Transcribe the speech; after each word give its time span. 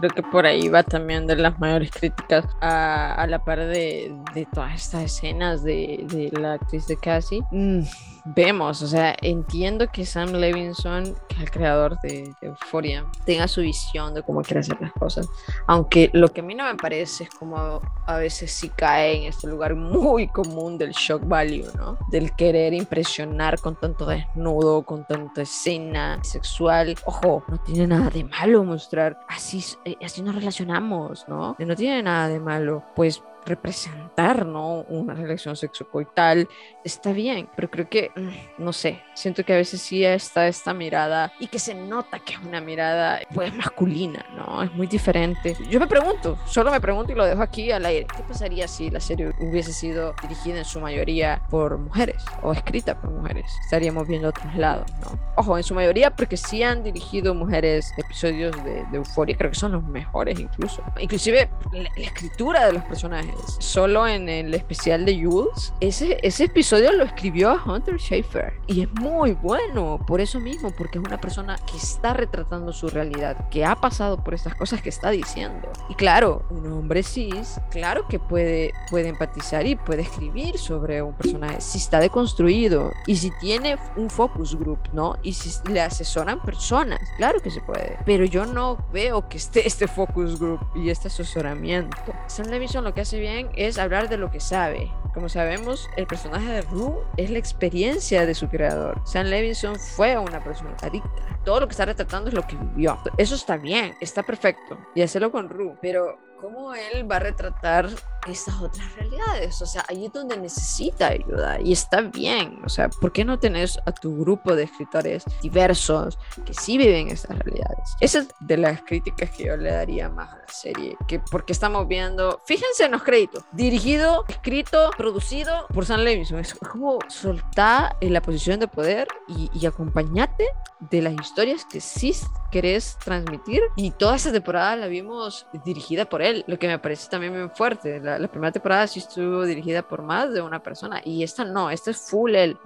Creo 0.00 0.12
que 0.14 0.22
por 0.22 0.46
ahí 0.46 0.68
va 0.68 0.82
también 0.82 1.26
de 1.26 1.36
las 1.36 1.58
mayores 1.60 1.90
críticas 1.90 2.46
a, 2.62 3.26
la 3.28 3.44
par 3.44 3.58
de, 3.58 4.10
todas 4.50 4.74
estas 4.74 5.04
escenas 5.04 5.62
de, 5.62 6.30
la 6.32 6.54
actriz 6.54 6.86
de 6.86 6.96
Cassie. 6.96 7.42
Mm, 7.50 7.82
vemos, 8.24 8.82
o 8.82 8.86
sea, 8.86 9.16
entiendo 9.22 9.88
que 9.88 10.04
Sam 10.04 10.32
Levinson, 10.32 11.14
que 11.28 11.36
es 11.36 11.40
el 11.42 11.50
creador 11.50 11.98
de, 12.02 12.32
Euphoria, 12.40 13.04
tenga 13.24 13.48
su 13.48 13.62
visión 13.62 14.14
de 14.14 14.22
cómo 14.22 14.42
quiere 14.42 14.60
hacer 14.60 14.80
las 14.80 14.92
cosas. 14.92 15.28
Aunque 15.66 16.10
lo 16.12 16.28
que 16.28 16.40
a 16.40 16.44
mí 16.44 16.54
no 16.54 16.64
me 16.64 16.74
parece 16.76 17.24
es 17.24 17.30
como 17.30 17.80
a 18.06 18.16
veces 18.16 18.50
sí 18.52 18.68
cae 18.70 19.18
en 19.18 19.22
este 19.24 19.46
lugar 19.46 19.74
muy 19.74 20.28
común 20.28 20.78
del 20.78 20.92
shock 20.92 21.26
value, 21.26 21.66
¿no? 21.76 21.98
Del 22.10 22.34
querer 22.34 22.72
impresionar 22.74 23.60
con 23.60 23.76
tanto 23.76 24.06
desnudo, 24.06 24.82
con 24.82 25.04
tanta 25.06 25.42
escena 25.42 26.22
sexual. 26.22 26.96
Ojo, 27.04 27.44
no 27.48 27.58
tiene 27.58 27.86
nada 27.86 28.10
de 28.10 28.24
malo 28.24 28.64
mostrar 28.64 29.18
así, 29.28 29.64
eh, 29.84 29.96
así 30.02 30.22
nos 30.22 30.34
relacionamos, 30.34 31.26
¿no? 31.28 31.56
No 31.58 31.76
tiene 31.76 32.02
nada 32.02 32.28
de 32.28 32.40
malo. 32.40 32.82
Pues 32.94 33.22
representar, 33.50 34.46
¿no? 34.46 34.82
Una 34.88 35.14
relación 35.14 35.56
sexocoital, 35.56 36.48
está 36.84 37.12
bien, 37.12 37.48
pero 37.56 37.70
creo 37.70 37.88
que, 37.88 38.10
mm, 38.16 38.64
no 38.64 38.72
sé, 38.72 39.02
siento 39.14 39.44
que 39.44 39.52
a 39.52 39.56
veces 39.56 39.82
sí 39.82 40.04
está 40.04 40.46
esta 40.48 40.72
mirada 40.72 41.32
y 41.38 41.48
que 41.48 41.58
se 41.58 41.74
nota 41.74 42.18
que 42.20 42.34
es 42.34 42.38
una 42.40 42.60
mirada, 42.60 43.20
pues, 43.34 43.54
masculina, 43.54 44.24
¿no? 44.36 44.62
Es 44.62 44.72
muy 44.72 44.86
diferente. 44.86 45.56
Yo 45.68 45.80
me 45.80 45.86
pregunto, 45.86 46.38
solo 46.46 46.70
me 46.70 46.80
pregunto 46.80 47.12
y 47.12 47.16
lo 47.16 47.24
dejo 47.24 47.42
aquí 47.42 47.70
al 47.70 47.84
aire, 47.84 48.06
¿qué 48.16 48.22
pasaría 48.22 48.68
si 48.68 48.88
la 48.90 49.00
serie 49.00 49.32
hubiese 49.40 49.72
sido 49.72 50.14
dirigida 50.22 50.58
en 50.58 50.64
su 50.64 50.80
mayoría 50.80 51.42
por 51.50 51.76
mujeres 51.76 52.24
o 52.42 52.52
escrita 52.52 53.00
por 53.00 53.10
mujeres? 53.10 53.46
Estaríamos 53.64 54.06
viendo 54.06 54.28
otros 54.28 54.54
lados, 54.54 54.90
¿no? 55.00 55.18
Ojo, 55.36 55.56
en 55.56 55.64
su 55.64 55.74
mayoría 55.74 56.14
porque 56.14 56.36
sí 56.36 56.62
han 56.62 56.82
dirigido 56.82 57.34
mujeres 57.34 57.92
episodios 57.98 58.56
de, 58.64 58.84
de 58.86 58.96
Euforia, 58.96 59.36
creo 59.36 59.50
que 59.50 59.58
son 59.58 59.72
los 59.72 59.82
mejores 59.82 60.38
incluso. 60.38 60.82
Inclusive 60.98 61.50
la 61.72 61.88
escritura 61.96 62.66
de 62.66 62.74
los 62.74 62.84
personajes 62.84 63.34
solo 63.58 64.06
en 64.06 64.28
el 64.28 64.54
especial 64.54 65.04
de 65.04 65.22
Jules, 65.22 65.72
ese, 65.80 66.18
ese 66.22 66.44
episodio 66.44 66.92
lo 66.92 67.04
escribió 67.04 67.58
Hunter 67.64 67.98
Schaefer 67.98 68.54
y 68.66 68.82
es 68.82 68.92
muy 68.94 69.32
bueno 69.32 69.98
por 70.06 70.20
eso 70.20 70.40
mismo, 70.40 70.70
porque 70.76 70.98
es 70.98 71.04
una 71.04 71.20
persona 71.20 71.58
que 71.70 71.76
está 71.76 72.12
retratando 72.12 72.72
su 72.72 72.88
realidad, 72.88 73.48
que 73.48 73.64
ha 73.64 73.76
pasado 73.76 74.22
por 74.22 74.34
estas 74.34 74.54
cosas 74.54 74.82
que 74.82 74.88
está 74.88 75.10
diciendo. 75.10 75.68
Y 75.88 75.94
claro, 75.94 76.44
un 76.50 76.70
hombre 76.72 77.02
cis, 77.02 77.60
claro 77.70 78.06
que 78.08 78.18
puede, 78.18 78.72
puede 78.90 79.08
empatizar 79.08 79.66
y 79.66 79.76
puede 79.76 80.02
escribir 80.02 80.58
sobre 80.58 81.02
un 81.02 81.14
personaje 81.14 81.60
si 81.60 81.78
está 81.78 82.00
deconstruido 82.00 82.92
y 83.06 83.16
si 83.16 83.30
tiene 83.40 83.76
un 83.96 84.10
focus 84.10 84.58
group, 84.58 84.80
¿no? 84.92 85.16
Y 85.22 85.32
si 85.32 85.50
le 85.70 85.80
asesoran 85.80 86.40
personas, 86.42 87.00
claro 87.16 87.40
que 87.40 87.50
se 87.50 87.60
puede. 87.60 87.98
Pero 88.04 88.24
yo 88.24 88.46
no 88.46 88.78
veo 88.92 89.28
que 89.28 89.36
esté 89.36 89.66
este 89.66 89.88
focus 89.88 90.38
group 90.38 90.60
y 90.74 90.90
este 90.90 91.08
asesoramiento. 91.08 91.96
Sam 92.26 92.46
Levinson 92.46 92.84
lo 92.84 92.94
que 92.94 93.02
hace 93.02 93.18
bien 93.20 93.50
es 93.54 93.78
hablar 93.78 94.08
de 94.08 94.16
lo 94.16 94.30
que 94.30 94.40
sabe. 94.40 94.90
Como 95.14 95.28
sabemos, 95.28 95.90
el 95.96 96.06
personaje 96.06 96.50
de 96.50 96.62
Rue 96.62 97.04
es 97.16 97.30
la 97.30 97.38
experiencia 97.38 98.26
de 98.26 98.34
su 98.34 98.48
creador. 98.48 99.00
Sam 99.04 99.26
Levinson 99.26 99.76
fue 99.76 100.16
una 100.16 100.42
persona 100.42 100.76
adicta. 100.82 101.10
Todo 101.44 101.60
lo 101.60 101.66
que 101.66 101.72
está 101.72 101.84
retratando 101.84 102.28
es 102.28 102.34
lo 102.34 102.46
que 102.46 102.56
vivió. 102.56 102.98
Eso 103.16 103.34
está 103.34 103.56
bien, 103.56 103.94
está 104.00 104.22
perfecto. 104.22 104.78
Y 104.94 105.02
hacerlo 105.02 105.32
con 105.32 105.48
Rue. 105.48 105.76
Pero 105.82 106.18
cómo 106.40 106.74
él 106.74 107.10
va 107.10 107.16
a 107.16 107.20
retratar 107.20 107.88
estas 108.26 108.60
otras 108.60 108.94
realidades. 108.96 109.60
O 109.62 109.66
sea, 109.66 109.84
ahí 109.88 110.06
es 110.06 110.12
donde 110.12 110.36
necesita 110.36 111.08
ayuda 111.08 111.60
y 111.60 111.72
está 111.72 112.00
bien. 112.00 112.60
O 112.64 112.68
sea, 112.68 112.88
¿por 112.88 113.12
qué 113.12 113.24
no 113.24 113.38
tenés 113.38 113.78
a 113.86 113.92
tu 113.92 114.18
grupo 114.18 114.54
de 114.54 114.64
escritores 114.64 115.24
diversos 115.42 116.18
que 116.44 116.54
sí 116.54 116.78
viven 116.78 117.08
estas 117.08 117.38
realidades? 117.38 117.96
Esa 118.00 118.20
es 118.20 118.28
de 118.40 118.56
las 118.56 118.82
críticas 118.82 119.30
que 119.30 119.46
yo 119.46 119.56
le 119.56 119.70
daría 119.70 120.08
más 120.08 120.32
a 120.32 120.38
la 120.38 120.48
serie. 120.48 120.96
Que 121.06 121.18
porque 121.18 121.52
estamos 121.52 121.86
viendo, 121.88 122.40
fíjense 122.46 122.84
en 122.84 122.92
los 122.92 123.02
créditos, 123.02 123.44
dirigido, 123.52 124.24
escrito, 124.28 124.90
producido 125.00 125.66
por 125.72 125.86
Sam 125.86 126.00
Levinson. 126.00 126.40
Es 126.40 126.52
como 126.54 126.98
soltar 127.08 127.96
en 128.02 128.12
la 128.12 128.20
posición 128.20 128.60
de 128.60 128.68
poder 128.68 129.08
y, 129.28 129.50
y 129.58 129.64
acompañate 129.64 130.46
de 130.90 131.00
las 131.00 131.14
historias 131.14 131.64
que 131.64 131.80
sí 131.80 132.12
querés 132.50 132.98
transmitir. 133.02 133.62
Y 133.76 133.92
toda 133.92 134.16
esa 134.16 134.30
temporada 134.30 134.76
la 134.76 134.88
vimos 134.88 135.46
dirigida 135.64 136.04
por 136.04 136.20
él, 136.20 136.44
lo 136.46 136.58
que 136.58 136.66
me 136.66 136.78
parece 136.78 137.08
también 137.08 137.38
muy 137.38 137.48
fuerte. 137.48 137.98
La, 138.00 138.28
primera 138.28 138.52
temporada 138.52 138.86
sí 138.86 138.98
estuvo 138.98 139.44
dirigida 139.44 139.82
por 139.82 140.02
más 140.02 140.34
de 140.34 140.42
una 140.42 140.62
persona 140.62 141.00
y 141.02 141.22
esta 141.22 141.44
no, 141.44 141.70
esta 141.70 141.92
es 141.92 141.98
full 141.98 142.34
él. 142.34 142.58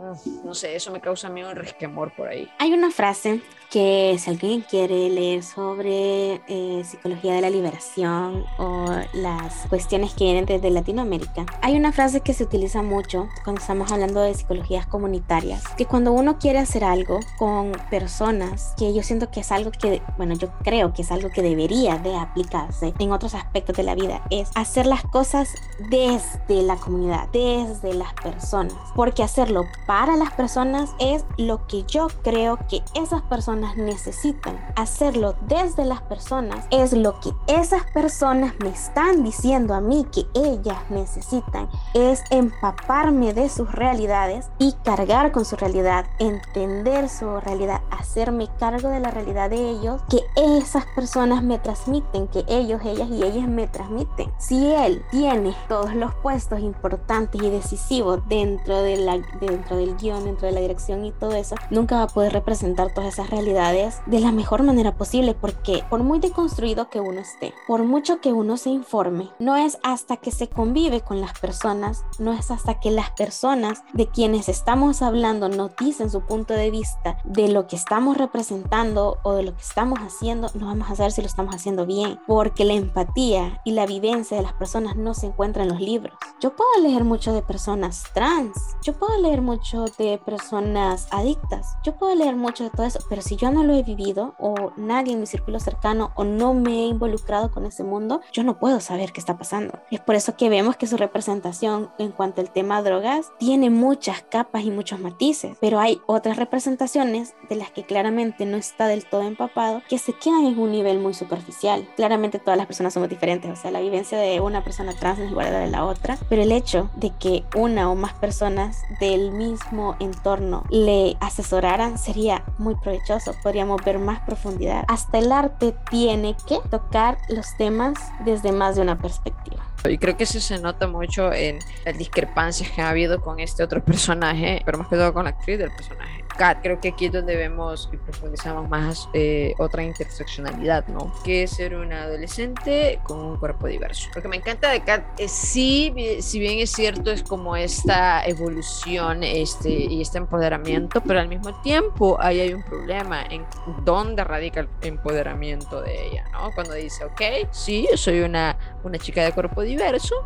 No 0.45 0.55
sé, 0.55 0.75
eso 0.75 0.91
me 0.91 1.01
causa 1.01 1.29
a 1.29 1.31
mí 1.31 1.43
un 1.45 1.55
resquemor 1.55 2.13
por 2.17 2.29
ahí. 2.29 2.51
Hay 2.59 2.73
una 2.73 2.91
frase 2.91 3.43
que 3.71 4.17
si 4.19 4.31
alguien 4.31 4.63
quiere 4.63 5.09
leer 5.11 5.43
sobre 5.43 6.41
eh, 6.49 6.83
psicología 6.85 7.35
de 7.35 7.41
la 7.41 7.51
liberación 7.51 8.45
o 8.59 8.87
las 9.13 9.67
cuestiones 9.69 10.15
que 10.15 10.25
vienen 10.25 10.47
desde 10.47 10.71
Latinoamérica, 10.71 11.47
hay 11.63 11.77
una 11.77 11.93
frase 11.93 12.21
que 12.21 12.35
se 12.35 12.45
utiliza 12.45 12.83
mucho 12.83 13.29
cuando 13.45 13.61
estamos 13.61 13.91
hablando 13.93 14.21
de 14.21 14.35
psicologías 14.35 14.87
comunitarias, 14.87 15.63
que 15.77 15.87
cuando 15.87 16.13
uno 16.13 16.39
quiere 16.39 16.59
hacer 16.59 16.85
algo 16.85 17.21
con 17.39 17.73
personas, 17.91 18.75
que 18.77 18.93
yo 18.95 19.03
siento 19.03 19.31
que 19.31 19.41
es 19.41 19.53
algo 19.53 19.71
que, 19.71 20.03
bueno, 20.17 20.35
yo 20.35 20.51
creo 20.63 20.93
que 20.93 21.03
es 21.03 21.11
algo 21.11 21.31
que 21.31 21.43
debería 21.43 21.99
de 21.99 22.17
aplicarse 22.17 22.95
en 22.99 23.13
otros 23.13 23.35
aspectos 23.35 23.77
de 23.77 23.83
la 23.83 23.95
vida, 23.95 24.23
es 24.31 24.51
hacer 24.55 24.87
las 24.87 25.03
cosas 25.03 25.49
desde 25.91 26.63
la 26.63 26.77
comunidad, 26.77 27.29
desde 27.33 27.95
las 27.95 28.13
personas, 28.15 28.77
porque 28.95 29.23
hacerlo 29.23 29.65
para 29.87 30.17
las 30.17 30.33
personas 30.33 30.91
es 30.99 31.25
lo 31.37 31.67
que 31.67 31.85
yo 31.85 32.09
creo 32.23 32.59
que 32.69 32.83
esas 32.95 33.23
personas 33.23 33.64
necesitan. 33.77 34.59
Hacerlo 34.77 35.35
desde 35.49 35.85
las 35.85 36.03
personas 36.03 36.67
es 36.71 36.93
lo 36.93 37.21
que 37.21 37.31
esas 37.47 37.85
personas 37.93 38.55
me 38.63 38.69
están 38.69 39.23
diciendo 39.23 39.75
a 39.75 39.81
mí 39.81 40.07
que 40.13 40.27
ellas 40.35 40.79
necesitan. 40.91 41.69
Es 41.95 42.23
empaparme 42.31 43.33
de 43.33 43.49
sus 43.49 43.71
realidades 43.73 44.49
y 44.59 44.73
cargar 44.85 45.33
con 45.33 45.45
su 45.45 45.57
realidad, 45.57 46.07
entender 46.19 47.09
su 47.09 47.41
realidad, 47.41 47.83
hacerme 47.91 48.49
cargo 48.59 48.89
de 48.89 49.01
la 49.01 49.11
realidad 49.11 49.51
de 49.51 49.71
ellos 49.71 50.03
que 50.09 50.21
esas 50.37 50.85
personas 50.95 51.43
me 51.43 51.59
transmiten, 51.59 52.29
que 52.29 52.45
ellos, 52.49 52.81
ellas 52.85 53.09
y 53.09 53.23
ellas 53.23 53.49
me 53.49 53.67
transmiten. 53.67 54.31
Si 54.39 54.73
él 54.73 55.05
tiene 55.11 55.55
todos 55.69 55.95
los 55.95 56.15
puestos 56.17 56.61
importantes 56.61 57.41
y 57.41 57.51
decisivos 57.51 58.21
dentro, 58.29 58.83
de 58.83 58.97
la, 58.97 59.19
dentro 59.41 59.77
del 59.77 59.97
guion, 59.97 60.25
dentro 60.25 60.47
de 60.47 60.53
la 60.53 60.61
dirección 60.61 61.05
y 61.05 61.13
todo 61.13 61.33
eso, 61.35 61.55
nunca 61.71 61.97
va 61.97 62.03
a 62.03 62.07
poder 62.09 62.33
representar 62.33 62.93
todas 62.93 63.15
esas 63.15 63.31
realidades 63.31 63.44
de 63.45 64.21
la 64.21 64.33
mejor 64.33 64.63
manera 64.63 64.97
posible 64.97 65.35
porque 65.35 65.85
por 65.91 66.03
muy 66.03 66.19
deconstruido 66.19 66.89
que 66.89 67.01
uno 67.01 67.21
esté, 67.21 67.53
por 67.67 67.85
mucho 67.85 68.21
que 68.21 68.33
uno 68.33 68.57
se 68.57 68.71
informe, 68.71 69.29
no 69.39 69.57
es 69.57 69.79
hasta 69.83 70.17
que 70.17 70.31
se 70.31 70.49
convive 70.49 71.03
con 71.03 71.21
las 71.21 71.39
personas, 71.39 72.05
no 72.19 72.33
es 72.33 72.51
hasta 72.51 72.81
que 72.81 72.91
las 72.91 73.11
personas 73.11 73.83
de 73.93 74.07
quienes 74.07 74.49
estamos 74.49 75.03
hablando 75.03 75.49
nos 75.49 75.77
dicen 75.77 76.11
su 76.11 76.23
punto 76.23 76.55
de 76.55 76.71
vista 76.71 77.19
de 77.25 77.49
lo 77.49 77.67
que 77.67 77.77
estamos 77.77 78.17
representando 78.17 79.19
o 79.23 79.35
de 79.35 79.43
lo 79.43 79.55
que 79.55 79.63
estamos 79.63 79.99
haciendo, 79.99 80.51
no 80.55 80.67
vamos 80.67 80.91
a 80.91 80.97
saber 80.97 81.13
si 81.13 81.21
lo 81.21 81.27
estamos 81.27 81.55
haciendo 81.55 81.85
bien, 81.85 82.19
porque 82.27 82.65
la 82.65 82.75
empatía 82.75 83.61
y 83.65 83.73
la 83.73 83.85
vivencia 83.85 84.37
de 84.37 84.43
las 84.43 84.55
personas 84.55 84.97
no 84.97 85.13
se 85.13 85.27
encuentra 85.27 85.65
en 85.65 85.69
los 85.69 85.81
libros. 85.81 86.17
Yo 86.41 86.57
puedo 86.57 86.71
leer 86.83 87.05
mucho 87.05 87.33
de 87.33 87.43
personas 87.43 88.05
trans, 88.15 88.57
yo 88.83 88.95
puedo 88.95 89.21
leer 89.21 89.43
mucho 89.43 89.85
de 89.99 90.19
personas 90.19 91.09
adictas, 91.11 91.77
yo 91.85 91.97
puedo 91.97 92.15
leer 92.15 92.37
mucho 92.37 92.65
de 92.65 92.71
todo 92.71 92.87
eso, 92.87 93.01
pero 93.09 93.21
si 93.21 93.34
yo 93.37 93.45
yo 93.45 93.51
no 93.51 93.63
lo 93.63 93.75
he 93.75 93.83
vivido 93.83 94.35
o 94.39 94.73
nadie 94.79 95.13
en 95.13 95.21
mi 95.21 95.27
círculo 95.27 95.61
cercano 95.61 96.13
o 96.15 96.25
no 96.25 96.55
me 96.55 96.71
he 96.71 96.87
involucrado 96.87 97.51
con 97.51 97.67
ese 97.67 97.85
mundo, 97.85 98.23
yo 98.33 98.43
no 98.43 98.59
puedo 98.59 98.81
saber 98.81 99.13
qué 99.13 99.21
está 99.21 99.37
pasando. 99.37 99.79
Es 99.91 100.01
por 100.01 100.15
eso 100.15 100.35
que 100.35 100.49
vemos 100.49 100.79
que 100.79 100.87
su 100.87 100.97
representación 100.97 101.91
en 101.99 102.11
cuanto 102.11 102.41
al 102.41 102.49
tema 102.49 102.81
drogas 102.81 103.33
tiene 103.39 103.69
muchas 103.69 104.23
capas 104.23 104.65
y 104.65 104.71
muchos 104.71 104.99
matices, 104.99 105.59
pero 105.61 105.79
hay 105.79 106.01
otras 106.07 106.39
representaciones 106.39 107.35
de 107.51 107.57
las 107.57 107.71
que 107.71 107.85
claramente 107.85 108.47
no 108.47 108.57
está 108.57 108.87
del 108.87 109.05
todo 109.05 109.21
empapado 109.25 109.83
que 109.91 109.99
se 109.99 110.15
quedan 110.15 110.47
en 110.47 110.59
un 110.59 110.73
nivel 110.73 110.99
muy 110.99 111.13
superficial. 111.13 111.87
Claramente 111.97 112.39
todas 112.39 112.57
las 112.57 112.67
personas 112.67 112.95
somos 112.95 113.11
diferentes, 113.11 113.51
o 113.51 113.61
sea, 113.61 113.71
la 113.71 113.81
vivencia 113.81 114.17
de 114.17 114.41
una 114.41 114.65
persona 114.65 114.95
trans 114.99 115.19
no 115.19 115.27
es 115.27 115.31
igual 115.33 115.49
a 115.49 115.51
la 115.51 115.59
de 115.59 115.71
la 115.71 115.85
otra, 115.85 116.17
pero 116.31 116.41
el 116.41 116.51
hecho 116.51 116.89
de 116.97 117.11
que 117.11 117.45
una 117.55 117.91
o 117.91 117.95
más 117.95 118.15
personas 118.15 118.85
del 119.01 119.33
mismo 119.33 119.97
entorno 120.01 120.65
le 120.71 121.19
asesoraran 121.21 121.99
sería 121.99 122.43
muy 122.57 122.75
provechoso 122.77 123.24
podríamos 123.43 123.83
ver 123.85 123.99
más 123.99 124.21
profundidad. 124.21 124.85
Hasta 124.89 125.19
el 125.19 125.33
arte 125.33 125.75
tiene 125.91 126.37
que 126.47 126.59
tocar 126.71 127.19
los 127.29 127.57
temas 127.57 127.95
desde 128.25 128.53
más 128.53 128.77
de 128.77 128.83
una 128.83 128.99
perspectiva. 128.99 129.44
Y 129.89 129.99
creo 129.99 130.17
que 130.17 130.25
eso 130.25 130.41
se 130.41 130.59
nota 130.61 130.87
mucho 130.87 131.33
en 131.33 131.59
las 131.85 131.97
discrepancias 131.99 132.71
que 132.71 132.83
ha 132.83 132.91
habido 132.91 133.21
con 133.21 133.41
este 133.41 133.63
otro 133.63 133.85
personaje, 133.85 134.63
pero 134.65 134.79
más 134.79 134.89
que 134.89 134.97
todo 134.97 135.13
con 135.13 135.25
la 135.25 135.31
actriz 135.31 135.59
del 135.59 135.71
personaje. 135.71 136.25
Kat, 136.37 136.59
creo 136.63 136.81
que 136.81 136.89
aquí 136.89 137.07
es 137.07 137.13
donde 137.13 137.37
vemos 137.37 137.89
y 137.93 137.97
profundizamos 137.97 138.69
más 138.69 139.09
eh, 139.13 139.55
otra 139.59 139.85
interseccionalidad, 139.85 140.87
¿no? 140.89 141.13
Que 141.25 141.45
es 141.45 141.53
ser 141.53 141.77
una 141.77 142.05
adolescente 142.05 142.99
con 143.05 143.21
un 143.21 143.37
cuerpo 143.37 143.69
diverso. 143.69 144.11
Lo 144.15 144.23
que 144.23 144.29
me 144.29 144.37
encanta 144.37 144.71
de 144.71 144.81
Kat 144.83 145.05
es 145.19 145.31
sí, 145.31 145.95
si 146.21 146.39
bien 146.41 146.59
es 146.59 146.73
cierto, 146.73 147.11
es 147.11 147.23
como 147.23 147.57
esta 147.57 148.25
evolución 148.27 149.23
este, 149.23 149.71
y 149.71 150.03
este 150.03 150.19
empoderamiento, 150.19 151.01
pero 151.03 151.21
al 151.21 151.29
mismo 151.29 151.61
tiempo 151.63 152.19
ahí 152.21 152.41
hay 152.41 152.55
un 152.55 152.63
problema 152.65 153.23
en 153.23 153.45
dónde 153.85 154.25
radica 154.25 154.61
el 154.61 154.69
empoderamiento 154.83 155.83
de 155.83 156.09
ella, 156.09 156.25
¿no? 156.33 156.51
Cuando 156.53 156.75
dice, 156.75 157.05
ok, 157.05 157.49
sí, 157.53 157.89
soy 157.95 158.21
una, 158.21 158.57
una 158.83 158.99
chica 158.99 159.23
de 159.23 159.33
cuerpo 159.33 159.63
diverso, 159.63 159.74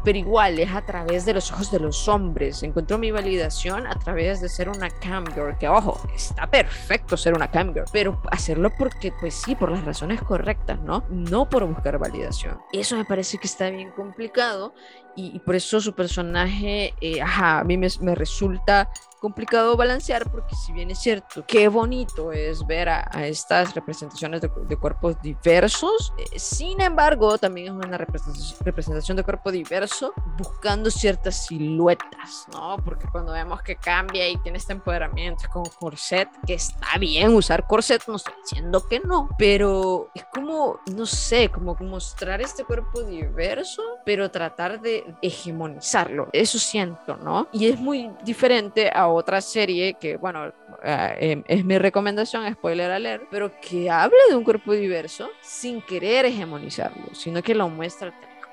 pero 0.04 0.18
igual 0.18 0.58
es 0.58 0.70
a 0.70 0.82
través 0.82 1.24
de 1.24 1.34
los 1.34 1.52
ojos 1.52 1.70
de 1.70 1.80
los 1.80 2.08
hombres. 2.08 2.62
Encontró 2.62 2.98
mi 2.98 3.10
validación 3.10 3.86
a 3.86 3.98
través 3.98 4.40
de 4.40 4.48
ser 4.48 4.68
una 4.68 4.90
cam 4.90 5.24
girl, 5.34 5.56
que 5.58 5.68
ojo, 5.68 6.00
está 6.14 6.46
perfecto 6.46 7.16
ser 7.16 7.34
una 7.34 7.50
camgirl, 7.50 7.86
pero 7.92 8.20
hacerlo 8.30 8.70
porque, 8.76 9.12
pues 9.20 9.34
sí, 9.34 9.54
por 9.54 9.70
las 9.70 9.84
razones 9.84 10.22
correctas, 10.22 10.80
¿no? 10.80 11.04
No 11.08 11.48
por 11.48 11.64
buscar 11.64 11.98
validación. 11.98 12.58
Eso 12.72 12.96
me 12.96 13.04
parece 13.04 13.38
que 13.38 13.46
está 13.46 13.70
bien 13.70 13.90
complicado 13.92 14.74
y, 15.16 15.38
por 15.40 15.56
eso 15.56 15.80
su 15.80 15.94
personaje, 15.94 16.94
eh, 17.00 17.20
ajá, 17.20 17.60
a 17.60 17.64
mí 17.64 17.76
me 17.76 18.14
resulta 18.14 18.88
complicado 19.18 19.76
balancear 19.76 20.30
porque 20.30 20.54
si 20.54 20.72
bien 20.72 20.90
es 20.90 20.98
cierto, 20.98 21.44
qué 21.46 21.68
bonito 21.68 22.32
es 22.32 22.66
ver 22.66 22.88
a, 22.88 23.08
estas 23.26 23.74
representaciones 23.74 24.40
de, 24.40 24.76
cuerpos 24.76 25.20
diversos, 25.20 26.12
eh, 26.18 26.38
sin 26.38 26.80
embargo 26.80 27.36
también 27.38 27.68
es 27.68 27.72
una 27.72 27.98
representación, 27.98 29.16
de 29.16 29.24
cuerpo 29.24 29.50
diverso 29.50 30.12
buscando 30.36 30.90
ciertas 30.90 31.46
siluetas, 31.46 32.46
¿no? 32.52 32.76
Porque 32.84 33.06
cuando 33.10 33.32
vemos 33.32 33.62
que 33.62 33.76
cambia 33.76 34.28
y 34.28 34.36
tiene 34.38 34.58
este 34.58 34.72
empoderamiento 34.72 35.44
con 35.52 35.64
corset, 35.64 36.28
que 36.46 36.54
está 36.54 36.98
bien 36.98 37.34
usar 37.34 37.66
corset, 37.66 38.02
no 38.06 38.16
estoy 38.16 38.34
diciendo 38.42 38.86
que 38.88 39.00
no, 39.00 39.28
pero 39.38 40.10
es 40.14 40.24
como, 40.32 40.80
no 40.92 41.06
sé, 41.06 41.48
como 41.48 41.74
mostrar 41.80 42.40
este 42.40 42.64
cuerpo 42.64 43.02
diverso, 43.02 43.82
pero 44.04 44.30
tratar 44.30 44.80
de 44.80 45.04
hegemonizarlo, 45.22 46.28
eso 46.32 46.58
siento, 46.58 47.16
¿no? 47.16 47.48
Y 47.52 47.66
es 47.66 47.78
muy 47.78 48.10
diferente 48.24 48.90
a 48.94 49.07
otra 49.12 49.40
serie 49.40 49.94
que, 49.94 50.16
bueno, 50.16 50.52
eh, 50.82 51.16
em, 51.20 51.44
es 51.46 51.64
mi 51.64 51.78
recomendación, 51.78 52.50
spoiler 52.52 52.90
alert, 52.90 53.24
pero 53.30 53.50
que 53.60 53.90
habla 53.90 54.18
de 54.28 54.36
un 54.36 54.44
cuerpo 54.44 54.72
diverso 54.72 55.28
sin 55.40 55.82
querer 55.82 56.26
hegemonizarlo, 56.26 57.14
sino 57.14 57.42
que 57.42 57.54
lo 57.54 57.68
muestra 57.68 58.12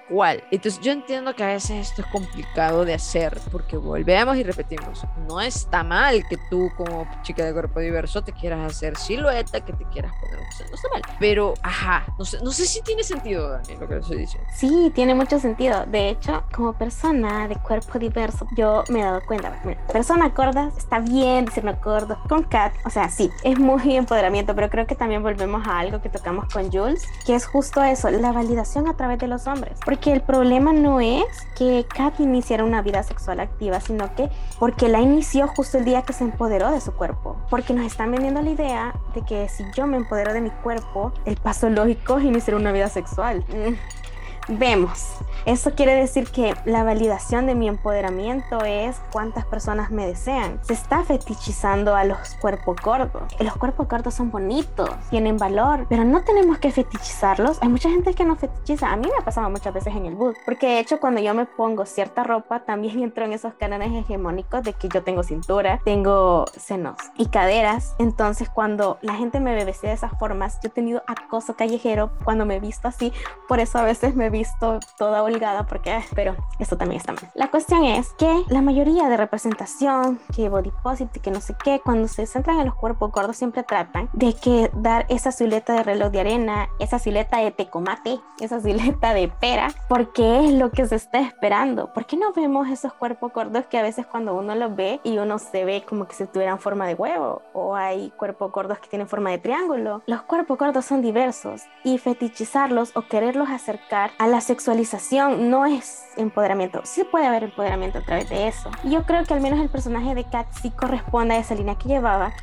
cual. 0.09 0.43
Entonces 0.51 0.81
yo 0.81 0.91
entiendo 0.91 1.35
que 1.35 1.43
a 1.43 1.47
veces 1.47 1.89
esto 1.89 2.01
es 2.01 2.07
complicado 2.07 2.85
de 2.85 2.93
hacer 2.93 3.39
porque 3.51 3.77
volvemos 3.77 4.37
y 4.37 4.43
repetimos, 4.43 5.05
no 5.27 5.41
está 5.41 5.83
mal 5.83 6.23
que 6.27 6.37
tú 6.49 6.69
como 6.77 7.07
chica 7.21 7.45
de 7.45 7.53
cuerpo 7.53 7.79
diverso 7.79 8.23
te 8.23 8.31
quieras 8.31 8.71
hacer 8.71 8.97
silueta, 8.97 9.63
que 9.63 9.73
te 9.73 9.85
quieras 9.85 10.11
poner 10.19 10.39
un 10.39 10.45
no 10.69 10.75
está 10.75 10.89
mal. 10.89 11.01
Pero, 11.19 11.53
ajá, 11.61 12.05
no 12.17 12.25
sé, 12.25 12.39
no 12.43 12.51
sé 12.51 12.65
si 12.65 12.81
tiene 12.81 13.03
sentido, 13.03 13.49
Dani, 13.49 13.75
lo 13.79 13.87
que 13.87 13.97
estoy 13.97 14.17
diciendo. 14.17 14.49
Sí, 14.55 14.91
tiene 14.93 15.15
mucho 15.15 15.39
sentido. 15.39 15.85
De 15.85 16.09
hecho, 16.09 16.43
como 16.53 16.73
persona 16.73 17.47
de 17.47 17.55
cuerpo 17.55 17.99
diverso, 17.99 18.47
yo 18.55 18.83
me 18.89 19.01
he 19.01 19.03
dado 19.03 19.21
cuenta, 19.25 19.61
persona 19.91 20.29
gorda 20.29 20.71
está 20.77 20.99
bien 20.99 21.45
decirme 21.45 21.73
gordo 21.83 22.17
con 22.27 22.43
Kat, 22.43 22.73
o 22.85 22.89
sea, 22.89 23.09
sí, 23.09 23.29
es 23.43 23.59
muy 23.59 23.95
empoderamiento, 23.95 24.55
pero 24.55 24.69
creo 24.69 24.87
que 24.87 24.95
también 24.95 25.23
volvemos 25.23 25.65
a 25.67 25.79
algo 25.79 26.01
que 26.01 26.09
tocamos 26.09 26.45
con 26.53 26.71
Jules, 26.71 27.03
que 27.25 27.35
es 27.35 27.45
justo 27.45 27.83
eso, 27.83 28.09
la 28.09 28.31
validación 28.31 28.87
a 28.87 28.95
través 28.95 29.19
de 29.19 29.27
los 29.27 29.47
hombres. 29.47 29.79
Porque 29.83 29.94
el 30.03 30.21
problema 30.21 30.73
no 30.73 30.99
es 30.99 31.25
que 31.57 31.85
Kat 31.87 32.19
iniciara 32.19 32.63
una 32.63 32.81
vida 32.81 33.03
sexual 33.03 33.39
activa, 33.39 33.79
sino 33.79 34.13
que 34.15 34.29
porque 34.59 34.89
la 34.89 34.99
inició 34.99 35.47
justo 35.47 35.77
el 35.77 35.85
día 35.85 36.03
que 36.03 36.13
se 36.13 36.23
empoderó 36.23 36.71
de 36.71 36.81
su 36.81 36.93
cuerpo. 36.93 37.37
Porque 37.49 37.73
nos 37.73 37.85
están 37.85 38.11
vendiendo 38.11 38.41
la 38.41 38.51
idea 38.51 38.95
de 39.13 39.21
que 39.21 39.49
si 39.49 39.63
yo 39.75 39.87
me 39.87 39.97
empodero 39.97 40.33
de 40.33 40.41
mi 40.41 40.49
cuerpo, 40.49 41.13
el 41.25 41.37
paso 41.37 41.69
lógico 41.69 42.17
es 42.17 42.25
iniciar 42.25 42.55
una 42.55 42.71
vida 42.71 42.89
sexual. 42.89 43.43
Mm 43.49 44.04
vemos. 44.47 45.15
Eso 45.45 45.75
quiere 45.75 45.93
decir 45.93 46.27
que 46.31 46.55
la 46.65 46.83
validación 46.83 47.45
de 47.45 47.53
mi 47.53 47.67
empoderamiento 47.67 48.65
es 48.65 48.99
cuántas 49.11 49.45
personas 49.45 49.91
me 49.91 50.07
desean. 50.07 50.59
Se 50.63 50.73
está 50.73 51.03
fetichizando 51.03 51.95
a 51.95 52.03
los 52.03 52.33
cuerpos 52.41 52.77
gordos. 52.83 53.23
Los 53.39 53.55
cuerpos 53.55 53.87
gordos 53.87 54.15
son 54.15 54.31
bonitos, 54.31 54.89
tienen 55.11 55.37
valor, 55.37 55.85
pero 55.87 56.03
no 56.03 56.23
tenemos 56.23 56.57
que 56.57 56.71
fetichizarlos. 56.71 57.61
Hay 57.61 57.69
mucha 57.69 57.89
gente 57.89 58.15
que 58.15 58.25
no 58.25 58.35
fetichiza. 58.35 58.91
A 58.91 58.95
mí 58.95 59.07
me 59.07 59.21
ha 59.21 59.23
pasado 59.23 59.49
muchas 59.51 59.71
veces 59.71 59.95
en 59.95 60.07
el 60.07 60.15
boot, 60.15 60.35
porque 60.45 60.67
de 60.67 60.79
hecho 60.79 60.99
cuando 60.99 61.21
yo 61.21 61.35
me 61.35 61.45
pongo 61.45 61.85
cierta 61.85 62.23
ropa, 62.23 62.61
también 62.61 63.03
entro 63.03 63.25
en 63.25 63.33
esos 63.33 63.53
cánones 63.53 63.93
hegemónicos 63.93 64.63
de 64.63 64.73
que 64.73 64.89
yo 64.89 65.03
tengo 65.03 65.21
cintura, 65.21 65.79
tengo 65.85 66.45
senos 66.57 66.97
y 67.17 67.27
caderas. 67.27 67.95
Entonces 67.99 68.49
cuando 68.49 68.97
la 69.01 69.13
gente 69.13 69.39
me 69.39 69.53
ve 69.53 69.65
de 69.65 69.91
esas 69.91 70.11
formas, 70.17 70.59
yo 70.63 70.69
he 70.69 70.71
tenido 70.71 71.03
acoso 71.05 71.55
callejero 71.55 72.11
cuando 72.23 72.45
me 72.45 72.55
he 72.55 72.59
visto 72.59 72.87
así. 72.87 73.13
Por 73.47 73.59
eso 73.59 73.77
a 73.77 73.83
veces 73.83 74.15
me 74.15 74.29
visto 74.37 74.79
toda 74.97 75.23
holgada 75.23 75.65
porque, 75.65 76.03
pero 76.13 76.35
esto 76.59 76.77
también 76.77 76.99
está 76.99 77.13
mal. 77.13 77.29
La 77.33 77.49
cuestión 77.49 77.83
es 77.85 78.13
que 78.13 78.43
la 78.49 78.61
mayoría 78.61 79.07
de 79.09 79.17
representación, 79.17 80.19
que 80.35 80.49
body 80.49 80.71
positive, 80.83 81.19
que 81.21 81.31
no 81.31 81.41
sé 81.41 81.55
qué, 81.63 81.79
cuando 81.83 82.07
se 82.07 82.25
centran 82.25 82.59
en 82.59 82.65
los 82.67 82.75
cuerpos 82.75 83.11
gordos 83.11 83.37
siempre 83.37 83.63
tratan 83.63 84.09
de 84.13 84.33
que 84.33 84.69
dar 84.73 85.05
esa 85.09 85.31
silueta 85.31 85.73
de 85.73 85.83
reloj 85.83 86.11
de 86.11 86.19
arena, 86.19 86.69
esa 86.79 86.99
silueta 86.99 87.37
de 87.37 87.51
tecomate, 87.51 88.19
esa 88.39 88.59
silueta 88.59 89.13
de 89.13 89.27
pera, 89.27 89.69
porque 89.87 90.45
es 90.45 90.53
lo 90.53 90.71
que 90.71 90.85
se 90.85 90.95
está 90.95 91.19
esperando. 91.19 91.93
¿Por 91.93 92.05
qué 92.05 92.17
no 92.17 92.33
vemos 92.33 92.67
esos 92.69 92.93
cuerpos 92.93 93.31
gordos 93.33 93.65
que 93.67 93.77
a 93.77 93.81
veces 93.83 94.05
cuando 94.05 94.35
uno 94.35 94.55
los 94.55 94.75
ve 94.75 94.99
y 95.03 95.17
uno 95.17 95.39
se 95.39 95.65
ve 95.65 95.83
como 95.87 96.07
que 96.07 96.15
si 96.15 96.25
tuvieran 96.25 96.59
forma 96.59 96.87
de 96.87 96.95
huevo 96.95 97.41
o 97.53 97.75
hay 97.75 98.11
cuerpos 98.11 98.51
gordos 98.51 98.79
que 98.79 98.89
tienen 98.89 99.07
forma 99.07 99.31
de 99.31 99.37
triángulo? 99.37 100.01
Los 100.05 100.23
cuerpos 100.23 100.57
gordos 100.57 100.85
son 100.85 101.01
diversos 101.01 101.63
y 101.83 101.97
fetichizarlos 101.97 102.91
o 102.95 103.03
quererlos 103.03 103.49
acercar 103.49 104.11
a 104.17 104.24
la 104.27 104.41
sexualización 104.41 105.49
no 105.49 105.65
es 105.65 106.03
empoderamiento. 106.17 106.81
Sí 106.83 107.03
puede 107.03 107.25
haber 107.25 107.43
empoderamiento 107.43 107.99
a 107.99 108.01
través 108.01 108.29
de 108.29 108.47
eso. 108.47 108.69
Yo 108.83 109.03
creo 109.03 109.23
que 109.23 109.33
al 109.33 109.41
menos 109.41 109.59
el 109.59 109.69
personaje 109.69 110.15
de 110.15 110.23
Kat 110.23 110.47
sí 110.61 110.71
corresponde 110.71 111.35
a 111.35 111.37
esa 111.37 111.55
línea 111.55 111.75
que 111.75 111.89
llevaba, 111.89 112.33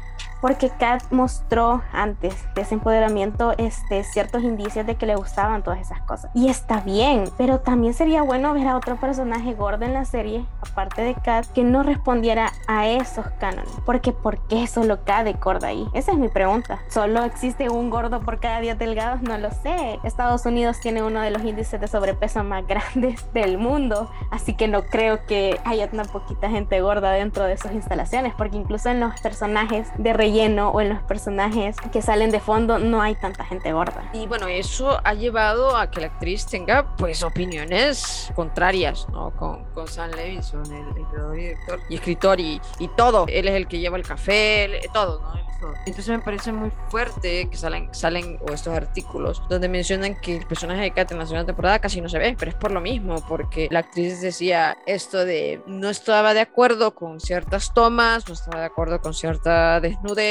porque 0.42 0.70
Kat 0.70 1.04
mostró 1.10 1.82
antes 1.92 2.34
de 2.54 2.62
ese 2.62 2.74
empoderamiento 2.74 3.54
este, 3.56 4.02
ciertos 4.02 4.42
indicios 4.42 4.84
de 4.84 4.96
que 4.96 5.06
le 5.06 5.14
gustaban 5.14 5.62
todas 5.62 5.80
esas 5.80 6.02
cosas. 6.02 6.30
Y 6.34 6.48
está 6.48 6.80
bien, 6.80 7.30
pero 7.38 7.60
también 7.60 7.94
sería 7.94 8.22
bueno 8.22 8.52
ver 8.52 8.66
a 8.66 8.76
otro 8.76 8.96
personaje 8.96 9.54
gordo 9.54 9.84
en 9.86 9.94
la 9.94 10.04
serie, 10.04 10.44
aparte 10.60 11.02
de 11.02 11.14
Kat, 11.14 11.46
que 11.46 11.62
no 11.62 11.84
respondiera 11.84 12.52
a 12.66 12.88
esos 12.88 13.24
cánones. 13.38 13.70
Porque 13.86 14.10
¿por 14.10 14.40
qué 14.48 14.66
solo 14.66 15.04
Kat 15.04 15.24
de 15.24 15.34
gorda 15.34 15.68
ahí? 15.68 15.86
Esa 15.94 16.10
es 16.10 16.18
mi 16.18 16.28
pregunta. 16.28 16.80
¿Solo 16.88 17.22
existe 17.22 17.70
un 17.70 17.88
gordo 17.88 18.20
por 18.20 18.40
cada 18.40 18.60
10 18.60 18.78
delgados? 18.78 19.22
No 19.22 19.38
lo 19.38 19.52
sé. 19.52 20.00
Estados 20.02 20.44
Unidos 20.44 20.80
tiene 20.80 21.04
uno 21.04 21.20
de 21.20 21.30
los 21.30 21.44
índices 21.44 21.80
de 21.80 21.86
sobrepeso 21.86 22.42
más 22.42 22.66
grandes 22.66 23.24
del 23.32 23.58
mundo, 23.58 24.10
así 24.32 24.54
que 24.54 24.66
no 24.66 24.82
creo 24.82 25.24
que 25.24 25.60
haya 25.64 25.88
tan 25.88 26.04
poquita 26.06 26.50
gente 26.50 26.80
gorda 26.80 27.12
dentro 27.12 27.44
de 27.44 27.56
sus 27.56 27.70
instalaciones, 27.70 28.34
porque 28.34 28.56
incluso 28.56 28.88
en 28.88 28.98
los 28.98 29.20
personajes 29.20 29.88
de 29.98 30.12
relleno 30.12 30.31
lleno 30.32 30.70
o 30.70 30.80
en 30.80 30.88
los 30.88 31.02
personajes 31.02 31.76
que 31.92 32.02
salen 32.02 32.30
de 32.30 32.40
fondo 32.40 32.78
no 32.78 33.02
hay 33.02 33.14
tanta 33.14 33.44
gente 33.44 33.72
gorda. 33.72 34.10
Y 34.12 34.26
bueno, 34.26 34.48
eso 34.48 35.00
ha 35.04 35.14
llevado 35.14 35.76
a 35.76 35.90
que 35.90 36.00
la 36.00 36.06
actriz 36.08 36.46
tenga 36.46 36.96
pues 36.96 37.22
opiniones 37.22 38.32
contrarias, 38.34 39.08
¿no? 39.10 39.30
Con, 39.36 39.64
con 39.72 39.86
Sam 39.88 40.10
Levinson, 40.12 40.64
el, 40.72 41.06
creador 41.06 41.38
y 41.38 41.42
director 41.42 41.80
y 41.88 41.94
escritor 41.94 42.40
y, 42.40 42.60
y, 42.78 42.88
todo. 42.88 43.26
Él 43.28 43.48
es 43.48 43.54
el 43.54 43.68
que 43.68 43.78
lleva 43.78 43.96
el 43.96 44.04
café, 44.04 44.80
todo, 44.92 45.20
¿no? 45.20 45.42
Entonces 45.86 46.08
me 46.08 46.18
parece 46.18 46.52
muy 46.52 46.70
fuerte 46.88 47.48
que 47.48 47.56
salen, 47.56 47.88
salen 47.92 48.38
o 48.48 48.52
estos 48.52 48.74
artículos 48.74 49.42
donde 49.48 49.68
mencionan 49.68 50.20
que 50.20 50.36
el 50.38 50.46
personaje 50.46 50.82
de 50.82 50.90
Kat 50.92 51.12
en 51.12 51.18
la 51.18 51.26
segunda 51.26 51.46
temporada 51.46 51.78
casi 51.78 52.00
no 52.00 52.08
se 52.08 52.18
ve, 52.18 52.36
pero 52.38 52.50
es 52.50 52.56
por 52.56 52.70
lo 52.72 52.80
mismo, 52.80 53.24
porque 53.28 53.68
la 53.70 53.80
actriz 53.80 54.20
decía 54.20 54.76
esto 54.86 55.24
de 55.24 55.62
no 55.66 55.88
estaba 55.88 56.34
de 56.34 56.40
acuerdo 56.40 56.94
con 56.94 57.20
ciertas 57.20 57.72
tomas, 57.74 58.26
no 58.28 58.34
estaba 58.34 58.60
de 58.60 58.66
acuerdo 58.66 59.00
con 59.00 59.14
cierta 59.14 59.80
desnudez 59.80 60.21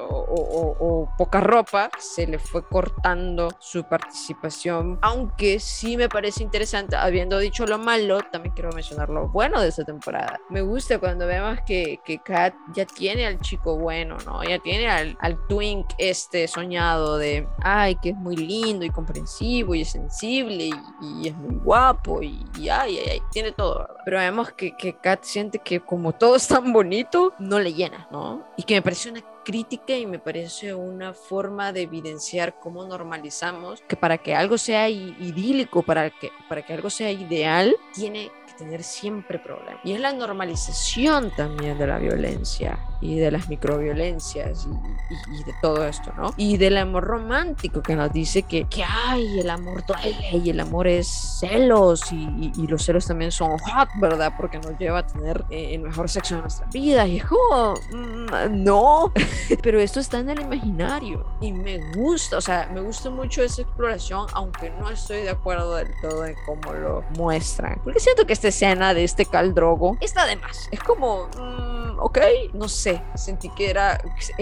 o, 0.00 1.08
poca 1.16 1.40
ropa, 1.40 1.90
se 1.98 2.26
le 2.26 2.38
fue 2.38 2.66
cortando 2.66 3.48
su 3.58 3.84
participación, 3.84 4.98
aunque 5.02 5.60
sí 5.60 5.96
me 5.96 6.08
parece 6.08 6.42
interesante, 6.42 6.96
habiendo 6.96 7.38
dicho 7.38 7.66
lo 7.66 7.78
malo, 7.78 8.20
también 8.30 8.54
quiero 8.54 8.70
mencionar 8.72 9.08
lo 9.08 9.28
bueno 9.28 9.60
de 9.60 9.68
esta 9.68 9.84
temporada. 9.84 10.40
Me 10.50 10.60
gusta 10.60 10.98
cuando 10.98 11.26
vemos 11.26 11.58
que, 11.66 12.00
que 12.04 12.18
Kat 12.18 12.54
ya 12.74 12.84
tiene 12.84 13.26
al 13.26 13.40
chico 13.40 13.76
bueno, 13.76 14.16
¿no? 14.24 14.42
Ya 14.44 14.58
tiene 14.58 14.88
al, 14.88 15.16
twink 15.48 15.86
este 15.98 16.48
soñado 16.48 17.18
de, 17.18 17.46
ay, 17.62 17.96
que 17.96 18.10
es 18.10 18.16
muy 18.16 18.36
lindo 18.36 18.84
y 18.84 18.90
comprensivo 18.90 19.74
y 19.74 19.82
es 19.82 19.90
sensible 19.90 20.70
y, 21.00 21.28
es 21.28 21.36
muy 21.36 21.56
guapo 21.56 22.22
y, 22.22 22.44
ay, 22.68 22.98
ay, 22.98 23.08
ay, 23.12 23.22
tiene 23.30 23.52
todo, 23.52 23.78
¿verdad? 23.78 23.96
Pero 24.04 24.18
vemos 24.18 24.52
que, 24.52 24.76
que 24.76 24.96
Kat 24.96 25.24
siente 25.24 25.58
que 25.58 25.80
como 25.80 26.12
todo 26.12 26.36
es 26.36 26.48
tan 26.48 26.72
bonito, 26.72 27.34
no 27.38 27.58
le 27.58 27.72
llena, 27.72 28.08
¿no? 28.10 28.44
Y 28.56 28.62
que 28.62 28.74
me 28.74 28.82
parece 28.82 29.10
una 29.10 29.20
crítica 29.46 29.96
y 29.96 30.06
me 30.06 30.18
parece 30.18 30.74
una 30.74 31.14
forma 31.14 31.72
de 31.72 31.82
evidenciar 31.82 32.58
cómo 32.58 32.84
normalizamos 32.84 33.80
que 33.86 33.94
para 33.94 34.18
que 34.18 34.34
algo 34.34 34.58
sea 34.58 34.88
idílico, 34.88 35.84
para 35.84 36.10
que, 36.10 36.30
para 36.48 36.66
que 36.66 36.74
algo 36.74 36.90
sea 36.90 37.12
ideal, 37.12 37.76
tiene 37.94 38.32
tener 38.58 38.82
siempre 38.82 39.38
problemas. 39.38 39.80
Y 39.84 39.92
es 39.92 40.00
la 40.00 40.12
normalización 40.12 41.30
también 41.36 41.78
de 41.78 41.86
la 41.86 41.98
violencia 41.98 42.78
y 43.00 43.18
de 43.18 43.30
las 43.30 43.48
microviolencias 43.48 44.66
y, 44.66 45.44
de 45.44 45.54
todo 45.60 45.86
esto, 45.86 46.12
¿no? 46.16 46.32
Y 46.36 46.56
del 46.56 46.76
amor 46.78 47.04
romántico 47.04 47.82
que 47.82 47.94
nos 47.94 48.12
dice 48.12 48.42
que, 48.42 48.66
que 48.68 48.84
hay, 48.84 49.40
el 49.40 49.50
amor 49.50 49.84
duele 49.86 50.40
y 50.44 50.50
el 50.50 50.60
amor 50.60 50.86
es 50.86 51.38
celos 51.40 52.12
y, 52.12 52.52
y 52.56 52.66
los 52.66 52.82
celos 52.84 53.06
también 53.06 53.30
son 53.30 53.58
hot, 53.58 53.88
¿verdad? 54.00 54.32
Porque 54.36 54.58
nos 54.58 54.78
lleva 54.78 55.00
a 55.00 55.06
tener 55.06 55.44
eh, 55.50 55.74
el 55.74 55.82
mejor 55.82 56.08
sexo 56.08 56.36
de 56.36 56.42
nuestra 56.42 56.66
vida 56.72 57.06
y 57.06 57.18
es 57.18 57.24
como, 57.24 57.74
mm, 57.92 58.64
no, 58.64 59.12
pero 59.62 59.80
esto 59.80 60.00
está 60.00 60.18
en 60.18 60.30
el 60.30 60.40
imaginario 60.40 61.26
y 61.40 61.52
me 61.52 61.78
gusta, 61.94 62.38
o 62.38 62.40
sea, 62.40 62.68
me 62.72 62.80
gusta 62.80 63.10
mucho 63.10 63.42
esa 63.42 63.62
exploración, 63.62 64.26
aunque 64.32 64.70
no 64.70 64.90
estoy 64.90 65.22
de 65.22 65.30
acuerdo 65.30 65.76
del 65.76 65.88
todo 66.00 66.24
en 66.24 66.34
cómo 66.46 66.72
lo 66.72 67.02
muestran, 67.16 67.80
porque 67.84 68.00
siento 68.00 68.26
que 68.26 68.32
este 68.32 68.48
escena 68.48 68.94
de 68.94 69.04
este 69.04 69.26
caldrogo 69.26 69.96
está 70.00 70.26
de 70.26 70.36
más. 70.36 70.68
Es 70.70 70.80
como, 70.80 71.28
mm, 71.36 71.98
ok, 71.98 72.18
no 72.54 72.68
sé, 72.68 72.85
sentí 73.14 73.48
que 73.50 73.70
era 73.70 74.00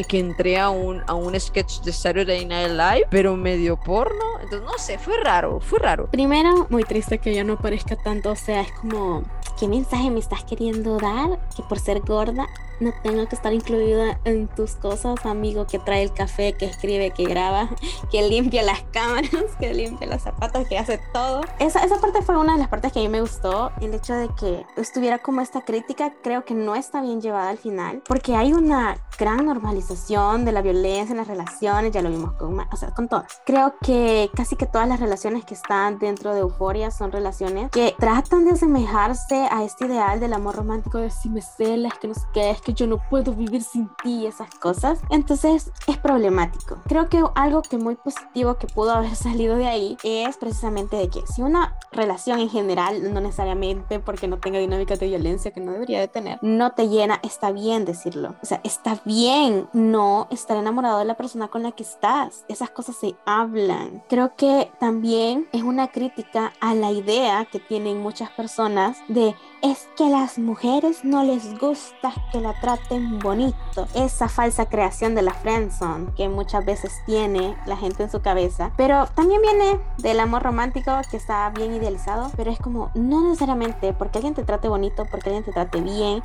que 0.09 0.19
entré 0.19 0.59
a 0.59 0.71
un, 0.71 1.03
a 1.07 1.15
un 1.15 1.39
sketch 1.39 1.81
de 1.81 1.93
Saturday 1.93 2.45
Night 2.45 2.71
Live, 2.71 3.07
pero 3.11 3.37
medio 3.37 3.77
porno. 3.77 4.25
Entonces, 4.43 4.67
no 4.67 4.79
sé, 4.79 4.99
fue 4.99 5.17
raro, 5.23 5.61
fue 5.61 5.79
raro. 5.79 6.09
Primero, 6.11 6.67
muy 6.71 6.85
triste 6.85 7.19
que 7.19 7.35
ya 7.35 7.45
no 7.45 7.59
parezca 7.59 7.97
tanto, 7.97 8.31
o 8.31 8.37
sea, 8.37 8.63
es 8.63 8.73
como, 8.73 9.23
¿qué 9.59 9.69
mensaje 9.69 10.11
me 10.11 10.21
estás 10.21 10.45
queriendo 10.45 10.99
dar? 10.99 11.39
Que 11.57 11.63
por 11.63 11.79
ser 11.79 12.01
gorda 12.01 12.47
no 12.81 12.93
tengo 13.03 13.27
que 13.29 13.35
estar 13.35 13.53
incluida 13.53 14.19
en 14.25 14.49
tus 14.49 14.73
cosas, 14.77 15.25
amigo 15.25 15.67
que 15.67 15.79
trae 15.79 16.03
el 16.03 16.13
café, 16.13 16.53
que 16.53 16.67
escribe, 16.67 17.11
que 17.11 17.25
graba, 17.25 17.71
que 18.11 18.29
limpia 18.29 18.63
las 18.63 18.83
cámaras, 18.93 19.31
que 19.61 19.73
limpia 19.75 20.07
los 20.07 20.23
zapatos, 20.23 20.67
que 20.69 20.79
hace 20.79 21.01
todo. 21.13 21.43
Esa, 21.59 21.81
esa 21.81 22.01
parte 22.01 22.23
fue 22.23 22.37
una 22.37 22.55
de 22.55 22.59
las 22.59 22.69
partes 22.69 22.93
que 22.93 23.01
a 23.01 23.03
mí 23.03 23.09
me 23.09 23.21
gustó, 23.21 23.73
el 23.81 23.95
hecho 23.95 24.15
de 24.15 24.29
que 24.39 24.67
estuviera 24.77 25.19
como 25.19 25.41
esta 25.41 25.63
crítica, 25.63 26.13
creo 26.23 26.45
que 26.45 26.55
no 26.55 26.75
está 26.75 27.01
bien 27.03 27.21
llevada 27.21 27.51
al 27.51 27.59
final, 27.59 28.03
porque 28.07 28.35
hay 28.35 28.53
una 28.53 28.97
gran 29.19 29.47
normalización 29.47 30.45
de 30.45 30.53
la 30.53 30.63
violencia 30.63 31.13
en 31.13 31.19
las 31.19 31.29
relaciones, 31.29 31.93
ya 31.93 32.03
lo 32.03 32.11
vimos 32.11 32.33
con, 32.35 32.57
con 32.95 33.09
todas. 33.09 33.41
Creo 33.47 33.75
que 33.81 34.31
casi 34.35 34.57
que 34.57 34.67
todas 34.67 34.89
las 34.89 35.01
relaciones 35.01 35.45
que 35.45 35.55
están 35.55 35.99
dentro 35.99 36.35
de 36.35 36.41
Euforia 36.41 36.91
son 36.91 37.13
relaciones 37.13 37.71
que 37.71 37.95
tratan 37.99 38.45
de 38.45 38.53
asemejarse 38.53 39.47
a 39.51 39.65
este 39.65 39.87
ideal 39.87 40.21
del 40.21 40.33
amor 40.33 40.57
romántico 40.57 40.99
de 40.99 41.11
si 41.11 41.29
me 41.29 41.43
celas, 41.43 41.95
que 41.99 42.09
no 42.09 42.15
sé 42.15 42.23
qué, 42.33 42.51
es 42.51 42.61
que 42.65 42.75
yo 42.75 42.87
no 42.87 42.99
puedo 43.11 43.33
vivir 43.33 43.63
sin 43.63 43.89
ti, 44.03 44.27
esas 44.27 44.53
cosas. 44.57 45.01
Entonces 45.11 45.71
es 45.87 45.99
problemático. 45.99 46.79
Creo 46.87 47.09
que 47.09 47.23
algo 47.35 47.63
que 47.63 47.79
muy 47.79 47.95
positivo 47.97 48.57
que 48.57 48.67
pudo 48.67 48.93
haber 48.93 49.15
salido 49.17 49.57
de 49.57 49.67
ahí 49.67 49.97
es 50.03 50.37
precisamente 50.37 50.97
de 50.97 51.09
que 51.09 51.27
si 51.27 51.43
una 51.43 51.77
relación 51.93 52.41
en 52.41 52.51
general, 52.51 53.13
no 53.13 53.21
necesariamente 53.21 54.01
porque 54.01 54.29
no 54.29 54.39
tenga 54.39 54.59
dinámica 54.59 54.97
de 54.97 55.07
violencia 55.07 55.53
que 55.53 55.61
no 55.61 55.73
debería 55.73 56.01
de 56.01 56.09
tener, 56.09 56.39
no 56.43 56.73
te 56.73 56.89
llena, 56.89 57.21
está 57.23 57.53
bien 57.53 57.85
decirlo. 57.85 58.35
O 58.43 58.47
sea, 58.47 58.61
está 58.65 59.01
bien 59.05 59.69
no 59.73 60.29
estar 60.31 60.57
enamorado 60.57 60.99
de 60.99 61.05
la 61.05 61.17
persona 61.17 61.49
con 61.49 61.63
la 61.63 61.73
que 61.73 61.83
estás. 61.83 62.45
Esas 62.49 62.71
cosas 62.71 62.97
se 62.97 63.15
hablan. 63.27 64.03
Creo 64.09 64.35
que 64.37 64.71
también 64.79 65.49
es 65.53 65.63
una 65.63 65.89
crítica 65.89 66.53
a 66.61 66.75
la 66.75 66.91
idea 66.91 67.45
que 67.45 67.61
tienen 67.61 68.01
muchas 68.01 68.31
personas 68.31 68.99
de 69.09 69.35
es 69.63 69.89
que 69.97 70.05
a 70.05 70.11
las 70.11 70.39
mujeres 70.39 71.05
no 71.05 71.25
les 71.25 71.59
gusta 71.59 72.13
que 72.33 72.41
traten 72.61 73.19
bonito. 73.19 73.87
Esa 73.95 74.29
falsa 74.29 74.67
creación 74.67 75.15
de 75.15 75.23
la 75.23 75.35
friendzone 75.35 76.13
que 76.17 76.29
muchas 76.29 76.65
veces 76.65 76.93
tiene 77.07 77.57
la 77.67 77.77
gente 77.77 78.03
en 78.03 78.11
su 78.11 78.21
cabeza. 78.21 78.71
Pero 78.77 79.07
también 79.15 79.43
viene 79.43 79.81
del 79.99 80.21
amor 80.21 80.43
romántico 80.43 80.93
que 81.11 81.17
está 81.17 81.51
bien 81.51 81.75
idealizado. 81.75 82.31
Pero 82.37 82.51
es 82.51 82.59
como, 82.59 82.91
no 82.95 83.23
necesariamente 83.23 83.93
porque 83.93 84.19
alguien 84.19 84.35
te 84.35 84.45
trate 84.45 84.69
bonito, 84.69 85.07
porque 85.11 85.31
alguien 85.31 85.45
te 85.45 85.53
trate 85.53 85.81
bien, 85.81 86.23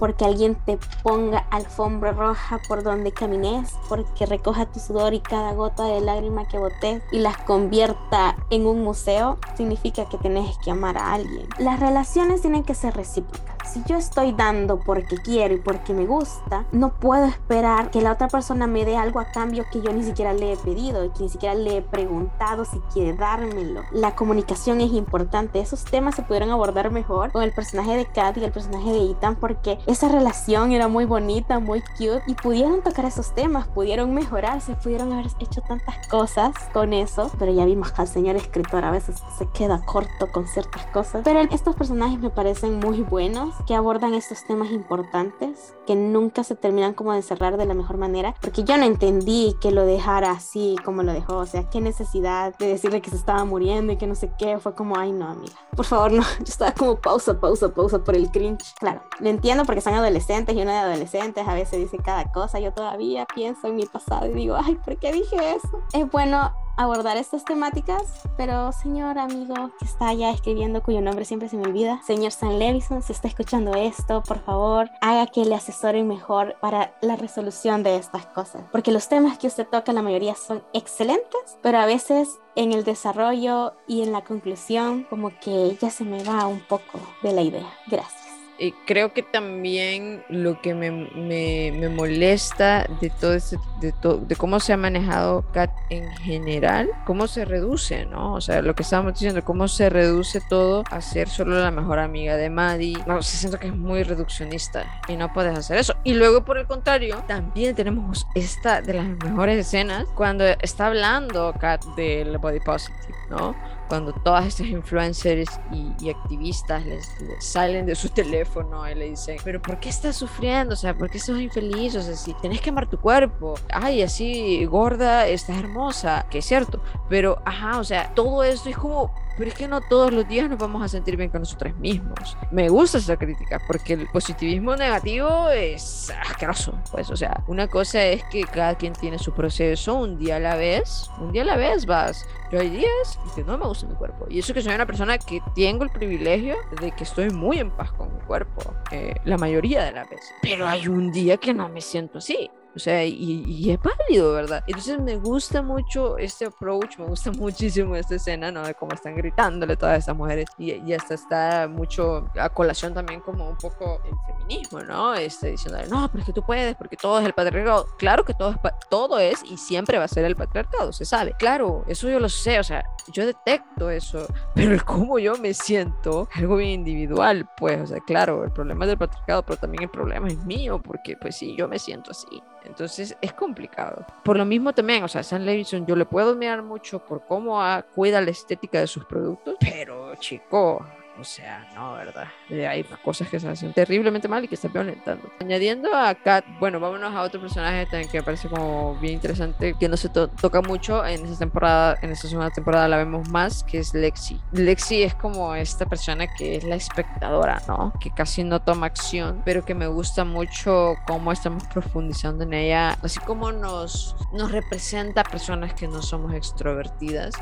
porque 0.00 0.24
alguien 0.24 0.56
te 0.64 0.78
ponga 1.02 1.46
alfombra 1.50 2.12
roja 2.12 2.58
por 2.66 2.82
donde 2.82 3.12
camines, 3.12 3.74
porque 3.88 4.26
recoja 4.26 4.66
tu 4.66 4.80
sudor 4.80 5.14
y 5.14 5.20
cada 5.20 5.52
gota 5.52 5.84
de 5.84 6.00
lágrima 6.00 6.48
que 6.48 6.58
botes 6.58 7.02
y 7.12 7.18
las 7.18 7.36
convierta 7.36 8.36
en 8.48 8.66
un 8.66 8.82
museo, 8.82 9.38
significa 9.56 10.06
que 10.08 10.16
tenés 10.16 10.56
que 10.64 10.70
amar 10.70 10.96
a 10.96 11.12
alguien. 11.12 11.46
Las 11.58 11.78
relaciones 11.78 12.40
tienen 12.40 12.64
que 12.64 12.74
ser 12.74 12.94
recíprocas. 12.94 13.59
Si 13.72 13.82
yo 13.86 13.96
estoy 13.96 14.32
dando 14.32 14.80
porque 14.80 15.16
quiero 15.16 15.54
y 15.54 15.58
porque 15.58 15.94
me 15.94 16.04
gusta, 16.04 16.64
no 16.72 16.92
puedo 16.92 17.26
esperar 17.26 17.92
que 17.92 18.00
la 18.00 18.12
otra 18.12 18.26
persona 18.26 18.66
me 18.66 18.84
dé 18.84 18.96
algo 18.96 19.20
a 19.20 19.26
cambio 19.26 19.64
que 19.70 19.80
yo 19.80 19.92
ni 19.92 20.02
siquiera 20.02 20.32
le 20.32 20.54
he 20.54 20.56
pedido 20.56 21.04
y 21.04 21.10
que 21.10 21.22
ni 21.22 21.28
siquiera 21.28 21.54
le 21.54 21.76
he 21.76 21.82
preguntado 21.82 22.64
si 22.64 22.80
quiere 22.92 23.12
dármelo. 23.12 23.82
La 23.92 24.16
comunicación 24.16 24.80
es 24.80 24.92
importante. 24.92 25.60
Esos 25.60 25.84
temas 25.84 26.16
se 26.16 26.22
pudieron 26.22 26.50
abordar 26.50 26.90
mejor 26.90 27.30
con 27.30 27.42
el 27.42 27.52
personaje 27.52 27.96
de 27.96 28.06
Kat 28.06 28.36
y 28.38 28.44
el 28.44 28.50
personaje 28.50 28.90
de 28.90 29.10
Ethan 29.12 29.36
porque 29.36 29.78
esa 29.86 30.08
relación 30.08 30.72
era 30.72 30.88
muy 30.88 31.04
bonita, 31.04 31.60
muy 31.60 31.80
cute 31.96 32.22
y 32.26 32.34
pudieron 32.34 32.82
tocar 32.82 33.04
esos 33.04 33.34
temas, 33.34 33.68
pudieron 33.68 34.14
mejorarse, 34.14 34.74
pudieron 34.74 35.12
haber 35.12 35.26
hecho 35.38 35.60
tantas 35.60 36.08
cosas 36.08 36.54
con 36.72 36.92
eso, 36.92 37.30
pero 37.38 37.52
ya 37.52 37.64
vimos 37.64 37.92
que 37.92 38.02
el 38.02 38.08
señor 38.08 38.36
escritor 38.36 38.84
a 38.84 38.90
veces 38.90 39.22
se 39.38 39.46
queda 39.48 39.80
corto 39.84 40.30
con 40.32 40.48
ciertas 40.48 40.86
cosas. 40.86 41.22
Pero 41.24 41.40
estos 41.40 41.76
personajes 41.76 42.18
me 42.18 42.30
parecen 42.30 42.80
muy 42.80 43.02
buenos, 43.02 43.54
que 43.64 43.74
abordan 43.74 44.14
estos 44.14 44.44
temas 44.44 44.70
importantes, 44.70 45.74
que 45.86 45.96
nunca 45.96 46.44
se 46.44 46.54
terminan 46.54 46.94
como 46.94 47.12
de 47.12 47.22
cerrar 47.22 47.56
de 47.56 47.66
la 47.66 47.74
mejor 47.74 47.96
manera, 47.96 48.34
porque 48.40 48.64
yo 48.64 48.76
no 48.76 48.84
entendí 48.84 49.56
que 49.60 49.70
lo 49.70 49.84
dejara 49.84 50.30
así 50.30 50.76
como 50.84 51.02
lo 51.02 51.12
dejó, 51.12 51.38
o 51.38 51.46
sea, 51.46 51.68
qué 51.68 51.80
necesidad 51.80 52.56
de 52.58 52.66
decirle 52.66 53.00
que 53.00 53.10
se 53.10 53.16
estaba 53.16 53.44
muriendo 53.44 53.92
y 53.92 53.96
que 53.96 54.06
no 54.06 54.14
sé 54.14 54.30
qué, 54.38 54.58
fue 54.58 54.74
como, 54.74 54.96
ay 54.96 55.12
no, 55.12 55.28
amiga, 55.28 55.54
por 55.76 55.86
favor, 55.86 56.12
no, 56.12 56.22
yo 56.38 56.44
estaba 56.44 56.72
como 56.72 56.96
pausa, 56.96 57.40
pausa, 57.40 57.68
pausa 57.72 58.02
por 58.04 58.16
el 58.16 58.30
cringe. 58.30 58.74
Claro, 58.78 59.02
lo 59.18 59.28
entiendo 59.28 59.64
porque 59.64 59.78
están 59.78 59.94
adolescentes 59.94 60.54
y 60.54 60.62
uno 60.62 60.70
de 60.70 60.78
adolescentes 60.78 61.46
a 61.46 61.54
veces 61.54 61.78
dice 61.78 61.98
cada 61.98 62.30
cosa. 62.32 62.60
Yo 62.60 62.72
todavía 62.72 63.26
pienso 63.34 63.66
en 63.66 63.76
mi 63.76 63.86
pasado 63.86 64.26
y 64.26 64.32
digo, 64.32 64.56
ay, 64.56 64.76
¿por 64.76 64.96
qué 64.96 65.12
dije 65.12 65.36
eso? 65.54 65.82
Es 65.92 66.10
bueno 66.10 66.52
abordar 66.76 67.16
estas 67.16 67.44
temáticas, 67.44 68.02
pero 68.36 68.72
señor 68.72 69.18
amigo 69.18 69.54
que 69.78 69.84
está 69.84 70.08
allá 70.08 70.30
escribiendo, 70.30 70.82
cuyo 70.82 71.00
nombre 71.00 71.24
siempre 71.24 71.48
se 71.48 71.56
me 71.56 71.64
olvida, 71.64 72.00
señor 72.06 72.32
San 72.32 72.58
Levison, 72.58 73.02
si 73.02 73.12
está 73.12 73.28
escuchando 73.28 73.74
esto, 73.74 74.22
por 74.22 74.38
favor, 74.40 74.90
haga 75.00 75.26
que 75.26 75.44
le 75.44 75.54
asesoren 75.54 76.08
mejor 76.08 76.56
para 76.60 76.94
la 77.00 77.16
resolución 77.16 77.82
de 77.82 77.96
estas 77.96 78.26
cosas, 78.26 78.62
porque 78.72 78.92
los 78.92 79.08
temas 79.08 79.38
que 79.38 79.46
usted 79.46 79.66
toca, 79.66 79.92
la 79.92 80.02
mayoría 80.02 80.34
son 80.34 80.62
excelentes, 80.72 81.58
pero 81.62 81.78
a 81.78 81.86
veces 81.86 82.38
en 82.56 82.72
el 82.72 82.84
desarrollo 82.84 83.74
y 83.86 84.02
en 84.02 84.12
la 84.12 84.22
conclusión, 84.22 85.04
como 85.04 85.30
que 85.40 85.76
ya 85.80 85.90
se 85.90 86.04
me 86.04 86.22
va 86.24 86.46
un 86.46 86.60
poco 86.60 86.98
de 87.22 87.32
la 87.32 87.42
idea. 87.42 87.72
Gracias. 87.86 88.29
Eh, 88.62 88.74
creo 88.86 89.14
que 89.14 89.22
también 89.22 90.22
lo 90.28 90.60
que 90.60 90.74
me, 90.74 90.90
me, 90.90 91.72
me 91.74 91.88
molesta 91.88 92.86
de 93.00 93.08
todo 93.08 93.32
ese, 93.32 93.56
de, 93.80 93.94
de 94.26 94.36
cómo 94.36 94.60
se 94.60 94.74
ha 94.74 94.76
manejado 94.76 95.46
CAT 95.52 95.70
en 95.88 96.10
general, 96.18 96.90
cómo 97.06 97.26
se 97.26 97.46
reduce, 97.46 98.04
¿no? 98.04 98.34
O 98.34 98.40
sea, 98.42 98.60
lo 98.60 98.74
que 98.74 98.82
estábamos 98.82 99.14
diciendo, 99.14 99.42
cómo 99.46 99.66
se 99.66 99.88
reduce 99.88 100.42
todo 100.42 100.84
a 100.90 101.00
ser 101.00 101.30
solo 101.30 101.58
la 101.58 101.70
mejor 101.70 102.00
amiga 102.00 102.36
de 102.36 102.50
Maddie. 102.50 102.98
No, 103.06 103.22
siento 103.22 103.58
que 103.58 103.68
es 103.68 103.74
muy 103.74 104.02
reduccionista 104.02 104.84
y 105.08 105.16
no 105.16 105.32
puedes 105.32 105.56
hacer 105.58 105.78
eso. 105.78 105.94
Y 106.04 106.12
luego, 106.12 106.44
por 106.44 106.58
el 106.58 106.66
contrario, 106.66 107.24
también 107.26 107.74
tenemos 107.74 108.26
esta 108.34 108.82
de 108.82 108.92
las 108.92 109.06
mejores 109.06 109.58
escenas 109.58 110.04
cuando 110.14 110.44
está 110.44 110.88
hablando 110.88 111.54
Kat 111.58 111.82
del 111.96 112.36
body 112.36 112.60
positive, 112.60 113.16
¿no? 113.30 113.56
Cuando 113.90 114.12
todas 114.12 114.46
estas 114.46 114.68
influencers 114.68 115.50
y, 115.72 116.10
activistas 116.10 116.86
les, 116.86 117.12
salen 117.40 117.86
de 117.86 117.96
su 117.96 118.08
teléfono 118.20 118.88
y 118.88 118.94
le 118.94 119.10
dicen, 119.10 119.36
pero 119.44 119.60
¿por 119.60 119.80
qué 119.80 119.88
estás 119.88 120.16
sufriendo? 120.16 120.74
O 120.74 120.76
sea, 120.76 120.96
¿por 120.96 121.10
qué 121.10 121.18
estás 121.18 121.40
infeliz? 121.40 121.96
O 121.96 122.00
sea, 122.00 122.14
si 122.14 122.32
tenés 122.34 122.60
que 122.60 122.70
amar 122.70 122.88
tu 122.88 122.98
cuerpo, 122.98 123.56
ay, 123.72 124.02
así 124.02 124.64
gorda, 124.64 125.26
estás 125.26 125.58
hermosa, 125.58 126.24
que 126.30 126.38
es 126.38 126.44
cierto, 126.44 126.80
pero, 127.08 127.42
ajá, 127.44 127.80
o 127.80 127.84
sea, 127.84 128.14
todo 128.14 128.44
esto 128.44 128.68
es 128.68 128.76
como 128.76 129.12
pero 129.40 129.52
es 129.52 129.56
que 129.56 129.68
no 129.68 129.80
todos 129.80 130.12
los 130.12 130.28
días 130.28 130.50
nos 130.50 130.58
vamos 130.58 130.82
a 130.82 130.88
sentir 130.88 131.16
bien 131.16 131.30
con 131.30 131.40
nosotros 131.40 131.74
mismos. 131.76 132.36
Me 132.50 132.68
gusta 132.68 132.98
esa 132.98 133.16
crítica 133.16 133.58
porque 133.66 133.94
el 133.94 134.06
positivismo 134.08 134.76
negativo 134.76 135.48
es 135.48 136.12
asqueroso. 136.28 136.78
Pues, 136.90 137.08
o 137.08 137.16
sea, 137.16 137.42
una 137.46 137.66
cosa 137.66 138.04
es 138.04 138.22
que 138.24 138.42
cada 138.42 138.74
quien 138.74 138.92
tiene 138.92 139.18
su 139.18 139.32
proceso, 139.32 139.94
un 139.94 140.18
día 140.18 140.36
a 140.36 140.40
la 140.40 140.56
vez, 140.56 141.08
un 141.18 141.32
día 141.32 141.40
a 141.40 141.46
la 141.46 141.56
vez 141.56 141.86
vas. 141.86 142.26
Yo 142.52 142.60
hay 142.60 142.68
días 142.68 143.18
que 143.34 143.42
no 143.42 143.56
me 143.56 143.66
gusta 143.66 143.86
mi 143.86 143.94
cuerpo. 143.94 144.26
Y 144.28 144.40
eso 144.40 144.52
que 144.52 144.60
soy 144.60 144.74
una 144.74 144.84
persona 144.84 145.16
que 145.16 145.40
tengo 145.54 145.84
el 145.84 145.90
privilegio 145.90 146.56
de 146.78 146.92
que 146.92 147.04
estoy 147.04 147.30
muy 147.30 147.60
en 147.60 147.70
paz 147.70 147.92
con 147.92 148.14
mi 148.14 148.20
cuerpo, 148.20 148.74
eh, 148.90 149.14
la 149.24 149.38
mayoría 149.38 149.82
de 149.84 149.92
las 149.92 150.10
veces. 150.10 150.34
Pero 150.42 150.68
hay 150.68 150.86
un 150.86 151.12
día 151.12 151.38
que 151.38 151.54
no 151.54 151.66
me 151.70 151.80
siento 151.80 152.18
así 152.18 152.50
O 152.74 152.78
sea, 152.78 153.04
y, 153.04 153.44
y, 153.46 153.70
es 153.70 153.78
válido, 153.82 154.32
¿verdad? 154.32 154.62
Entonces 154.66 155.00
me 155.00 155.16
gusta 155.16 155.60
mucho 155.60 156.18
este 156.18 156.46
approach, 156.46 156.98
me 156.98 157.06
gusta 157.06 157.32
muchísimo 157.38 157.96
esta 157.96 158.14
escena, 158.14 158.52
¿no? 158.52 158.62
De 158.62 158.74
cómo 158.74 158.92
están 158.94 159.16
gritándole 159.16 159.76
todas 159.76 159.98
estas 159.98 160.16
mujeres 160.16 160.46
y, 160.56 160.72
y 160.72 160.94
hasta 160.94 161.14
está 161.14 161.68
mucho 161.68 162.28
a 162.38 162.48
colación 162.48 162.94
también 162.94 163.20
como 163.20 163.48
un 163.48 163.56
poco 163.56 164.00
el 164.04 164.14
feminismo, 164.26 164.80
¿no? 164.80 165.14
Este, 165.14 165.50
diciendo, 165.50 165.80
no, 165.88 166.08
pero 166.08 166.20
es 166.20 166.26
que 166.26 166.32
tú 166.32 166.44
puedes, 166.44 166.76
porque 166.76 166.96
todo 166.96 167.18
es 167.18 167.26
el 167.26 167.32
patriarcado. 167.32 167.86
Claro 167.98 168.24
que 168.24 168.34
todo 168.34 168.50
es, 168.50 168.56
todo 168.88 169.18
es 169.18 169.42
y 169.44 169.56
siempre 169.56 169.98
va 169.98 170.04
a 170.04 170.08
ser 170.08 170.24
el 170.24 170.36
patriarcado, 170.36 170.92
se 170.92 171.04
sabe. 171.04 171.34
Claro, 171.38 171.84
eso 171.88 172.08
yo 172.08 172.20
lo 172.20 172.28
sé, 172.28 172.60
o 172.60 172.64
sea, 172.64 172.84
yo 173.12 173.26
detecto 173.26 173.90
eso, 173.90 174.26
pero 174.54 174.72
el 174.72 174.84
cómo 174.84 175.18
yo 175.18 175.36
me 175.38 175.54
siento, 175.54 176.28
algo 176.34 176.56
bien 176.56 176.70
individual, 176.70 177.48
pues, 177.56 177.80
o 177.80 177.86
sea, 177.86 177.98
claro, 178.00 178.44
el 178.44 178.52
problema 178.52 178.84
es 178.84 178.90
del 178.90 178.98
patriarcado, 178.98 179.42
pero 179.44 179.58
también 179.58 179.84
el 179.84 179.90
problema 179.90 180.28
es 180.28 180.38
mío, 180.44 180.80
porque 180.80 181.16
pues 181.16 181.36
sí, 181.36 181.56
yo 181.56 181.66
me 181.66 181.78
siento 181.78 182.12
así. 182.12 182.42
Entonces 182.64 183.16
es 183.20 183.32
complicado. 183.32 184.04
Por 184.24 184.36
lo 184.36 184.44
mismo 184.44 184.72
también, 184.72 185.02
o 185.02 185.08
sea, 185.08 185.22
Sam 185.22 185.42
Levinson 185.42 185.86
yo 185.86 185.96
le 185.96 186.04
puedo 186.04 186.30
admirar 186.30 186.62
mucho 186.62 186.98
por 187.04 187.24
cómo 187.26 187.60
cuida 187.94 188.20
la 188.20 188.30
estética 188.30 188.80
de 188.80 188.86
sus 188.86 189.04
productos, 189.04 189.56
pero 189.60 190.14
chico, 190.16 190.84
o 191.20 191.24
sea, 191.24 191.68
no, 191.74 191.94
¿verdad? 191.94 192.28
Eh, 192.48 192.66
hay 192.66 192.82
cosas 193.04 193.28
que 193.28 193.38
se 193.38 193.48
hacen 193.48 193.72
terriblemente 193.72 194.26
mal 194.26 194.44
y 194.44 194.48
que 194.48 194.54
están 194.54 194.72
violentando. 194.72 195.30
Añadiendo 195.40 195.94
a 195.94 196.14
Kat, 196.14 196.44
bueno, 196.58 196.80
vámonos 196.80 197.14
a 197.14 197.22
otro 197.22 197.40
personaje 197.40 197.84
también 197.86 198.10
que 198.10 198.18
me 198.18 198.24
parece 198.24 198.48
como 198.48 198.94
bien 198.96 199.14
interesante, 199.14 199.74
que 199.78 199.88
no 199.88 199.96
se 199.96 200.08
toca 200.08 200.62
mucho 200.62 201.04
en 201.04 201.24
esta 201.24 201.38
temporada, 201.38 201.98
en 202.02 202.10
esta 202.10 202.28
segunda 202.28 202.50
temporada 202.50 202.88
la 202.88 202.96
vemos 202.96 203.28
más, 203.28 203.62
que 203.64 203.78
es 203.78 203.92
Lexi. 203.92 204.40
Lexi 204.52 205.02
es 205.02 205.14
como 205.14 205.54
esta 205.54 205.86
persona 205.86 206.26
que 206.26 206.56
es 206.56 206.64
la 206.64 206.76
espectadora, 206.76 207.60
¿no? 207.68 207.92
Que 208.00 208.10
casi 208.10 208.42
no 208.42 208.60
toma 208.60 208.86
acción, 208.86 209.42
pero 209.44 209.64
que 209.64 209.74
me 209.74 209.86
gusta 209.86 210.24
mucho 210.24 210.94
cómo 211.06 211.32
estamos 211.32 211.64
profundizando 211.64 212.44
en 212.44 212.54
ella, 212.54 212.98
así 213.02 213.20
como 213.20 213.52
nos, 213.52 214.16
nos 214.32 214.50
representa 214.50 215.22
personas 215.22 215.74
que 215.74 215.86
no 215.86 216.00
somos 216.00 216.32
extrovertidas. 216.32 217.34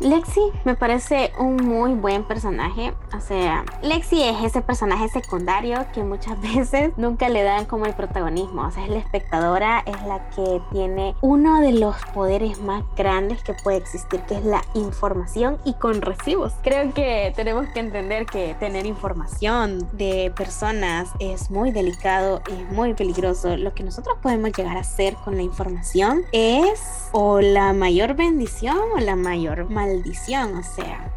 Lexi 0.00 0.40
me 0.64 0.74
parece 0.74 1.32
un 1.38 1.56
muy 1.56 1.92
buen 1.92 2.24
personaje 2.24 2.94
sea, 3.26 3.64
Lexi 3.82 4.22
es 4.22 4.42
ese 4.42 4.62
personaje 4.62 5.08
secundario 5.08 5.86
que 5.92 6.02
muchas 6.02 6.40
veces 6.54 6.92
nunca 6.96 7.28
le 7.28 7.42
dan 7.42 7.64
como 7.66 7.86
el 7.86 7.94
protagonismo. 7.94 8.66
O 8.66 8.70
sea, 8.70 8.84
es 8.84 8.90
la 8.90 8.98
espectadora, 8.98 9.82
es 9.86 10.02
la 10.06 10.28
que 10.30 10.60
tiene 10.72 11.14
uno 11.20 11.60
de 11.60 11.72
los 11.72 11.96
poderes 12.14 12.60
más 12.60 12.84
grandes 12.96 13.42
que 13.42 13.54
puede 13.54 13.78
existir, 13.78 14.20
que 14.22 14.36
es 14.36 14.44
la 14.44 14.62
información 14.74 15.58
y 15.64 15.74
con 15.74 16.02
recibos. 16.02 16.52
Creo 16.62 16.92
que 16.94 17.32
tenemos 17.36 17.66
que 17.68 17.80
entender 17.80 18.26
que 18.26 18.54
tener 18.54 18.86
información 18.86 19.88
de 19.92 20.32
personas 20.36 21.10
es 21.18 21.50
muy 21.50 21.70
delicado 21.70 22.40
es 22.46 22.72
muy 22.72 22.94
peligroso. 22.94 23.56
Lo 23.56 23.74
que 23.74 23.82
nosotros 23.82 24.16
podemos 24.22 24.52
llegar 24.52 24.76
a 24.76 24.80
hacer 24.80 25.14
con 25.16 25.36
la 25.36 25.42
información 25.42 26.24
es 26.32 27.08
o 27.12 27.40
la 27.40 27.72
mayor 27.72 28.14
bendición 28.14 28.76
o 28.94 29.00
la 29.00 29.16
mayor 29.16 29.68
maldición. 29.70 30.56
O 30.56 30.62
sea, 30.62 31.12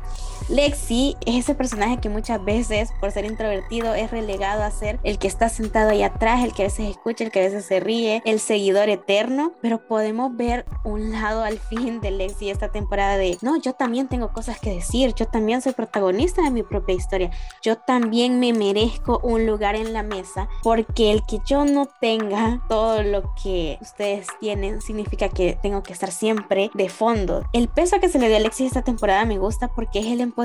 Lexi 0.50 1.16
es 1.28 1.36
ese 1.36 1.54
personaje 1.54 2.00
que 2.00 2.10
muchas 2.10 2.44
veces, 2.44 2.90
por 3.00 3.12
ser 3.12 3.26
introvertido, 3.26 3.94
es 3.94 4.10
relegado 4.10 4.64
a 4.64 4.72
ser 4.72 5.00
el 5.04 5.20
que 5.20 5.28
está 5.28 5.48
sentado 5.48 5.92
ahí 5.92 6.02
atrás, 6.02 6.44
el 6.44 6.54
que 6.54 6.64
a 6.64 6.66
veces 6.66 6.90
escucha, 6.90 7.24
el 7.24 7.30
que 7.30 7.40
a 7.40 7.44
veces 7.44 7.66
se 7.66 7.80
ríe, 7.80 8.24
el 8.26 8.40
seguidor 8.40 8.90
eterno, 8.90 9.52
pero 9.62 9.88
podemos 9.88 10.36
ver 10.36 10.66
un 10.84 11.12
lado 11.12 11.44
al 11.44 11.60
fin 11.60 12.02
de 12.02 12.10
Lexi 12.10 12.50
esta 12.50 12.72
temporada 12.72 13.18
de, 13.18 13.38
no, 13.44 13.58
yo 13.62 13.74
también 13.74 14.08
tengo 14.08 14.34
cosas 14.34 14.60
que 14.60 14.74
decir, 14.74 15.14
yo 15.14 15.28
también 15.28 15.62
soy 15.62 15.74
protagonista 15.74 16.42
de 16.42 16.50
mi 16.50 16.64
propia 16.64 16.96
historia, 16.96 17.30
yo 17.62 17.78
también 17.78 18.40
me 18.40 18.52
merezco 18.52 19.20
un 19.22 19.46
lugar 19.46 19.76
en 19.76 19.94
la 19.94 20.02
mesa, 20.02 20.50
porque 20.64 21.12
el 21.12 21.24
que 21.28 21.40
yo 21.46 21.64
no 21.64 21.86
tenga 21.86 22.64
todo 22.68 23.04
lo 23.04 23.36
que 23.36 23.78
ustedes 23.82 24.26
tienen 24.40 24.82
significa 24.82 25.30
que 25.30 25.60
tengo 25.62 25.84
que 25.84 25.94
estar 25.94 26.12
siempre 26.12 26.72
de 26.74 26.90
fondo. 26.90 27.44
El 27.54 27.68
peso 27.68 28.00
que 28.00 28.10
se 28.10 28.18
le 28.18 28.30
dio 28.30 28.38
a 28.38 28.40
Lexi 28.40 28.66
esta 28.66 28.82
temporada 28.82 29.26
me 29.26 29.38
gusta 29.38 29.68
porque 29.68 30.00
es 30.00 30.08
el 30.08 30.22
empoderamiento 30.22 30.39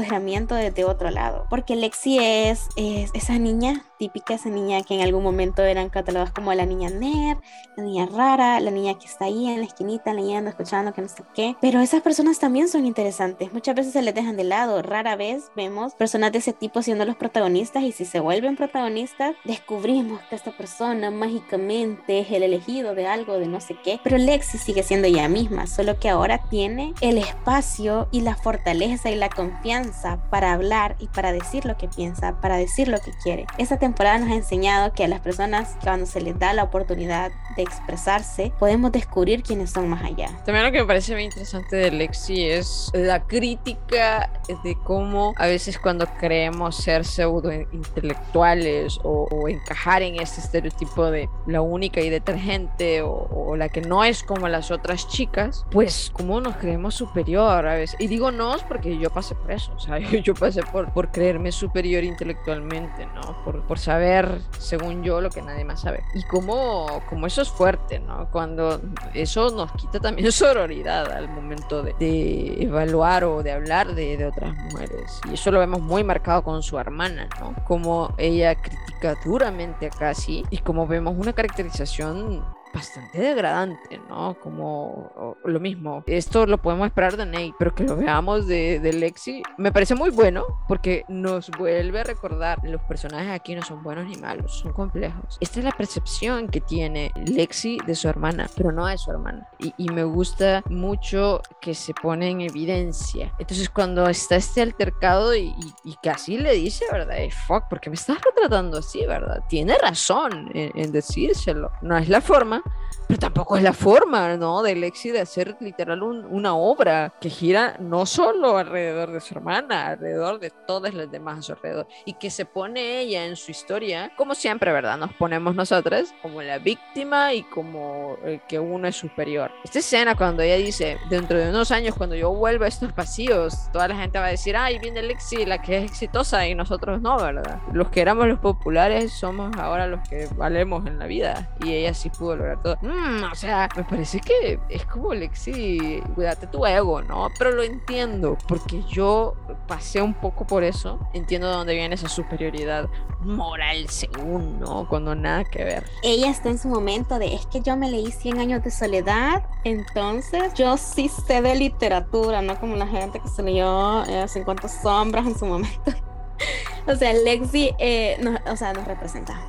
desde 0.54 0.84
otro 0.84 1.10
lado. 1.10 1.46
Porque 1.50 1.76
Lexi 1.76 2.18
es, 2.18 2.68
es 2.76 3.10
esa 3.14 3.38
niña 3.38 3.84
típica, 3.98 4.34
esa 4.34 4.48
niña 4.48 4.82
que 4.82 4.94
en 4.94 5.00
algún 5.00 5.22
momento 5.22 5.62
eran 5.62 5.88
catalogadas 5.88 6.32
como 6.32 6.52
la 6.54 6.66
niña 6.66 6.90
nerd, 6.90 7.38
la 7.76 7.84
niña 7.84 8.06
rara, 8.06 8.60
la 8.60 8.70
niña 8.70 8.98
que 8.98 9.06
está 9.06 9.26
ahí 9.26 9.46
en 9.46 9.60
la 9.60 9.66
esquinita 9.66 10.12
leyendo, 10.14 10.50
escuchando, 10.50 10.92
que 10.92 11.02
no 11.02 11.08
sé 11.08 11.22
qué. 11.34 11.56
Pero 11.60 11.80
esas 11.80 12.02
personas 12.02 12.38
también 12.38 12.68
son 12.68 12.86
interesantes. 12.86 13.52
Muchas 13.52 13.74
veces 13.74 13.92
se 13.92 14.02
les 14.02 14.14
dejan 14.14 14.36
de 14.36 14.44
lado. 14.44 14.82
Rara 14.82 15.16
vez 15.16 15.50
vemos 15.56 15.94
personas 15.94 16.32
de 16.32 16.38
ese 16.38 16.52
tipo 16.52 16.82
siendo 16.82 17.04
los 17.04 17.16
protagonistas 17.16 17.82
y 17.82 17.92
si 17.92 18.04
se 18.04 18.20
vuelven 18.20 18.56
protagonistas, 18.56 19.34
descubrimos 19.44 20.20
que 20.28 20.36
esta 20.36 20.56
persona 20.56 21.10
mágicamente 21.10 22.20
es 22.20 22.30
el 22.30 22.42
elegido 22.42 22.94
de 22.94 23.06
algo, 23.06 23.38
de 23.38 23.46
no 23.46 23.60
sé 23.60 23.76
qué. 23.82 24.00
Pero 24.02 24.18
Lexi 24.18 24.58
sigue 24.58 24.82
siendo 24.82 25.08
ella 25.08 25.28
misma, 25.28 25.66
solo 25.66 25.98
que 25.98 26.08
ahora 26.08 26.38
tiene 26.50 26.94
el 27.00 27.18
espacio 27.18 28.08
y 28.10 28.20
la 28.20 28.36
fortaleza 28.36 29.10
y 29.10 29.16
la 29.16 29.28
confianza 29.28 30.18
para 30.30 30.52
hablar 30.52 30.96
y 30.98 31.08
para 31.08 31.32
decir 31.32 31.64
lo 31.64 31.76
que 31.76 31.88
piensa, 31.88 32.40
para 32.40 32.56
decir 32.56 32.88
lo 32.88 32.98
que 33.00 33.12
quiere. 33.22 33.46
Esta 33.58 33.78
temporada 33.84 34.16
nos 34.16 34.30
ha 34.30 34.34
enseñado 34.34 34.94
que 34.94 35.04
a 35.04 35.08
las 35.08 35.20
personas 35.20 35.76
cuando 35.82 36.06
se 36.06 36.22
les 36.22 36.38
da 36.38 36.54
la 36.54 36.62
oportunidad 36.62 37.30
de 37.54 37.62
expresarse, 37.62 38.50
podemos 38.58 38.90
descubrir 38.92 39.42
quiénes 39.42 39.70
son 39.70 39.90
más 39.90 40.02
allá. 40.02 40.30
También 40.46 40.64
lo 40.64 40.72
que 40.72 40.80
me 40.80 40.86
parece 40.86 41.12
muy 41.12 41.24
interesante 41.24 41.76
de 41.76 41.90
Lexi 41.90 42.48
es 42.48 42.90
la 42.94 43.22
crítica 43.24 44.30
de 44.64 44.74
cómo 44.84 45.34
a 45.36 45.46
veces 45.46 45.78
cuando 45.78 46.06
creemos 46.18 46.76
ser 46.76 47.04
pseudo 47.04 47.52
intelectuales 47.52 48.98
o, 49.02 49.28
encajar 49.48 50.00
en 50.00 50.20
este 50.20 50.40
estereotipo 50.40 51.10
de 51.10 51.28
la 51.46 51.60
única 51.60 52.00
y 52.00 52.08
detergente 52.08 53.02
o, 53.02 53.10
o, 53.10 53.56
la 53.56 53.68
que 53.68 53.82
no 53.82 54.02
es 54.02 54.22
como 54.22 54.48
las 54.48 54.70
otras 54.70 55.06
chicas, 55.08 55.66
pues 55.70 56.10
como 56.10 56.40
nos 56.40 56.56
creemos 56.56 56.94
superior 56.94 57.66
a 57.66 57.74
veces. 57.74 58.00
Y 58.00 58.06
digo 58.06 58.30
no 58.30 58.56
porque 58.66 58.96
yo 58.98 59.10
pasé 59.10 59.34
por 59.34 59.52
eso, 59.52 59.72
o 59.76 59.78
sea, 59.78 59.98
yo 60.22 60.34
pasé 60.34 60.62
por, 60.62 60.90
por 60.92 61.10
creerme 61.10 61.52
superior 61.52 62.02
intelectualmente, 62.04 63.06
¿no? 63.06 63.44
Por, 63.44 63.62
por 63.62 63.73
saber, 63.78 64.40
según 64.58 65.02
yo, 65.02 65.20
lo 65.20 65.30
que 65.30 65.42
nadie 65.42 65.64
más 65.64 65.80
sabe. 65.80 66.02
Y 66.14 66.22
como, 66.24 67.02
como 67.08 67.26
eso 67.26 67.42
es 67.42 67.48
fuerte, 67.48 67.98
¿no? 67.98 68.30
Cuando 68.30 68.80
eso 69.12 69.50
nos 69.50 69.72
quita 69.72 70.00
también 70.00 70.30
sororidad 70.32 71.10
al 71.12 71.28
momento 71.28 71.82
de, 71.82 71.94
de 71.98 72.62
evaluar 72.62 73.24
o 73.24 73.42
de 73.42 73.52
hablar 73.52 73.94
de, 73.94 74.16
de, 74.16 74.26
otras 74.26 74.54
mujeres. 74.54 75.20
Y 75.30 75.34
eso 75.34 75.50
lo 75.50 75.60
vemos 75.60 75.80
muy 75.80 76.04
marcado 76.04 76.42
con 76.42 76.62
su 76.62 76.78
hermana, 76.78 77.28
¿no? 77.40 77.54
Como 77.64 78.14
ella 78.18 78.54
critica 78.54 79.16
duramente 79.24 79.86
a 79.86 79.90
Cassie 79.90 80.44
y 80.50 80.58
como 80.58 80.86
vemos 80.86 81.14
una 81.16 81.32
caracterización 81.32 82.44
bastante 82.74 83.20
degradante, 83.20 84.00
¿no? 84.08 84.34
Como 84.40 85.36
lo 85.44 85.60
mismo. 85.60 86.02
Esto 86.06 86.46
lo 86.46 86.58
podemos 86.58 86.86
esperar 86.86 87.16
de 87.16 87.26
Nate, 87.26 87.54
pero 87.58 87.74
que 87.74 87.84
lo 87.84 87.96
veamos 87.96 88.46
de, 88.46 88.80
de, 88.80 88.92
Lexi 88.92 89.42
me 89.58 89.72
parece 89.72 89.94
muy 89.94 90.10
bueno 90.10 90.44
porque 90.68 91.04
nos 91.08 91.50
vuelve 91.52 92.00
a 92.00 92.04
recordar 92.04 92.58
los 92.64 92.80
personajes 92.82 93.30
aquí 93.30 93.54
no 93.54 93.62
son 93.62 93.82
buenos 93.82 94.06
ni 94.06 94.16
malos, 94.16 94.58
son 94.58 94.72
complejos. 94.72 95.38
Esta 95.40 95.60
es 95.60 95.64
la 95.64 95.72
percepción 95.72 96.48
que 96.48 96.60
tiene 96.60 97.12
Lexi 97.14 97.78
de 97.86 97.94
su 97.94 98.08
hermana, 98.08 98.48
pero 98.56 98.72
no 98.72 98.86
de 98.86 98.98
su 98.98 99.10
hermana. 99.10 99.46
Y, 99.58 99.72
y 99.76 99.88
me 99.90 100.04
gusta 100.04 100.62
mucho 100.68 101.40
que 101.60 101.74
se 101.74 101.94
pone 101.94 102.30
en 102.30 102.40
evidencia. 102.40 103.32
Entonces 103.38 103.68
cuando 103.70 104.08
está 104.08 104.36
este 104.36 104.62
altercado 104.62 105.34
y, 105.34 105.48
y, 105.48 105.74
y 105.84 105.96
casi 106.02 106.38
le 106.38 106.52
dice, 106.52 106.84
¿verdad? 106.90 107.14
fuck, 107.46 107.64
porque 107.68 107.90
me 107.90 107.94
estás 107.94 108.18
retratando 108.22 108.78
así, 108.78 109.04
¿verdad? 109.06 109.42
Tiene 109.48 109.76
razón 109.78 110.50
en, 110.54 110.72
en 110.74 110.92
decírselo. 110.92 111.70
No 111.82 111.96
es 111.96 112.08
la 112.08 112.20
forma, 112.20 112.62
pero 113.06 113.18
tampoco 113.18 113.56
es 113.56 113.62
la 113.62 113.72
forma, 113.72 114.36
¿no? 114.36 114.62
De 114.62 114.74
Lexi 114.74 115.10
de 115.10 115.20
hacer 115.20 115.56
literal 115.60 116.02
una 116.02 116.54
obra 116.54 117.12
que 117.20 117.30
gira 117.30 117.76
no 117.78 118.06
solo 118.06 118.56
alrededor 118.56 119.10
de 119.12 119.20
su 119.20 119.34
hermana, 119.34 119.88
alrededor 119.88 120.40
de 120.40 120.50
todas 120.66 120.94
las 120.94 121.10
demás 121.10 121.38
a 121.38 121.42
su 121.42 121.52
alrededor. 121.52 121.86
Y 122.04 122.14
que 122.14 122.30
se 122.30 122.44
pone 122.44 123.00
ella 123.00 123.24
en 123.24 123.36
su 123.36 123.50
historia, 123.50 124.12
como 124.16 124.34
siempre, 124.34 124.72
¿verdad? 124.72 124.96
Nos 124.96 125.12
ponemos 125.14 125.54
nosotras 125.54 126.14
como 126.22 126.42
la 126.42 126.58
víctima 126.58 127.34
y 127.34 127.42
como 127.42 128.16
el 128.24 128.40
que 128.42 128.58
uno 128.58 128.88
es 128.88 128.96
superior. 128.96 129.50
Esta 129.64 129.78
escena 129.78 130.14
cuando 130.14 130.42
ella 130.42 130.56
dice, 130.56 130.98
dentro 131.10 131.38
de 131.38 131.50
unos 131.50 131.70
años, 131.70 131.94
cuando 131.94 132.14
yo 132.14 132.32
vuelva 132.32 132.66
a 132.66 132.68
estos 132.68 132.92
pasillos, 132.92 133.70
toda 133.72 133.88
la 133.88 133.96
gente 133.96 134.18
va 134.18 134.26
a 134.26 134.30
decir, 134.30 134.56
ay, 134.56 134.78
viene 134.78 135.02
Lexi, 135.02 135.44
la 135.44 135.60
que 135.60 135.78
es 135.78 135.84
exitosa, 135.84 136.46
y 136.46 136.54
nosotros 136.54 137.00
no, 137.00 137.16
¿verdad? 137.16 137.60
Los 137.72 137.88
que 137.90 138.00
éramos 138.00 138.26
los 138.26 138.38
populares 138.38 139.12
somos 139.12 139.54
ahora 139.56 139.86
los 139.86 140.06
que 140.08 140.28
valemos 140.36 140.86
en 140.86 140.98
la 140.98 141.06
vida. 141.06 141.50
Y 141.64 141.72
ella 141.72 141.94
sí 141.94 142.10
pudo 142.10 142.36
lograr 142.36 142.62
todo. 142.62 142.78
Mm, 142.82 142.93
o 143.30 143.34
sea, 143.34 143.68
me 143.76 143.84
parece 143.84 144.20
que 144.20 144.58
es 144.68 144.84
como 144.86 145.14
Lexi, 145.14 146.02
cuídate 146.14 146.46
tu 146.46 146.64
ego, 146.66 147.02
¿no? 147.02 147.28
Pero 147.38 147.50
lo 147.52 147.62
entiendo, 147.62 148.36
porque 148.48 148.82
yo 148.88 149.34
pasé 149.66 150.00
un 150.02 150.14
poco 150.14 150.46
por 150.46 150.64
eso. 150.64 150.98
Entiendo 151.12 151.48
de 151.48 151.54
dónde 151.54 151.74
viene 151.74 151.94
esa 151.94 152.08
superioridad 152.08 152.88
moral, 153.20 153.88
según, 153.88 154.60
¿no? 154.60 154.88
Cuando 154.88 155.14
nada 155.14 155.44
que 155.44 155.64
ver. 155.64 155.84
Ella 156.02 156.30
está 156.30 156.50
en 156.50 156.58
su 156.58 156.68
momento 156.68 157.18
de, 157.18 157.34
es 157.34 157.46
que 157.46 157.60
yo 157.60 157.76
me 157.76 157.90
leí 157.90 158.10
100 158.10 158.38
años 158.38 158.62
de 158.62 158.70
soledad, 158.70 159.44
entonces 159.64 160.54
yo 160.54 160.76
sí 160.76 161.08
sé 161.08 161.42
de 161.42 161.54
literatura, 161.54 162.42
no 162.42 162.58
como 162.60 162.76
la 162.76 162.86
gente 162.86 163.20
que 163.20 163.28
se 163.28 163.42
leyó 163.42 164.04
eh, 164.04 164.26
50 164.28 164.68
sombras 164.68 165.26
en 165.26 165.38
su 165.38 165.46
momento. 165.46 165.92
o 166.86 166.94
sea, 166.94 167.12
Lexi, 167.12 167.74
eh, 167.78 168.18
o 168.50 168.56
sea, 168.56 168.72
nos 168.72 168.86
representa 168.86 169.40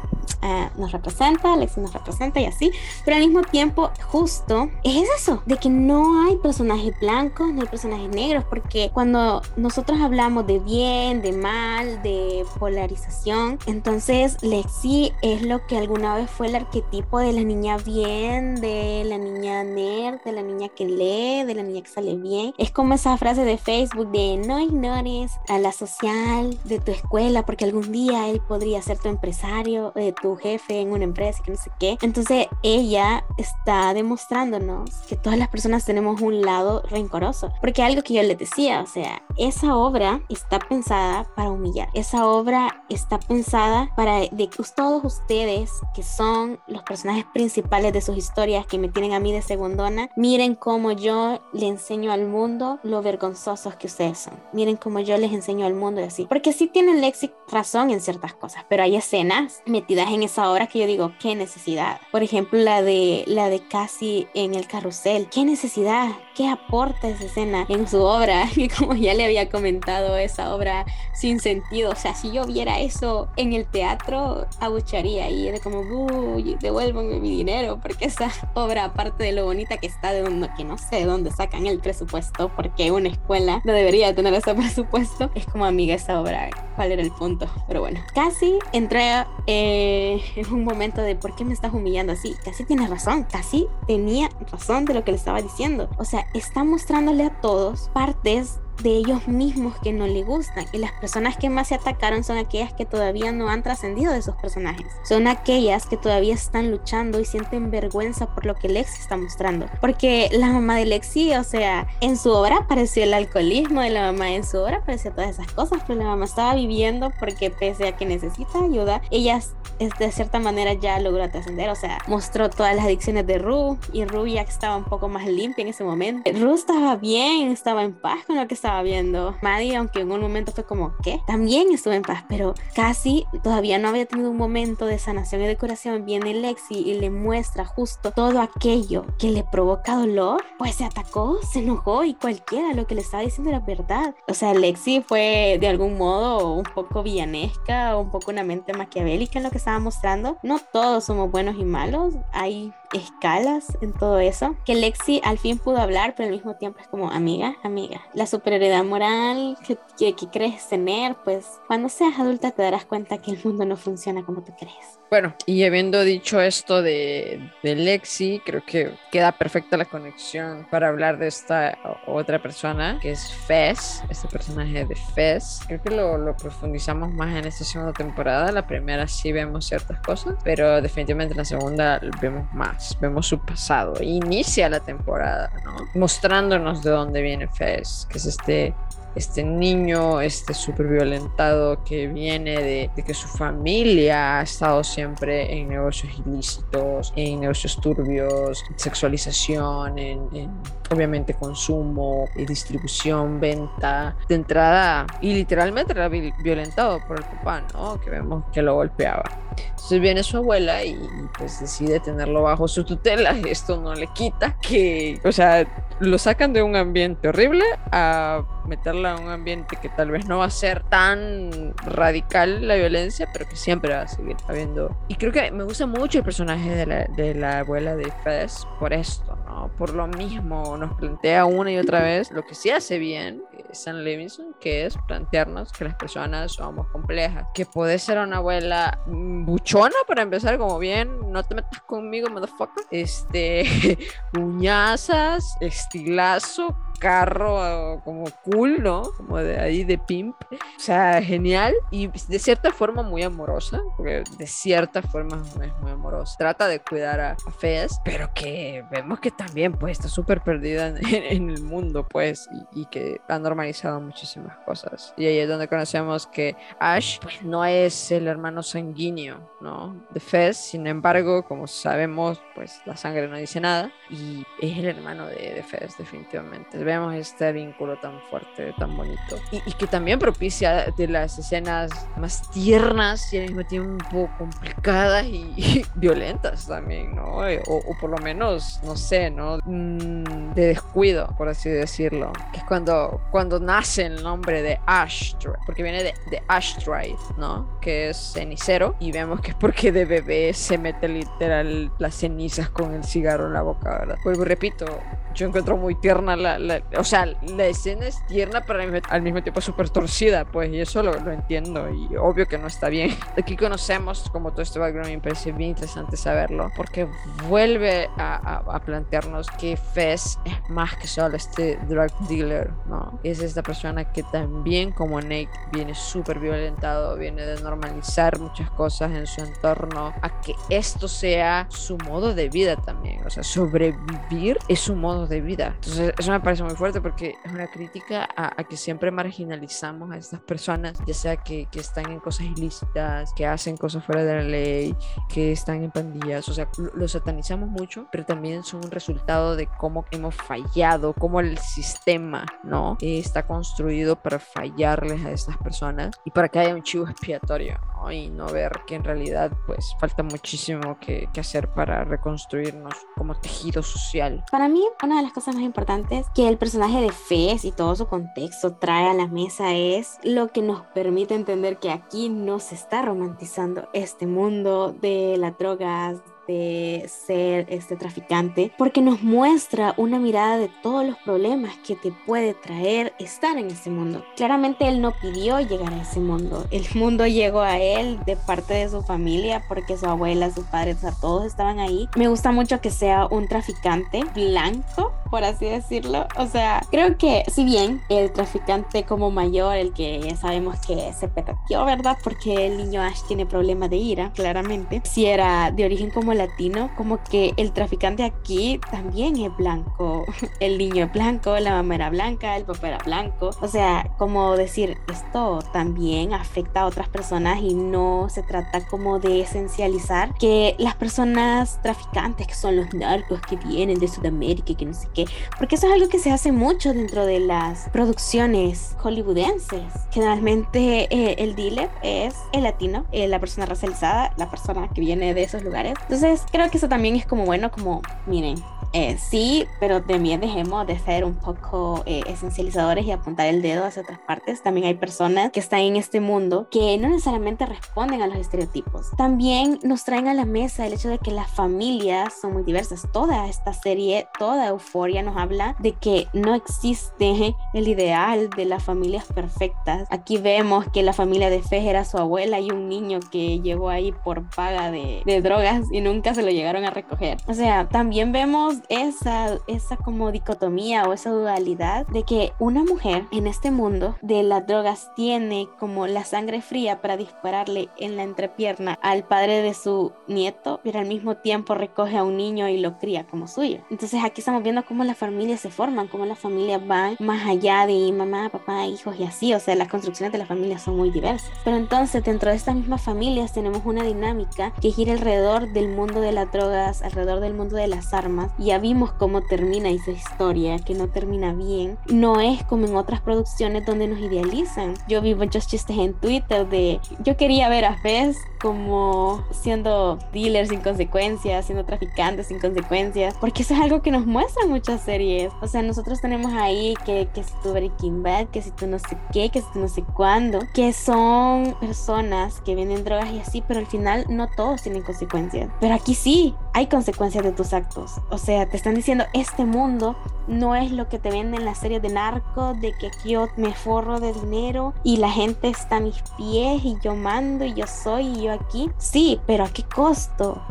eh, 0.45 0.69
nos 0.77 0.91
representa, 0.91 1.55
Lexi 1.55 1.79
nos 1.79 1.91
representa 1.91 2.39
y 2.39 2.45
así, 2.45 2.71
pero 3.03 3.17
al 3.17 3.23
mismo 3.23 3.41
tiempo 3.41 3.89
justo 4.11 4.69
es 4.83 5.09
eso, 5.17 5.41
de 5.47 5.57
que 5.57 5.69
no 5.69 6.27
hay 6.27 6.35
personajes 6.37 6.93
blancos, 6.99 7.51
no 7.51 7.61
hay 7.61 7.67
personajes 7.67 8.09
negros, 8.09 8.43
porque 8.47 8.91
cuando 8.93 9.41
nosotros 9.57 9.99
hablamos 10.01 10.45
de 10.45 10.59
bien, 10.59 11.23
de 11.23 11.31
mal, 11.31 12.03
de 12.03 12.45
polarización, 12.59 13.57
entonces 13.65 14.37
Lexi 14.43 15.13
es 15.23 15.41
lo 15.41 15.65
que 15.65 15.77
alguna 15.77 16.15
vez 16.15 16.29
fue 16.29 16.45
el 16.45 16.55
arquetipo 16.55 17.17
de 17.17 17.33
la 17.33 17.41
niña 17.41 17.77
bien, 17.77 18.55
de 18.55 19.03
la 19.03 19.17
niña 19.17 19.63
nerd, 19.63 20.21
de 20.23 20.31
la 20.31 20.43
niña 20.43 20.69
que 20.69 20.85
lee, 20.85 21.43
de 21.43 21.55
la 21.55 21.63
niña 21.63 21.81
que 21.81 21.89
sale 21.89 22.15
bien. 22.15 22.53
Es 22.59 22.69
como 22.69 22.93
esa 22.93 23.17
frase 23.17 23.45
de 23.45 23.57
Facebook 23.57 24.11
de 24.11 24.37
no 24.37 24.59
ignores 24.59 25.31
a 25.47 25.57
la 25.57 25.71
social 25.71 26.59
de 26.65 26.79
tu 26.79 26.91
escuela 26.91 27.45
porque 27.47 27.65
algún 27.65 27.91
día 27.91 28.29
él 28.29 28.41
podría 28.47 28.79
ser 28.83 28.99
tu 28.99 29.09
empresario, 29.09 29.91
eh, 29.95 30.13
tu 30.21 30.34
jefe 30.37 30.81
en 30.81 30.91
una 30.91 31.03
empresa, 31.03 31.43
que 31.43 31.51
no 31.51 31.57
sé 31.57 31.71
qué. 31.79 31.97
Entonces 32.01 32.47
ella 32.63 33.23
está 33.37 33.93
demostrándonos 33.93 34.89
que 35.07 35.15
todas 35.15 35.37
las 35.37 35.49
personas 35.49 35.85
tenemos 35.85 36.21
un 36.21 36.41
lado 36.41 36.83
rencoroso. 36.89 37.51
Porque 37.61 37.83
algo 37.83 38.01
que 38.01 38.13
yo 38.15 38.23
les 38.23 38.37
decía, 38.37 38.81
o 38.81 38.87
sea, 38.87 39.21
esa 39.37 39.75
obra 39.75 40.21
está 40.29 40.59
pensada 40.59 41.27
para 41.35 41.51
humillar. 41.51 41.89
Esa 41.93 42.27
obra 42.27 42.83
está 42.89 43.19
pensada 43.19 43.89
para 43.95 44.21
de 44.21 44.49
todos 44.75 45.03
ustedes 45.03 45.71
que 45.93 46.03
son 46.03 46.59
los 46.67 46.83
personajes 46.83 47.25
principales 47.33 47.93
de 47.93 48.01
sus 48.01 48.17
historias 48.17 48.65
que 48.65 48.77
me 48.77 48.89
tienen 48.89 49.13
a 49.13 49.19
mí 49.19 49.31
de 49.31 49.41
segundona, 49.41 50.09
miren 50.15 50.55
cómo 50.55 50.91
yo 50.91 51.41
le 51.53 51.67
enseño 51.67 52.11
al 52.11 52.25
mundo 52.25 52.79
lo 52.83 53.01
vergonzosos 53.01 53.75
que 53.75 53.87
ustedes 53.87 54.19
son. 54.19 54.33
Miren 54.53 54.77
cómo 54.77 54.99
yo 54.99 55.17
les 55.17 55.31
enseño 55.33 55.65
al 55.65 55.73
mundo 55.73 56.01
y 56.01 56.05
así. 56.05 56.25
Porque 56.25 56.53
sí 56.53 56.67
tienen 56.67 57.01
Lexi 57.01 57.31
razón 57.47 57.89
en 57.89 58.01
ciertas 58.01 58.33
cosas, 58.33 58.65
pero 58.69 58.83
hay 58.83 58.95
escenas 58.95 59.61
metidas 59.65 60.11
en 60.11 60.23
esa 60.25 60.51
obra 60.51 60.67
que 60.67 60.79
yo 60.79 60.87
digo, 60.87 61.13
qué 61.19 61.35
necesidad. 61.35 61.99
Por 62.11 62.23
ejemplo, 62.23 62.59
la 62.59 62.81
de 62.81 63.23
la 63.27 63.49
de 63.49 63.65
Casi 63.67 64.27
en 64.33 64.53
el 64.53 64.67
carrusel. 64.67 65.27
Qué 65.29 65.45
necesidad, 65.45 66.09
qué 66.35 66.47
aporta 66.47 67.09
esa 67.09 67.25
escena 67.25 67.65
en 67.69 67.87
su 67.87 68.01
obra. 68.01 68.49
Y 68.55 68.69
como 68.69 68.95
ya 68.95 69.13
le 69.13 69.25
había 69.25 69.49
comentado, 69.49 70.17
esa 70.17 70.55
obra 70.55 70.85
sin 71.13 71.39
sentido. 71.39 71.91
O 71.91 71.95
sea, 71.95 72.15
si 72.15 72.31
yo 72.31 72.45
viera 72.45 72.79
eso 72.79 73.27
en 73.35 73.53
el 73.53 73.65
teatro, 73.65 74.47
abucharía 74.59 75.29
y 75.29 75.51
de 75.51 75.59
como, 75.59 75.81
uy, 75.81 76.57
devuélvanme 76.59 77.19
mi 77.19 77.29
dinero, 77.29 77.79
porque 77.81 78.05
esa 78.05 78.31
obra, 78.53 78.85
aparte 78.85 79.23
de 79.23 79.31
lo 79.31 79.45
bonita 79.45 79.77
que 79.77 79.87
está, 79.87 80.13
de 80.13 80.21
donde, 80.21 80.49
que 80.57 80.63
no 80.63 80.77
sé 80.77 80.97
de 80.97 81.05
dónde 81.05 81.31
sacan 81.31 81.65
el 81.65 81.79
presupuesto, 81.79 82.51
porque 82.55 82.91
una 82.91 83.09
escuela 83.09 83.61
no 83.63 83.73
debería 83.73 84.13
tener 84.15 84.33
ese 84.33 84.53
presupuesto, 84.55 85.29
es 85.35 85.45
como 85.45 85.65
amiga 85.65 85.95
esa 85.95 86.19
obra, 86.19 86.49
¿cuál 86.75 86.91
era 86.91 87.01
el 87.01 87.11
punto? 87.11 87.47
Pero 87.67 87.81
bueno, 87.81 87.99
casi 88.13 88.57
entré 88.73 89.25
eh, 89.47 90.04
en 90.13 90.53
un 90.53 90.63
momento 90.63 91.01
de 91.01 91.15
por 91.15 91.35
qué 91.35 91.45
me 91.45 91.53
estás 91.53 91.73
humillando 91.73 92.13
así. 92.13 92.35
Casi 92.43 92.63
tiene 92.65 92.87
razón, 92.87 93.23
casi 93.23 93.67
tenía 93.87 94.29
razón 94.51 94.85
de 94.85 94.93
lo 94.93 95.03
que 95.03 95.11
le 95.11 95.17
estaba 95.17 95.41
diciendo. 95.41 95.89
O 95.97 96.05
sea, 96.05 96.27
está 96.33 96.63
mostrándole 96.63 97.23
a 97.23 97.41
todos 97.41 97.89
partes 97.93 98.59
de 98.81 98.97
ellos 98.97 99.27
mismos 99.27 99.75
que 99.79 99.93
no 99.93 100.07
le 100.07 100.23
gustan. 100.23 100.65
Y 100.71 100.77
las 100.77 100.91
personas 100.93 101.37
que 101.37 101.49
más 101.49 101.69
se 101.69 101.75
atacaron 101.75 102.23
son 102.23 102.37
aquellas 102.37 102.73
que 102.73 102.85
todavía 102.85 103.31
no 103.31 103.49
han 103.49 103.63
trascendido 103.63 104.11
de 104.11 104.19
esos 104.19 104.35
personajes. 104.35 104.87
Son 105.03 105.27
aquellas 105.27 105.85
que 105.85 105.97
todavía 105.97 106.33
están 106.33 106.71
luchando 106.71 107.19
y 107.19 107.25
sienten 107.25 107.71
vergüenza 107.71 108.33
por 108.33 108.45
lo 108.45 108.55
que 108.55 108.69
Lexi 108.69 109.01
está 109.01 109.17
mostrando. 109.17 109.67
Porque 109.81 110.29
la 110.31 110.47
mamá 110.47 110.77
de 110.77 110.85
Lexi, 110.85 111.33
o 111.35 111.43
sea, 111.43 111.87
en 112.01 112.17
su 112.17 112.31
obra 112.31 112.57
apareció 112.57 113.03
el 113.03 113.13
alcoholismo 113.13 113.81
de 113.81 113.89
la 113.89 114.11
mamá, 114.11 114.31
en 114.31 114.43
su 114.43 114.57
obra 114.57 114.77
apareció 114.77 115.11
todas 115.11 115.31
esas 115.31 115.51
cosas, 115.51 115.81
pero 115.87 115.99
la 115.99 116.05
mamá 116.05 116.25
estaba 116.25 116.55
viviendo 116.55 117.11
porque 117.19 117.49
pese 117.49 117.87
a 117.87 117.95
que 117.95 118.05
necesita 118.05 118.63
ayuda, 118.63 119.01
ella 119.11 119.39
de 119.79 120.11
cierta 120.11 120.39
manera 120.39 120.73
ya 120.73 120.99
logró 120.99 121.29
trascender. 121.29 121.69
O 121.69 121.75
sea, 121.75 121.99
mostró 122.07 122.49
todas 122.49 122.75
las 122.75 122.85
adicciones 122.85 123.27
de 123.27 123.37
Ru 123.37 123.77
y 123.93 124.05
Ru 124.05 124.25
ya 124.25 124.41
estaba 124.41 124.77
un 124.77 124.85
poco 124.85 125.09
más 125.09 125.25
limpia 125.27 125.63
en 125.63 125.69
ese 125.69 125.83
momento. 125.83 126.31
Ru 126.33 126.53
estaba 126.53 126.95
bien, 126.95 127.51
estaba 127.51 127.83
en 127.83 127.93
paz 127.93 128.25
con 128.25 128.37
lo 128.37 128.47
que 128.47 128.53
estaba 128.53 128.64
viendo. 128.83 129.35
Maddie, 129.41 129.75
aunque 129.75 130.01
en 130.01 130.11
un 130.11 130.21
momento 130.21 130.51
fue 130.51 130.65
como, 130.65 130.93
¿qué? 131.03 131.21
También 131.27 131.67
estuve 131.71 131.95
en 131.95 132.01
paz, 132.01 132.23
pero 132.27 132.53
casi 132.73 133.25
todavía 133.43 133.77
no 133.77 133.89
había 133.89 134.05
tenido 134.05 134.31
un 134.31 134.37
momento 134.37 134.85
de 134.85 134.99
sanación 134.99 135.41
y 135.41 135.47
de 135.47 135.57
curación. 135.57 136.05
Viene 136.05 136.33
Lexi 136.33 136.75
y 136.75 136.99
le 136.99 137.09
muestra 137.09 137.65
justo 137.65 138.11
todo 138.11 138.41
aquello 138.41 139.05
que 139.19 139.29
le 139.29 139.43
provoca 139.43 139.95
dolor, 139.95 140.43
pues 140.57 140.75
se 140.75 140.85
atacó, 140.85 141.39
se 141.51 141.59
enojó 141.59 142.03
y 142.03 142.13
cualquiera 142.13 142.73
lo 142.73 142.87
que 142.87 142.95
le 142.95 143.01
estaba 143.01 143.23
diciendo 143.23 143.49
era 143.49 143.59
verdad. 143.59 144.15
O 144.27 144.33
sea, 144.33 144.53
Lexi 144.53 145.01
fue 145.01 145.57
de 145.59 145.67
algún 145.67 145.97
modo 145.97 146.53
un 146.53 146.63
poco 146.63 147.03
villanesca, 147.03 147.97
un 147.97 148.09
poco 148.09 148.31
una 148.31 148.43
mente 148.43 148.73
maquiavélica 148.73 149.39
en 149.39 149.43
lo 149.43 149.51
que 149.51 149.57
estaba 149.57 149.79
mostrando. 149.79 150.37
No 150.43 150.59
todos 150.59 151.03
somos 151.03 151.31
buenos 151.31 151.55
y 151.57 151.63
malos, 151.63 152.15
hay 152.33 152.73
escalas 152.93 153.77
en 153.81 153.93
todo 153.93 154.19
eso. 154.19 154.55
Que 154.65 154.75
Lexi 154.75 155.21
al 155.23 155.37
fin 155.37 155.57
pudo 155.57 155.77
hablar, 155.77 156.13
pero 156.15 156.29
al 156.29 156.35
mismo 156.35 156.55
tiempo 156.55 156.79
es 156.79 156.87
como 156.87 157.11
amiga, 157.11 157.55
amiga. 157.63 158.01
La 158.13 158.27
superioridad 158.27 158.83
moral 158.83 159.57
que, 159.65 160.13
que, 160.13 160.27
crees 160.27 160.67
tener, 160.67 161.15
pues 161.23 161.45
cuando 161.67 161.89
seas 161.89 162.19
adulta 162.19 162.51
te 162.51 162.61
darás 162.61 162.85
cuenta 162.85 163.17
que 163.17 163.31
el 163.31 163.39
mundo 163.43 163.65
no 163.65 163.77
funciona 163.77 164.23
como 164.25 164.43
tú 164.43 164.53
crees. 164.57 164.99
Bueno, 165.09 165.35
y 165.45 165.63
habiendo 165.63 166.01
dicho 166.01 166.41
esto 166.41 166.81
de, 166.81 167.51
de, 167.63 167.75
Lexi, 167.75 168.41
creo 168.43 168.63
que 168.65 168.97
queda 169.11 169.31
perfecta 169.31 169.77
la 169.77 169.85
conexión 169.85 170.67
para 170.71 170.89
hablar 170.89 171.19
de 171.19 171.27
esta 171.27 171.77
otra 172.07 172.41
persona, 172.41 172.99
que 173.01 173.11
es 173.11 173.31
Fez, 173.31 174.03
este 174.09 174.27
personaje 174.27 174.83
de 174.85 174.95
Fez. 175.13 175.59
Creo 175.67 175.81
que 175.81 175.91
lo, 175.91 176.17
lo, 176.17 176.35
profundizamos 176.35 177.13
más 177.13 177.35
en 177.35 177.45
esta 177.45 177.63
segunda 177.63 177.93
temporada. 177.93 178.51
La 178.51 178.65
primera 178.65 179.07
sí 179.07 179.31
vemos 179.31 179.67
ciertas 179.67 179.99
cosas, 180.01 180.35
pero 180.43 180.81
definitivamente 180.81 181.33
en 181.33 181.37
la 181.37 181.45
segunda 181.45 182.01
vemos 182.21 182.51
más, 182.53 182.74
vemos 182.99 183.27
su 183.27 183.39
pasado. 183.39 183.95
Inicia 184.01 184.69
la 184.69 184.79
temporada, 184.79 185.51
¿no? 185.63 185.75
Mostrándonos 185.99 186.83
de 186.83 186.91
dónde 186.91 187.21
viene 187.21 187.47
Fez, 187.47 188.07
que 188.09 188.17
es 188.17 188.25
este 188.25 188.73
este 189.15 189.43
niño, 189.43 190.21
este 190.21 190.53
súper 190.53 190.87
violentado 190.87 191.83
que 191.83 192.07
viene 192.07 192.61
de, 192.61 193.03
que 193.05 193.13
su 193.13 193.27
familia 193.27 194.39
ha 194.39 194.41
estado 194.43 194.83
siempre 194.83 195.57
en 195.57 195.69
negocios 195.69 196.11
ilícitos, 196.25 197.13
en 197.15 197.41
negocios 197.41 197.79
turbios, 197.79 198.63
sexualización, 198.75 199.97
en, 199.97 200.51
obviamente 200.91 201.33
consumo 201.33 202.27
y 202.35 202.45
distribución, 202.45 203.39
venta 203.39 204.15
de 204.27 204.35
entrada 204.35 205.07
y 205.21 205.33
literalmente 205.33 205.93
era 205.93 206.09
violentado 206.09 206.99
por 207.07 207.19
el 207.19 207.25
papá, 207.25 207.63
¿no? 207.73 207.99
Que 208.01 208.09
vemos 208.09 208.43
que 208.51 208.61
lo 208.61 208.75
golpeaba. 208.75 209.23
Entonces 209.57 210.01
viene 210.01 210.23
su 210.23 210.37
abuela 210.37 210.83
y 210.83 210.97
pues 211.37 211.61
decide 211.61 211.99
tenerlo 211.99 212.41
bajo 212.41 212.67
su 212.67 212.83
tutela. 212.83 213.35
Esto 213.47 213.77
no 213.77 213.93
le 213.93 214.07
quita 214.07 214.57
que, 214.59 215.19
o 215.23 215.31
sea, 215.31 215.65
lo 215.99 216.17
sacan 216.17 216.53
de 216.53 216.61
un 216.61 216.75
ambiente 216.75 217.29
horrible 217.29 217.63
a 217.91 218.43
meterla 218.67 219.13
a 219.13 219.19
un 219.19 219.29
ambiente 219.29 219.77
que 219.81 219.89
tal 219.89 220.11
vez 220.11 220.27
no 220.27 220.39
va 220.39 220.45
a 220.45 220.49
ser 220.49 220.83
tan 220.83 221.73
radical 221.85 222.67
la 222.67 222.75
violencia, 222.75 223.27
pero 223.31 223.47
que 223.47 223.55
siempre 223.55 223.93
va 223.93 224.01
a 224.01 224.07
seguir 224.07 224.37
habiendo. 224.47 224.95
Y 225.07 225.15
creo 225.15 225.31
que 225.31 225.51
me 225.51 225.63
gusta 225.63 225.85
mucho 225.85 226.19
el 226.19 226.23
personaje 226.23 226.69
de 226.75 226.85
la, 226.85 227.05
de 227.05 227.35
la 227.35 227.59
abuela 227.59 227.95
de 227.95 228.11
Fez 228.23 228.65
por 228.79 228.93
esto, 228.93 229.35
¿no? 229.45 229.69
Por 229.77 229.93
lo 229.93 230.07
mismo, 230.07 230.77
nos 230.77 230.93
plantea 230.95 231.45
una 231.45 231.71
y 231.71 231.77
otra 231.77 232.01
vez 232.01 232.31
lo 232.31 232.43
que 232.43 232.55
sí 232.55 232.69
hace 232.69 232.97
bien 232.97 233.41
Sam 233.75 233.97
Levinson, 233.97 234.55
que 234.59 234.85
es 234.85 234.97
plantearnos 235.07 235.71
que 235.71 235.85
las 235.85 235.95
personas 235.95 236.53
somos 236.53 236.87
complejas, 236.87 237.47
que 237.53 237.65
puede 237.65 237.99
ser 237.99 238.17
una 238.17 238.37
abuela 238.37 238.99
buchona 239.05 239.95
para 240.07 240.23
empezar, 240.23 240.57
como 240.57 240.79
bien, 240.79 241.31
no 241.31 241.43
te 241.43 241.55
metas 241.55 241.81
conmigo, 241.81 242.29
motherfucker, 242.29 242.85
este, 242.91 243.97
uñazas, 244.39 245.55
estilazo, 245.59 246.75
carro 246.99 248.01
como 248.03 248.25
cool, 248.43 248.81
¿no? 248.81 249.03
Como 249.17 249.37
de 249.37 249.59
ahí 249.59 249.83
de 249.83 249.97
pimp. 249.97 250.35
O 250.51 250.79
sea, 250.79 251.21
genial 251.21 251.73
y 251.91 252.07
de 252.07 252.39
cierta 252.39 252.71
forma 252.71 253.01
muy 253.01 253.23
amorosa, 253.23 253.81
porque 253.97 254.23
de 254.37 254.47
cierta 254.47 255.01
forma 255.01 255.41
es 255.63 255.75
muy 255.81 255.91
amorosa. 255.91 256.35
Trata 256.37 256.67
de 256.67 256.79
cuidar 256.79 257.19
a, 257.19 257.35
Fez, 257.59 257.99
pero 258.03 258.29
que 258.33 258.83
vemos 258.91 259.19
que 259.19 259.31
también 259.31 259.73
pues 259.73 259.93
está 259.93 260.09
súper 260.09 260.41
perdida 260.41 260.87
en, 260.87 260.97
el 261.49 261.61
mundo, 261.61 262.05
pues, 262.07 262.49
y, 262.73 262.85
que 262.85 263.19
ha 263.27 263.39
normalizado 263.39 263.99
muchísimas 263.99 264.57
cosas. 264.65 265.13
Y 265.17 265.25
ahí 265.25 265.37
es 265.39 265.47
donde 265.49 265.67
conocemos 265.67 266.27
que 266.27 266.55
Ash 266.79 267.19
pues 267.19 267.41
no 267.43 267.65
es 267.65 268.11
el 268.11 268.27
hermano 268.27 268.63
sanguíneo, 268.63 269.39
¿no? 269.61 270.05
De 270.11 270.19
Fez, 270.19 270.57
sin 270.57 270.87
embargo, 270.87 271.43
como 271.43 271.67
sabemos, 271.67 272.41
pues 272.53 272.81
la 272.85 272.95
sangre 272.95 273.27
no 273.27 273.37
dice 273.37 273.59
nada 273.59 273.91
y 274.09 274.45
es 274.61 274.77
el 274.77 274.85
hermano 274.85 275.27
de, 275.27 275.53
de 275.55 275.63
Fez, 275.63 275.97
definitivamente 275.97 276.77
vemos 276.85 277.13
este 277.15 277.51
vínculo 277.51 277.97
tan 277.97 278.21
fuerte, 278.29 278.73
tan 278.77 278.95
bonito. 278.95 279.35
Y, 279.51 279.57
y, 279.65 279.73
que 279.73 279.87
también 279.87 280.19
propicia 280.19 280.91
de 280.95 281.07
las 281.07 281.37
escenas 281.37 281.91
más 282.17 282.49
tiernas 282.51 283.33
y 283.33 283.39
al 283.39 283.47
mismo 283.47 283.65
tiempo 283.65 284.29
complicadas 284.37 285.25
y, 285.25 285.83
violentas 285.95 286.67
también, 286.67 287.15
¿no? 287.15 287.25
O, 287.25 287.75
o, 287.75 287.97
por 287.99 288.09
lo 288.09 288.17
menos, 288.19 288.79
no 288.83 288.95
sé, 288.95 289.29
¿no? 289.29 289.57
Mm, 289.65 290.53
de 290.53 290.67
descuido, 290.67 291.27
por 291.37 291.49
así 291.49 291.69
decirlo. 291.69 292.31
Que 292.51 292.59
es 292.59 292.63
cuando, 292.65 293.21
cuando 293.31 293.59
nace 293.59 294.05
el 294.05 294.23
nombre 294.23 294.61
de 294.61 294.79
Ash, 294.85 295.35
porque 295.65 295.83
viene 295.83 296.03
de, 296.03 296.13
de 296.29 296.41
Ashtray, 296.47 297.15
¿no? 297.37 297.79
Que 297.81 298.09
es 298.09 298.33
cenicero. 298.33 298.95
Y 298.99 299.11
vemos 299.11 299.41
que 299.41 299.51
es 299.51 299.57
porque 299.57 299.91
de 299.91 300.05
bebé 300.05 300.53
se 300.53 300.77
mete 300.77 301.07
literal 301.07 301.91
las 301.99 302.15
cenizas 302.15 302.69
con 302.69 302.93
el 302.93 303.03
cigarro 303.03 303.47
en 303.47 303.53
la 303.53 303.61
boca, 303.61 303.89
¿verdad? 303.99 304.17
Vuelvo 304.23 304.43
y 304.43 304.45
repito, 304.45 304.85
yo 305.33 305.47
encuentro 305.47 305.77
muy 305.77 305.95
tierna 305.95 306.35
la, 306.35 306.57
la, 306.57 306.74
o 306.97 307.03
sea, 307.03 307.25
la 307.25 307.65
escena 307.65 308.07
es 308.07 308.25
tierna 308.27 308.61
pero 308.65 308.79
al 309.09 309.21
mismo 309.21 309.41
tiempo 309.41 309.61
súper 309.61 309.89
torcida, 309.89 310.45
pues, 310.45 310.69
y 310.71 310.79
eso 310.79 311.03
lo, 311.03 311.13
lo, 311.19 311.31
entiendo 311.31 311.89
y 311.89 312.15
obvio 312.15 312.47
que 312.47 312.57
no 312.57 312.67
está 312.67 312.89
bien. 312.89 313.15
Aquí 313.37 313.55
conocemos 313.55 314.29
como 314.31 314.51
todo 314.51 314.61
este 314.61 314.79
background 314.79 315.09
me 315.09 315.19
parece 315.19 315.51
bien 315.51 315.71
interesante 315.71 316.17
saberlo 316.17 316.71
porque 316.75 317.07
vuelve 317.47 318.09
a, 318.17 318.35
a, 318.35 318.75
a, 318.75 318.79
plantearnos 318.79 319.47
que 319.51 319.77
Fez 319.77 320.39
es 320.45 320.69
más 320.69 320.95
que 320.95 321.07
solo 321.07 321.35
este 321.35 321.77
drug 321.87 322.11
dealer, 322.27 322.71
¿no? 322.87 323.19
Es 323.23 323.41
esta 323.41 323.61
persona 323.61 324.11
que 324.11 324.23
también 324.23 324.91
como 324.91 325.21
Nate 325.21 325.49
viene 325.71 325.93
súper 325.93 326.39
violentado, 326.39 327.15
viene 327.17 327.43
de 327.43 327.61
normalizar 327.61 328.39
muchas 328.39 328.69
cosas 328.71 329.11
en 329.11 329.27
su 329.27 329.41
entorno, 329.41 330.13
a 330.21 330.41
que 330.41 330.55
esto 330.69 331.07
sea 331.07 331.67
su 331.69 331.97
modo 331.97 332.33
de 332.33 332.49
vida 332.49 332.75
también, 332.75 333.25
o 333.25 333.29
sea, 333.29 333.43
sobrevivir 333.43 334.57
es 334.67 334.79
su 334.79 334.95
modo 334.95 335.27
de 335.27 335.41
vida. 335.41 335.73
Entonces, 335.75 336.13
eso 336.17 336.31
me 336.31 336.39
parece 336.39 336.63
muy 336.65 336.75
fuerte 336.75 336.99
porque 336.99 337.37
es 337.43 337.51
una 337.51 337.67
crítica 337.67 338.27
a, 338.35 338.59
a 338.59 338.63
que 338.63 338.75
siempre 338.75 339.11
marginalizamos 339.11 340.11
a 340.11 340.17
estas 340.17 340.41
personas, 340.41 340.97
ya 341.05 341.13
sea 341.13 341.37
que, 341.37 341.67
que, 341.71 341.79
están 341.79 342.11
en 342.11 342.19
cosas 342.19 342.47
ilícitas, 342.47 343.33
que 343.33 343.45
hacen 343.45 343.77
cosas 343.77 344.03
fuera 344.03 344.23
de 344.23 344.35
la 344.35 344.43
ley, 344.43 344.95
que 345.29 345.51
están 345.51 345.83
en 345.83 345.91
pandillas, 345.91 346.49
o 346.49 346.53
sea, 346.53 346.67
lo 346.95 347.07
satanizamos 347.07 347.69
mucho, 347.69 348.07
pero 348.11 348.25
también 348.25 348.63
son 348.63 348.83
un 348.83 348.91
resultado 348.91 349.55
de 349.55 349.67
cómo 349.77 350.05
hemos 350.11 350.35
fallado, 350.35 351.13
cómo 351.13 351.39
el 351.39 351.57
sistema, 351.59 352.45
¿no? 352.63 352.97
Está 352.99 353.45
construido 353.45 354.15
para 354.15 354.39
fallarles 354.39 355.23
a 355.25 355.31
estas 355.31 355.57
personas 355.57 356.15
y 356.25 356.31
para 356.31 356.49
que 356.49 356.59
haya 356.59 356.73
un 356.73 356.83
chivo 356.83 357.07
expiatorio, 357.07 357.79
¿no? 357.95 358.11
Y 358.11 358.29
no 358.29 358.47
ver 358.47 358.71
que 358.87 358.95
en 358.95 359.03
realidad, 359.03 359.51
pues, 359.67 359.95
falta 359.99 360.23
muchísimo 360.23 360.97
que, 360.99 361.29
que 361.31 361.39
hacer 361.39 361.69
para 361.69 362.03
reconstruirnos 362.03 362.93
como 363.15 363.35
tejido 363.35 363.83
social. 363.83 364.43
Para 364.51 364.67
mí, 364.67 364.83
una 365.03 365.17
de 365.17 365.23
las 365.23 365.33
cosas 365.33 365.55
más 365.55 365.63
importantes 365.63 366.27
que 366.33 366.47
el 366.47 366.54
personaje 366.57 367.01
de 367.01 367.11
Fez 367.11 367.65
y 367.65 367.71
todo 367.71 367.95
su 367.95 368.07
contexto 368.07 368.73
trae 368.73 369.07
a 369.07 369.13
la 369.13 369.27
mesa 369.27 369.73
es 369.73 370.17
lo 370.23 370.49
que 370.49 370.61
nos 370.61 370.81
permite 370.93 371.33
entender 371.35 371.77
que 371.77 371.91
aquí 371.91 372.29
no 372.29 372.59
se 372.59 372.75
está 372.75 373.01
romantizando 373.01 373.87
este 373.93 374.27
mundo 374.27 374.93
de 374.93 375.37
las 375.37 375.57
drogas, 375.57 376.17
de 376.47 377.05
ser 377.07 377.65
este 377.69 377.95
traficante 377.95 378.71
porque 378.77 379.01
nos 379.01 379.21
muestra 379.21 379.93
una 379.97 380.19
mirada 380.19 380.57
de 380.57 380.69
todos 380.81 381.05
los 381.05 381.17
problemas 381.19 381.75
que 381.85 381.95
te 381.95 382.11
puede 382.25 382.53
traer 382.53 383.13
estar 383.19 383.57
en 383.57 383.67
ese 383.67 383.89
mundo. 383.89 384.23
Claramente 384.35 384.87
él 384.87 385.01
no 385.01 385.13
pidió 385.21 385.59
llegar 385.59 385.93
a 385.93 386.01
ese 386.01 386.19
mundo, 386.19 386.65
el 386.71 386.85
mundo 386.95 387.25
llegó 387.27 387.61
a 387.61 387.79
él 387.79 388.19
de 388.25 388.35
parte 388.35 388.73
de 388.73 388.89
su 388.89 389.01
familia 389.01 389.63
porque 389.67 389.97
su 389.97 390.05
abuela, 390.05 390.51
sus 390.51 390.65
padres, 390.65 390.97
o 390.97 391.01
sea, 391.01 391.13
todos 391.19 391.45
estaban 391.45 391.79
ahí. 391.79 392.07
Me 392.15 392.27
gusta 392.27 392.51
mucho 392.51 392.81
que 392.81 392.91
sea 392.91 393.27
un 393.27 393.47
traficante 393.47 394.23
blanco, 394.33 395.11
por 395.29 395.43
así 395.43 395.65
decirlo. 395.65 396.27
O 396.37 396.47
sea, 396.47 396.81
creo 396.91 397.17
que 397.17 397.43
si 397.51 397.63
bien 397.63 398.01
el 398.09 398.31
traficante 398.31 399.03
como 399.03 399.31
mayor, 399.31 399.75
el 399.75 399.93
que 399.93 400.21
ya 400.21 400.35
sabemos 400.35 400.77
que 400.85 401.13
se 401.13 401.27
petateó, 401.27 401.85
¿verdad? 401.85 402.17
Porque 402.23 402.67
el 402.67 402.77
niño 402.77 403.01
Ash 403.01 403.21
tiene 403.27 403.45
problema 403.45 403.87
de 403.87 403.97
ira, 403.97 404.31
claramente. 404.33 405.01
Si 405.03 405.25
era 405.25 405.71
de 405.71 405.85
origen 405.85 406.09
como 406.09 406.33
latino, 406.37 406.91
como 406.95 407.23
que 407.23 407.53
el 407.57 407.71
traficante 407.71 408.23
aquí 408.23 408.79
también 408.91 409.37
es 409.37 409.55
blanco. 409.55 410.25
El 410.59 410.77
niño 410.77 411.05
es 411.05 411.13
blanco, 411.13 411.57
la 411.59 411.71
mamá 411.71 411.95
era 411.95 412.09
blanca, 412.09 412.55
el 412.55 412.63
papá 412.63 412.87
era 412.87 412.97
blanco. 412.99 413.51
O 413.61 413.67
sea, 413.67 414.09
como 414.17 414.55
decir, 414.55 414.97
esto 415.11 415.59
también 415.73 416.33
afecta 416.33 416.81
a 416.81 416.85
otras 416.85 417.09
personas 417.09 417.61
y 417.61 417.73
no 417.73 418.27
se 418.29 418.41
trata 418.43 418.85
como 418.87 419.19
de 419.19 419.41
esencializar 419.41 420.33
que 420.35 420.75
las 420.77 420.95
personas 420.95 421.79
traficantes, 421.81 422.47
que 422.47 422.53
son 422.53 422.77
los 422.77 422.93
narcos 422.93 423.41
que 423.41 423.57
vienen 423.57 423.99
de 423.99 424.07
Sudamérica 424.07 424.71
y 424.71 424.75
que 424.75 424.85
no 424.85 424.93
sé 424.93 425.07
qué, 425.13 425.25
porque 425.57 425.75
eso 425.75 425.87
es 425.87 425.93
algo 425.93 426.09
que 426.09 426.19
se 426.19 426.31
hace 426.31 426.51
mucho 426.51 426.93
dentro 426.93 427.25
de 427.25 427.39
las 427.39 427.89
producciones 427.89 428.95
hollywoodenses. 428.99 429.83
Generalmente 430.11 431.07
eh, 431.09 431.35
el 431.39 431.55
dealer 431.55 431.89
es 432.03 432.35
el 432.53 432.63
latino, 432.63 433.05
eh, 433.11 433.27
la 433.27 433.39
persona 433.39 433.65
racializada, 433.65 434.33
la 434.37 434.49
persona 434.49 434.89
que 434.93 435.01
viene 435.01 435.33
de 435.33 435.43
esos 435.43 435.63
lugares. 435.63 435.93
Entonces, 436.03 436.24
creo 436.51 436.69
que 436.69 436.77
eso 436.77 436.89
también 436.89 437.15
es 437.15 437.25
como 437.25 437.45
bueno, 437.45 437.71
como, 437.71 438.01
miren, 438.25 438.55
eh, 438.97 439.17
sí, 439.17 439.67
pero 439.81 440.01
también 440.03 440.39
dejemos 440.39 440.87
de 440.87 440.97
ser 440.97 441.25
un 441.25 441.35
poco 441.35 442.01
eh, 442.05 442.21
esencializadores 442.27 443.05
y 443.05 443.11
apuntar 443.11 443.47
el 443.47 443.61
dedo 443.61 443.83
hacia 443.83 444.03
otras 444.03 444.19
partes. 444.19 444.63
También 444.63 444.87
hay 444.87 444.93
personas 444.93 445.51
que 445.51 445.59
están 445.59 445.81
en 445.81 445.97
este 445.97 446.21
mundo 446.21 446.69
que 446.71 446.97
no 446.97 447.09
necesariamente 447.09 447.65
responden 447.65 448.21
a 448.21 448.27
los 448.27 448.37
estereotipos. 448.37 449.11
También 449.17 449.79
nos 449.83 450.05
traen 450.05 450.29
a 450.29 450.33
la 450.33 450.45
mesa 450.45 450.87
el 450.87 450.93
hecho 450.93 451.09
de 451.09 451.17
que 451.17 451.31
las 451.31 451.51
familias 451.51 452.35
son 452.39 452.53
muy 452.53 452.63
diversas. 452.63 453.05
Toda 453.11 453.49
esta 453.49 453.73
serie, 453.73 454.29
toda 454.39 454.67
euforia 454.67 455.23
nos 455.23 455.35
habla 455.35 455.75
de 455.79 455.91
que 455.91 456.29
no 456.31 456.55
existe 456.55 457.53
el 457.73 457.87
ideal 457.89 458.49
de 458.51 458.63
las 458.63 458.81
familias 458.81 459.25
perfectas. 459.25 460.07
Aquí 460.09 460.37
vemos 460.37 460.87
que 460.93 461.03
la 461.03 461.11
familia 461.11 461.49
de 461.49 461.61
Fe 461.61 461.89
era 461.89 462.05
su 462.05 462.17
abuela 462.17 462.61
y 462.61 462.71
un 462.71 462.87
niño 462.87 463.19
que 463.29 463.59
llegó 463.59 463.89
ahí 463.89 464.13
por 464.23 464.49
paga 464.51 464.89
de, 464.89 465.21
de 465.25 465.41
drogas 465.41 465.87
y 465.91 465.99
nunca 465.99 466.33
se 466.33 466.43
lo 466.43 466.49
llegaron 466.49 466.85
a 466.85 466.91
recoger. 466.91 467.39
O 467.45 467.53
sea, 467.53 467.89
también 467.89 468.31
vemos 468.31 468.75
esa, 468.89 469.57
esa 469.67 469.97
como 469.97 470.31
dicotomía 470.31 471.03
o 471.03 471.13
esa 471.13 471.31
dualidad 471.31 472.07
de 472.07 472.23
que 472.23 472.53
una 472.59 472.83
mujer 472.83 473.25
en 473.31 473.47
este 473.47 473.71
mundo 473.71 474.15
de 474.21 474.43
las 474.43 474.65
drogas 474.67 475.11
tiene 475.15 475.67
como 475.79 476.07
la 476.07 476.25
sangre 476.25 476.61
fría 476.61 477.01
para 477.01 477.17
dispararle 477.17 477.89
en 477.97 478.15
la 478.15 478.23
entrepierna 478.23 478.97
al 479.01 479.23
padre 479.23 479.61
de 479.61 479.73
su 479.73 480.11
nieto, 480.27 480.79
pero 480.83 480.99
al 480.99 481.07
mismo 481.07 481.37
tiempo 481.37 481.75
recoge 481.75 482.17
a 482.17 482.23
un 482.23 482.37
niño 482.37 482.67
y 482.69 482.77
lo 482.77 482.97
cría 482.99 483.25
como 483.25 483.47
suyo. 483.47 483.79
Entonces 483.89 484.21
aquí 484.23 484.41
estamos 484.41 484.63
viendo 484.63 484.85
cómo 484.85 485.03
las 485.03 485.17
familias 485.17 485.59
se 485.59 485.69
forman, 485.69 486.07
cómo 486.07 486.25
las 486.25 486.39
familias 486.39 486.85
van 486.85 487.15
más 487.19 487.45
allá 487.47 487.85
de 487.85 488.11
mamá, 488.11 488.49
papá, 488.49 488.85
hijos 488.85 489.15
y 489.19 489.23
así. 489.23 489.53
O 489.53 489.59
sea, 489.59 489.75
las 489.75 489.87
construcciones 489.87 490.31
de 490.31 490.37
las 490.37 490.47
familias 490.47 490.81
son 490.81 490.97
muy 490.97 491.11
diversas. 491.11 491.49
Pero 491.63 491.77
entonces 491.77 492.23
dentro 492.23 492.49
de 492.49 492.57
estas 492.57 492.75
mismas 492.75 493.01
familias 493.01 493.53
tenemos 493.53 493.81
una 493.85 494.03
dinámica 494.03 494.73
que 494.81 494.91
gira 494.91 495.13
alrededor 495.13 495.71
del 495.73 495.89
mundo 495.89 496.21
de 496.21 496.31
las 496.31 496.51
drogas, 496.51 497.01
alrededor 497.01 497.39
del 497.39 497.53
mundo 497.53 497.75
de 497.75 497.87
las 497.87 498.13
armas 498.13 498.51
y 498.57 498.71
ya 498.75 498.79
vimos 498.79 499.13
cómo 499.13 499.41
termina 499.41 499.89
esa 499.89 500.11
historia, 500.11 500.79
que 500.79 500.95
no 500.95 501.07
termina 501.07 501.53
bien. 501.53 501.97
No 502.07 502.41
es 502.41 502.61
como 502.63 502.85
en 502.85 502.95
otras 502.97 503.21
producciones 503.21 503.85
donde 503.85 504.07
nos 504.07 504.19
idealizan. 504.19 504.95
Yo 505.07 505.21
vi 505.21 505.33
muchos 505.33 505.67
chistes 505.67 505.97
en 505.97 506.13
Twitter 506.13 506.67
de 506.67 506.99
yo 507.23 507.37
quería 507.37 507.69
ver 507.69 507.85
a 507.85 507.95
Fez 508.01 508.37
como 508.61 509.43
siendo 509.51 510.17
dealer 510.33 510.67
sin 510.67 510.81
consecuencias, 510.81 511.65
siendo 511.65 511.85
traficante 511.85 512.43
sin 512.43 512.59
consecuencias, 512.59 513.35
porque 513.39 513.61
eso 513.61 513.75
es 513.75 513.79
algo 513.79 514.01
que 514.01 514.11
nos 514.11 514.25
muestran 514.25 514.69
muchas 514.69 515.01
series. 515.01 515.53
O 515.61 515.67
sea, 515.67 515.81
nosotros 515.81 516.19
tenemos 516.19 516.51
ahí 516.53 516.95
que, 517.05 517.29
que 517.33 517.43
si 517.43 517.53
tú 517.63 517.71
Breaking 517.71 518.23
Bad, 518.23 518.47
que 518.47 518.61
si 518.61 518.71
tú 518.71 518.87
no 518.87 518.99
sé 518.99 519.17
qué, 519.31 519.49
que 519.49 519.61
si 519.61 519.67
tú 519.71 519.79
no 519.79 519.87
sé 519.87 520.03
cuándo, 520.03 520.59
que 520.73 520.91
son 520.93 521.75
personas 521.79 522.59
que 522.61 522.75
venden 522.75 523.03
drogas 523.03 523.31
y 523.31 523.39
así, 523.39 523.63
pero 523.65 523.79
al 523.79 523.87
final 523.87 524.25
no 524.29 524.47
todos 524.57 524.81
tienen 524.81 525.03
consecuencias. 525.03 525.69
Pero 525.79 525.93
aquí 525.93 526.15
sí, 526.15 526.55
hay 526.73 526.87
consecuencias 526.87 527.43
de 527.43 527.51
tus 527.51 527.71
actos. 527.71 528.19
O 528.29 528.37
sea, 528.37 528.54
te 528.69 528.77
están 528.77 528.95
diciendo, 528.95 529.25
este 529.33 529.65
mundo 529.65 530.15
no 530.47 530.75
es 530.75 530.91
lo 530.91 531.09
que 531.09 531.19
te 531.19 531.31
venden 531.31 531.65
las 531.65 531.79
series 531.79 532.01
de 532.01 532.09
narco, 532.09 532.73
de 532.75 532.93
que 532.93 533.11
yo 533.25 533.47
me 533.57 533.73
forro 533.73 534.19
de 534.19 534.33
dinero 534.33 534.93
y 535.03 535.17
la 535.17 535.29
gente 535.29 535.67
está 535.67 535.97
a 535.97 535.99
mis 535.99 536.21
pies 536.37 536.85
y 536.85 536.97
yo 537.03 537.15
mando 537.15 537.65
y 537.65 537.73
yo 537.73 537.87
soy 537.87 538.27
y 538.27 538.43
yo 538.43 538.53
aquí. 538.53 538.89
Sí, 538.97 539.39
pero 539.45 539.65
¿a 539.65 539.69
qué 539.69 539.83
costo? 539.83 540.61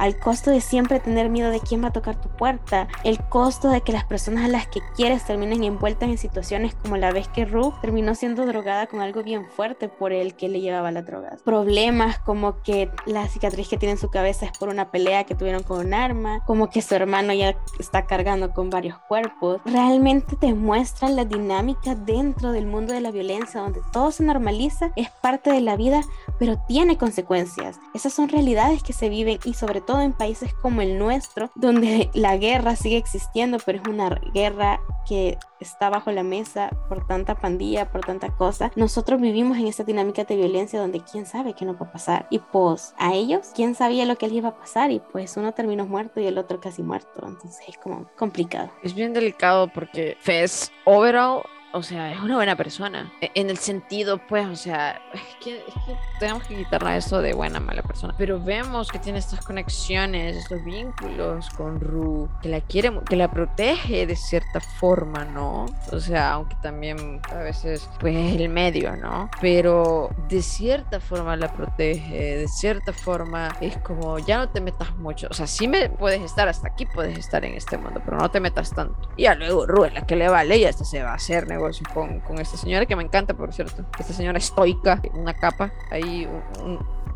Al 0.00 0.18
costo 0.18 0.50
de 0.50 0.62
siempre 0.62 0.98
tener 0.98 1.28
miedo 1.28 1.50
de 1.50 1.60
quién 1.60 1.84
va 1.84 1.88
a 1.88 1.92
tocar 1.92 2.18
tu 2.18 2.30
puerta, 2.30 2.88
el 3.04 3.20
costo 3.28 3.68
de 3.68 3.82
que 3.82 3.92
las 3.92 4.04
personas 4.04 4.46
a 4.46 4.48
las 4.48 4.66
que 4.66 4.80
quieres 4.96 5.24
terminen 5.24 5.62
envueltas 5.62 6.08
en 6.08 6.16
situaciones 6.16 6.74
como 6.74 6.96
la 6.96 7.12
vez 7.12 7.28
que 7.28 7.44
Ru 7.44 7.74
terminó 7.82 8.14
siendo 8.14 8.46
drogada 8.46 8.86
con 8.86 9.02
algo 9.02 9.22
bien 9.22 9.46
fuerte 9.50 9.88
por 9.88 10.14
el 10.14 10.34
que 10.36 10.48
le 10.48 10.62
llevaba 10.62 10.90
las 10.90 11.04
drogas. 11.04 11.42
Problemas 11.42 12.18
como 12.18 12.62
que 12.62 12.90
la 13.04 13.28
cicatriz 13.28 13.68
que 13.68 13.76
tiene 13.76 13.92
en 13.92 13.98
su 13.98 14.08
cabeza 14.08 14.46
es 14.46 14.56
por 14.56 14.70
una 14.70 14.90
pelea 14.90 15.24
que 15.24 15.34
tuvieron 15.34 15.62
con 15.62 15.86
un 15.86 15.92
arma, 15.92 16.42
como 16.46 16.70
que 16.70 16.80
su 16.80 16.94
hermano 16.94 17.34
ya 17.34 17.54
está 17.78 18.06
cargando 18.06 18.52
con 18.54 18.70
varios 18.70 18.96
cuerpos. 19.06 19.60
Realmente 19.66 20.34
te 20.36 20.54
muestran 20.54 21.14
la 21.14 21.26
dinámica 21.26 21.94
dentro 21.94 22.52
del 22.52 22.64
mundo 22.64 22.94
de 22.94 23.02
la 23.02 23.10
violencia 23.10 23.60
donde 23.60 23.82
todo 23.92 24.12
se 24.12 24.22
normaliza, 24.22 24.92
es 24.96 25.10
parte 25.10 25.52
de 25.52 25.60
la 25.60 25.76
vida, 25.76 26.00
pero 26.38 26.58
tiene 26.66 26.96
consecuencias. 26.96 27.78
Esas 27.92 28.14
son 28.14 28.30
realidades 28.30 28.82
que 28.82 28.94
se 28.94 29.10
viven 29.10 29.38
y 29.44 29.52
sobre 29.52 29.82
todo 29.82 29.89
todo 29.90 30.02
en 30.02 30.12
países 30.12 30.54
como 30.54 30.82
el 30.82 30.98
nuestro, 30.98 31.50
donde 31.56 32.10
la 32.14 32.36
guerra 32.36 32.76
sigue 32.76 32.96
existiendo, 32.96 33.58
pero 33.66 33.82
es 33.82 33.88
una 33.88 34.08
guerra 34.32 34.80
que 35.08 35.36
está 35.58 35.90
bajo 35.90 36.12
la 36.12 36.22
mesa 36.22 36.70
por 36.88 37.08
tanta 37.08 37.34
pandilla, 37.34 37.90
por 37.90 38.02
tanta 38.02 38.28
cosa. 38.36 38.70
Nosotros 38.76 39.20
vivimos 39.20 39.58
en 39.58 39.66
esta 39.66 39.82
dinámica 39.82 40.22
de 40.22 40.36
violencia 40.36 40.80
donde 40.80 41.00
quién 41.00 41.26
sabe 41.26 41.54
qué 41.54 41.64
nos 41.64 41.74
va 41.74 41.86
a 41.86 41.92
pasar. 41.92 42.28
Y 42.30 42.38
pues 42.38 42.94
a 42.98 43.14
ellos, 43.14 43.50
quién 43.56 43.74
sabía 43.74 44.04
lo 44.04 44.14
que 44.14 44.28
les 44.28 44.36
iba 44.36 44.50
a 44.50 44.56
pasar 44.56 44.92
y 44.92 45.00
pues 45.00 45.36
uno 45.36 45.50
terminó 45.54 45.86
muerto 45.86 46.20
y 46.20 46.26
el 46.26 46.38
otro 46.38 46.60
casi 46.60 46.84
muerto. 46.84 47.26
Entonces 47.26 47.58
es 47.66 47.76
como 47.76 48.06
complicado. 48.16 48.70
Es 48.84 48.94
bien 48.94 49.12
delicado 49.12 49.66
porque 49.74 50.16
Fez, 50.20 50.70
overall, 50.84 51.42
o 51.72 51.82
sea, 51.82 52.12
es 52.12 52.20
una 52.20 52.36
buena 52.36 52.56
persona. 52.56 53.12
E, 53.20 53.30
en 53.34 53.50
el 53.50 53.58
sentido, 53.58 54.18
pues, 54.26 54.46
o 54.46 54.56
sea, 54.56 55.00
es 55.12 55.36
que, 55.42 55.56
es 55.58 55.74
que 55.86 55.96
tenemos 56.18 56.42
que 56.44 56.56
quitarle 56.56 56.96
eso 56.96 57.20
de 57.20 57.32
buena, 57.32 57.60
mala 57.60 57.82
persona. 57.82 58.14
Pero 58.18 58.40
vemos 58.40 58.88
que 58.90 58.98
tiene 58.98 59.18
estas 59.18 59.44
conexiones, 59.44 60.36
estos 60.36 60.64
vínculos 60.64 61.48
con 61.50 61.80
Ru, 61.80 62.28
que 62.42 62.48
la 62.48 62.60
quiere, 62.60 62.92
que 63.08 63.16
la 63.16 63.30
protege 63.30 64.06
de 64.06 64.16
cierta 64.16 64.60
forma, 64.60 65.24
¿no? 65.24 65.66
O 65.92 66.00
sea, 66.00 66.32
aunque 66.32 66.56
también 66.62 67.20
a 67.30 67.38
veces, 67.38 67.88
pues, 68.00 68.16
es 68.16 68.40
el 68.40 68.48
medio, 68.48 68.96
¿no? 68.96 69.30
Pero 69.40 70.10
de 70.28 70.42
cierta 70.42 71.00
forma 71.00 71.36
la 71.36 71.52
protege, 71.52 72.36
de 72.38 72.48
cierta 72.48 72.92
forma 72.92 73.56
es 73.60 73.76
como, 73.78 74.18
ya 74.18 74.38
no 74.38 74.48
te 74.48 74.60
metas 74.60 74.94
mucho. 74.96 75.28
O 75.30 75.34
sea, 75.34 75.46
sí 75.46 75.68
me 75.68 75.88
puedes 75.88 76.22
estar 76.22 76.48
hasta 76.48 76.68
aquí, 76.68 76.86
puedes 76.86 77.18
estar 77.18 77.44
en 77.44 77.54
este 77.54 77.78
mundo, 77.78 78.00
pero 78.04 78.16
no 78.16 78.30
te 78.30 78.40
metas 78.40 78.70
tanto. 78.74 79.08
Y 79.16 79.22
ya 79.22 79.34
luego 79.34 79.66
Ru 79.66 79.84
es 79.84 79.94
la 79.94 80.06
que 80.06 80.16
le 80.16 80.28
vale 80.28 80.56
y 80.56 80.64
hasta 80.64 80.84
se 80.84 81.02
va 81.02 81.12
a 81.12 81.14
hacer 81.14 81.46
con, 81.92 82.20
con, 82.20 82.38
esta 82.38 82.56
señora 82.56 82.86
que 82.86 82.96
me 82.96 83.02
encanta, 83.02 83.34
por 83.34 83.52
cierto. 83.52 83.84
Esta 83.98 84.12
señora 84.12 84.38
estoica, 84.38 85.00
una 85.14 85.34
capa, 85.34 85.72
ahí 85.90 86.28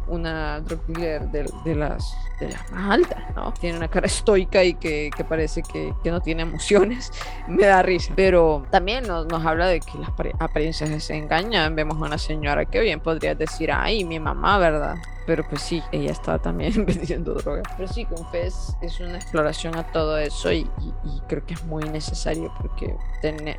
una 0.07 0.61
drug 0.61 0.85
dealer 0.87 1.29
de, 1.31 1.51
de, 1.65 1.75
las, 1.75 2.17
de 2.39 2.51
las 2.51 2.71
más 2.71 2.91
altas, 2.91 3.19
¿no? 3.35 3.53
Tiene 3.55 3.79
una 3.79 3.89
cara 3.89 4.07
estoica 4.07 4.63
y 4.63 4.75
que, 4.75 5.11
que 5.17 5.25
parece 5.25 5.63
que, 5.63 5.95
que, 6.03 6.11
no 6.11 6.21
tiene 6.21 6.43
emociones. 6.43 7.11
me 7.49 7.67
da 7.67 7.83
risa. 7.83 8.13
Pero 8.17 8.67
también 8.71 9.07
nos, 9.07 9.27
nos 9.27 9.45
habla 9.45 9.67
de 9.67 9.81
que 9.81 9.99
las 9.99 10.11
apariencias 10.39 11.03
se 11.03 11.17
engañan. 11.17 11.75
Vemos 11.75 11.97
a 11.97 12.07
una 12.07 12.19
señora 12.19 12.65
que 12.65 12.81
bien 12.81 13.01
podría 13.01 13.35
decir, 13.35 13.71
ay, 13.73 14.05
mi 14.05 14.21
mamá, 14.21 14.59
¿verdad? 14.59 14.97
Pero 15.27 15.47
pues 15.49 15.63
sí, 15.63 15.83
ella 15.93 16.13
estaba 16.13 16.39
también 16.39 16.73
vendiendo 16.87 17.35
droga. 17.35 17.63
Pero 17.77 17.89
sí, 17.89 18.05
con 18.05 18.27
Fez 18.31 18.77
es 18.83 19.01
una 19.01 19.17
exploración 19.17 19.77
a 19.77 19.91
todo 19.93 20.19
eso 20.19 20.53
y, 20.53 20.69
y, 21.05 21.21
creo 21.29 21.45
que 21.47 21.55
es 21.55 21.65
muy 21.65 21.85
necesario 21.85 22.53
porque 22.61 22.97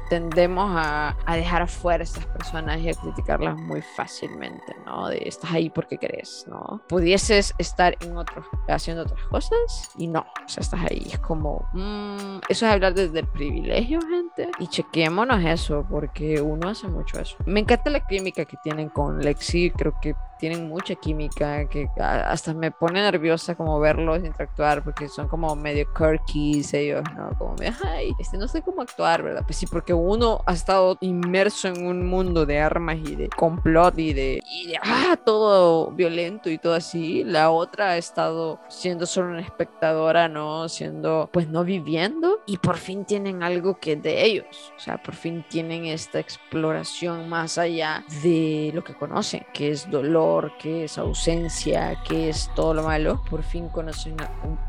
tendemos 0.10 0.70
a, 0.76 1.16
a, 1.26 1.36
dejar 1.36 1.64
afuera 1.64 2.02
a 2.02 2.06
estas 2.06 2.26
personas 2.28 2.80
y 2.80 2.90
a 2.90 2.94
criticarlas 2.94 3.58
muy 3.58 3.82
fácilmente, 3.82 4.76
¿no? 4.86 5.08
De 5.08 5.24
estás 5.26 5.52
ahí 5.52 5.70
porque 5.70 5.98
crees, 5.98 6.46
¿no? 6.48 6.82
Pudieses 6.88 7.54
estar 7.58 7.98
en 8.02 8.16
otro, 8.18 8.46
haciendo 8.68 9.04
otras 9.04 9.22
cosas 9.24 9.90
y 9.98 10.08
no, 10.08 10.20
o 10.22 10.48
sea, 10.48 10.62
estás 10.62 10.82
ahí. 10.82 11.08
Es 11.12 11.20
como, 11.20 11.68
mmm, 11.74 12.38
eso 12.48 12.66
es 12.66 12.72
hablar 12.72 12.94
desde 12.94 13.20
el 13.20 13.28
privilegio, 13.28 14.00
gente. 14.02 14.52
Y 14.60 14.68
chequémonos 14.68 15.44
eso 15.44 15.86
porque 15.90 16.42
uno 16.42 16.70
hace 16.70 16.88
mucho 16.88 17.20
eso. 17.20 17.38
Me 17.46 17.60
encanta 17.60 17.90
la 17.90 18.06
química 18.06 18.46
que 18.46 18.58
tienen 18.64 18.90
con 18.90 19.20
Lexi, 19.20 19.72
creo 19.72 19.96
que 20.02 20.16
tienen 20.38 20.68
mucha 20.68 20.96
química, 20.96 21.68
que 21.68 21.90
hasta 21.98 22.54
me 22.54 22.72
pone 22.72 23.02
nerviosa 23.02 23.56
como 23.56 23.80
verlos 23.80 24.20
interactuar, 24.20 24.84
porque 24.84 25.08
son 25.08 25.28
como 25.28 25.56
medio 25.56 25.86
quirky 25.94 26.62
ellos, 26.74 27.04
¿no? 27.16 27.30
Como, 27.38 27.56
ay, 27.86 28.14
este, 28.20 28.38
no 28.38 28.48
sé 28.48 28.62
cómo 28.62 28.82
actuar, 28.82 29.24
¿verdad? 29.24 29.44
Pues 29.46 29.58
sí, 29.58 29.68
porque 29.68 29.94
uno 29.94 30.42
ha 30.46 30.54
estado 30.54 30.98
inmerso 31.02 31.68
en 31.68 31.86
un 31.86 32.06
mundo 32.06 32.46
de 32.46 32.60
armas 32.60 32.98
y 32.98 33.16
de 33.16 33.30
complot 33.30 33.98
y 34.00 34.14
de, 34.14 34.44
y 34.46 34.68
de 34.68 34.78
ah, 34.84 35.18
todo 35.24 35.92
violento 35.92 36.50
y 36.50 36.58
todo 36.58 36.74
así. 36.74 37.24
La 37.24 37.52
otra 37.52 37.92
ha 37.92 37.98
estado 37.98 38.60
siendo 38.68 39.06
solo 39.06 39.30
una 39.30 39.42
espectadora, 39.42 40.28
¿no? 40.28 40.68
Siendo, 40.70 41.30
pues 41.32 41.48
no 41.48 41.64
viviendo. 41.64 42.40
Y 42.46 42.58
por 42.58 42.78
fin 42.78 43.06
tienen 43.06 43.44
algo 43.44 43.80
que 43.80 43.94
es 43.94 44.04
de 44.04 44.26
ellos. 44.26 44.74
O 44.78 44.80
sea, 44.80 45.02
por 45.02 45.16
fin 45.16 45.46
tienen 45.50 45.86
esta 45.86 46.20
exploración 46.20 47.30
más 47.30 47.58
allá 47.58 48.04
de 48.24 48.72
lo 48.74 48.84
que 48.84 48.94
conocen, 48.94 49.46
que 49.54 49.72
es 49.72 49.90
dolor 49.90 50.25
que 50.60 50.86
es 50.86 50.98
ausencia, 50.98 52.02
que 52.04 52.30
es 52.30 52.50
todo 52.56 52.74
lo 52.74 52.84
malo, 52.84 53.22
por 53.30 53.44
fin 53.44 53.70
conocen 53.70 54.16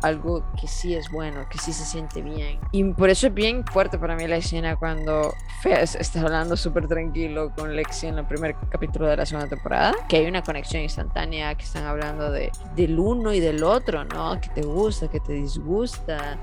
algo 0.02 0.44
que 0.60 0.66
sí 0.66 0.94
es 0.94 1.10
bueno, 1.10 1.46
que 1.48 1.58
sí 1.58 1.72
se 1.72 1.84
siente 1.84 2.22
bien. 2.22 2.58
Y 2.72 2.84
por 2.92 3.10
eso 3.10 3.26
es 3.28 3.34
bien 3.34 3.64
fuerte 3.64 3.98
para 3.98 4.16
mí 4.16 4.26
la 4.26 4.36
escena 4.36 4.76
cuando 4.76 5.32
Fez 5.62 5.94
está 5.94 6.20
hablando 6.20 6.56
súper 6.56 6.86
tranquilo 6.86 7.50
con 7.56 7.74
Lexi 7.74 8.06
en 8.06 8.18
el 8.18 8.26
primer 8.26 8.54
capítulo 8.70 9.06
de 9.08 9.16
la 9.16 9.26
segunda 9.26 9.48
temporada, 9.48 9.94
que 10.08 10.18
hay 10.18 10.26
una 10.26 10.42
conexión 10.42 10.82
instantánea, 10.82 11.54
que 11.54 11.64
están 11.64 11.84
hablando 11.84 12.30
de, 12.30 12.52
del 12.74 12.98
uno 12.98 13.32
y 13.32 13.40
del 13.40 13.64
otro, 13.64 14.04
¿no? 14.04 14.40
Que 14.40 14.48
te 14.50 14.62
gusta, 14.62 15.08
que 15.08 15.20
te 15.20 15.32
disgusta 15.32 16.38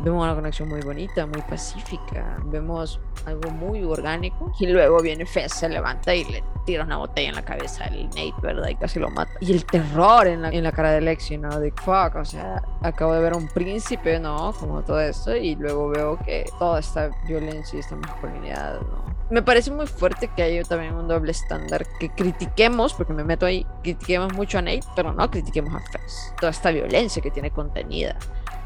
vemos 0.00 0.24
una 0.24 0.34
conexión 0.34 0.68
muy 0.68 0.80
bonita, 0.80 1.26
muy 1.26 1.42
pacífica, 1.42 2.38
vemos 2.44 3.00
algo 3.26 3.50
muy 3.50 3.82
orgánico 3.84 4.52
y 4.58 4.66
luego 4.66 5.00
viene 5.00 5.26
Fez, 5.26 5.52
se 5.52 5.68
levanta 5.68 6.14
y 6.14 6.24
le 6.24 6.42
tira 6.64 6.84
una 6.84 6.96
botella 6.96 7.30
en 7.30 7.34
la 7.34 7.44
cabeza 7.44 7.84
al 7.84 8.06
Nate, 8.06 8.34
¿verdad? 8.42 8.68
Y 8.68 8.76
casi 8.76 8.98
lo 8.98 9.10
mata. 9.10 9.32
Y 9.40 9.52
el 9.52 9.64
terror 9.64 10.26
en 10.26 10.42
la, 10.42 10.50
en 10.50 10.62
la 10.62 10.72
cara 10.72 10.92
de 10.92 11.00
Lexi, 11.00 11.38
¿no? 11.38 11.58
De 11.58 11.72
fuck, 11.72 12.16
o 12.16 12.24
sea, 12.24 12.62
acabo 12.82 13.14
de 13.14 13.20
ver 13.20 13.32
a 13.32 13.36
un 13.36 13.48
príncipe, 13.48 14.18
¿no? 14.18 14.52
Como 14.52 14.82
todo 14.82 15.00
esto 15.00 15.34
y 15.34 15.56
luego 15.56 15.88
veo 15.88 16.18
que 16.18 16.44
toda 16.58 16.80
esta 16.80 17.10
violencia 17.26 17.76
y 17.76 17.80
esta 17.80 17.96
masculinidad, 17.96 18.80
¿no? 18.80 19.12
Me 19.30 19.40
parece 19.40 19.70
muy 19.70 19.86
fuerte 19.86 20.28
que 20.36 20.42
haya 20.42 20.62
también 20.62 20.94
un 20.94 21.08
doble 21.08 21.30
estándar 21.30 21.86
que 21.98 22.10
critiquemos, 22.10 22.92
porque 22.92 23.14
me 23.14 23.24
meto 23.24 23.46
ahí, 23.46 23.66
critiquemos 23.82 24.34
mucho 24.34 24.58
a 24.58 24.62
Nate, 24.62 24.82
pero 24.94 25.14
no 25.14 25.30
critiquemos 25.30 25.74
a 25.74 25.80
Fez. 25.80 26.34
Toda 26.38 26.50
esta 26.50 26.70
violencia 26.70 27.22
que 27.22 27.30
tiene 27.30 27.50
contenida. 27.50 28.14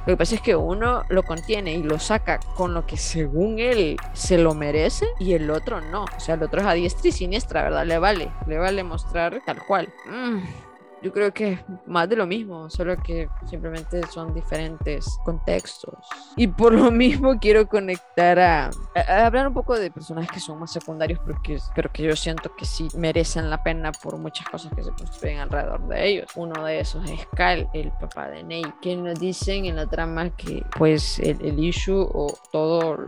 Lo 0.07 0.13
que 0.13 0.17
pasa 0.17 0.37
es 0.37 0.41
que 0.41 0.55
uno 0.55 1.03
lo 1.09 1.25
contiene 1.25 1.75
y 1.75 1.83
lo 1.83 1.99
saca 1.99 2.39
con 2.55 2.75
lo 2.75 2.87
que 2.87 2.97
según 2.97 3.59
él 3.59 3.97
se 4.13 4.39
lo 4.39 4.55
merece 4.55 5.07
y 5.19 5.33
el 5.33 5.51
otro 5.51 5.81
no. 5.81 6.05
O 6.05 6.21
sea, 6.21 6.37
el 6.37 6.43
otro 6.45 6.61
es 6.61 6.67
a 6.67 6.75
diestra 6.75 7.09
y 7.09 7.13
siniestra, 7.13 7.65
¿verdad? 7.65 7.85
Le 7.85 7.99
vale, 7.99 8.31
le 8.47 8.59
vale 8.59 8.85
mostrar 8.85 9.43
tal 9.45 9.63
cual. 9.65 9.89
Mm 10.09 10.66
yo 11.03 11.13
creo 11.13 11.33
que 11.33 11.53
es 11.53 11.61
más 11.87 12.09
de 12.09 12.17
lo 12.17 12.27
mismo, 12.27 12.71
solo 12.71 12.97
que 13.03 13.29
simplemente 13.49 14.01
son 14.07 14.35
diferentes 14.35 15.19
contextos. 15.25 15.95
Y 16.37 16.47
por 16.47 16.73
lo 16.73 16.91
mismo 16.91 17.39
quiero 17.39 17.69
conectar 17.69 18.39
a, 18.39 18.71
hablar 19.07 19.49
un 19.49 19.55
poco 19.55 19.79
de 19.79 19.91
personajes 19.91 20.31
que 20.31 20.41
son 20.41 20.59
más 20.59 20.73
secundarios, 20.73 21.21
porque, 21.21 21.59
pero 21.75 21.93
que 21.93 22.03
yo 22.03 22.17
siento 22.17 22.55
que 22.57 22.65
sí 22.65 22.89
merecen 22.97 23.51
la 23.51 23.63
pena 23.63 23.93
por 23.93 24.19
muchas 24.19 24.49
cosas 24.49 24.73
que 24.75 24.83
se 24.83 24.91
construyen 24.91 25.41
alrededor 25.41 25.87
de 25.89 26.09
ellos. 26.09 26.31
Uno 26.35 26.65
de 26.65 26.81
esos 26.81 27.09
es 27.09 27.27
Cal, 27.35 27.69
el 27.73 27.93
papá 27.93 28.29
de 28.29 28.43
Nate, 28.43 28.75
que 28.81 28.97
nos 28.97 29.19
dicen 29.19 29.67
en 29.67 29.77
la 29.77 29.87
trama 29.87 30.31
que 30.31 30.65
pues 30.77 31.19
el, 31.19 31.45
el 31.45 31.59
issue 31.63 32.09
o 32.13 32.27
todo 32.51 33.05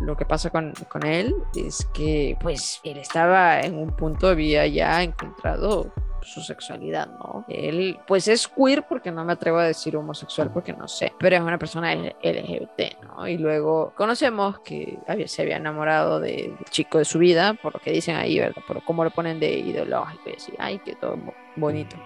lo 0.00 0.16
que 0.16 0.24
pasa 0.24 0.50
con, 0.50 0.72
con, 0.88 1.04
él 1.04 1.34
es 1.56 1.88
que 1.94 2.36
pues 2.40 2.80
él 2.84 2.98
estaba 2.98 3.60
en 3.60 3.78
un 3.78 3.90
punto 3.96 4.28
había 4.28 4.66
ya 4.66 5.02
encontrado 5.02 5.90
su 6.22 6.40
sexualidad, 6.40 7.08
¿no? 7.18 7.44
Él, 7.48 7.98
pues 8.06 8.28
es 8.28 8.48
queer 8.48 8.84
porque 8.88 9.10
no 9.10 9.24
me 9.24 9.32
atrevo 9.32 9.58
a 9.58 9.64
decir 9.64 9.96
homosexual 9.96 10.50
porque 10.52 10.72
no 10.72 10.88
sé, 10.88 11.12
pero 11.18 11.36
es 11.36 11.42
una 11.42 11.58
persona 11.58 11.94
LGBT, 11.94 13.02
¿no? 13.02 13.26
Y 13.28 13.38
luego 13.38 13.92
conocemos 13.96 14.60
que 14.60 14.98
se 15.26 15.42
había 15.42 15.56
enamorado 15.56 16.20
del 16.20 16.56
chico 16.70 16.98
de 16.98 17.04
su 17.04 17.18
vida, 17.18 17.54
por 17.54 17.74
lo 17.74 17.80
que 17.80 17.92
dicen 17.92 18.16
ahí, 18.16 18.38
¿verdad? 18.38 18.62
Por 18.66 18.84
cómo 18.84 19.04
lo 19.04 19.10
ponen 19.10 19.40
de 19.40 19.50
ideológico 19.58 20.30
y 20.30 20.36
así, 20.36 20.52
ay, 20.58 20.78
que 20.78 20.94
todo 20.94 21.16
bonito. 21.56 21.96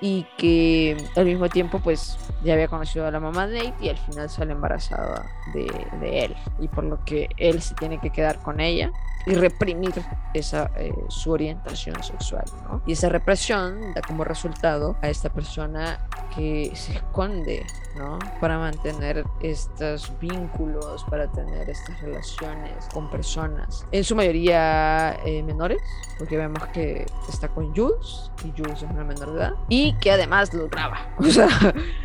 Y 0.00 0.26
que 0.36 0.96
al 1.14 1.26
mismo 1.26 1.48
tiempo, 1.48 1.78
pues 1.78 2.18
ya 2.42 2.54
había 2.54 2.68
conocido 2.68 3.06
a 3.06 3.10
la 3.10 3.20
mamá 3.20 3.46
de 3.46 3.64
Nate 3.64 3.84
y 3.84 3.88
al 3.88 3.98
final 3.98 4.28
sale 4.28 4.52
embarazada 4.52 5.26
de, 5.54 5.70
de 6.00 6.24
él. 6.24 6.36
Y 6.58 6.68
por 6.68 6.84
lo 6.84 7.04
que 7.04 7.28
él 7.36 7.62
se 7.62 7.74
tiene 7.74 8.00
que 8.00 8.10
quedar 8.10 8.38
con 8.38 8.60
ella 8.60 8.90
y 9.26 9.34
reprimir 9.34 9.92
esa, 10.34 10.70
eh, 10.76 10.92
su 11.08 11.30
orientación 11.32 12.02
sexual. 12.02 12.44
¿no? 12.64 12.82
Y 12.86 12.92
esa 12.92 13.08
represión 13.08 13.61
da 13.70 14.02
como 14.02 14.24
resultado 14.24 14.96
a 15.02 15.08
esta 15.08 15.28
persona 15.30 15.98
que 16.34 16.72
se 16.74 16.92
esconde 16.94 17.66
¿no? 17.96 18.18
para 18.40 18.58
mantener 18.58 19.24
estos 19.40 20.12
vínculos, 20.18 21.04
para 21.04 21.30
tener 21.30 21.68
estas 21.68 22.00
relaciones 22.00 22.88
con 22.92 23.10
personas, 23.10 23.86
en 23.92 24.04
su 24.04 24.16
mayoría 24.16 25.18
eh, 25.24 25.42
menores, 25.42 25.82
porque 26.18 26.36
vemos 26.36 26.66
que 26.68 27.06
está 27.28 27.48
con 27.48 27.74
Jules 27.74 28.30
y 28.44 28.52
Jules 28.56 28.82
es 28.82 28.90
una 28.90 29.04
menor 29.04 29.32
de 29.32 29.38
edad, 29.38 29.52
y 29.68 29.94
que 29.98 30.12
además 30.12 30.52
lo 30.54 30.68
graba, 30.68 31.08
o 31.18 31.24
sea, 31.24 31.48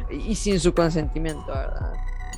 y 0.09 0.35
sin 0.35 0.59
su 0.59 0.73
consentimiento, 0.73 1.47
¿verdad? 1.47 1.93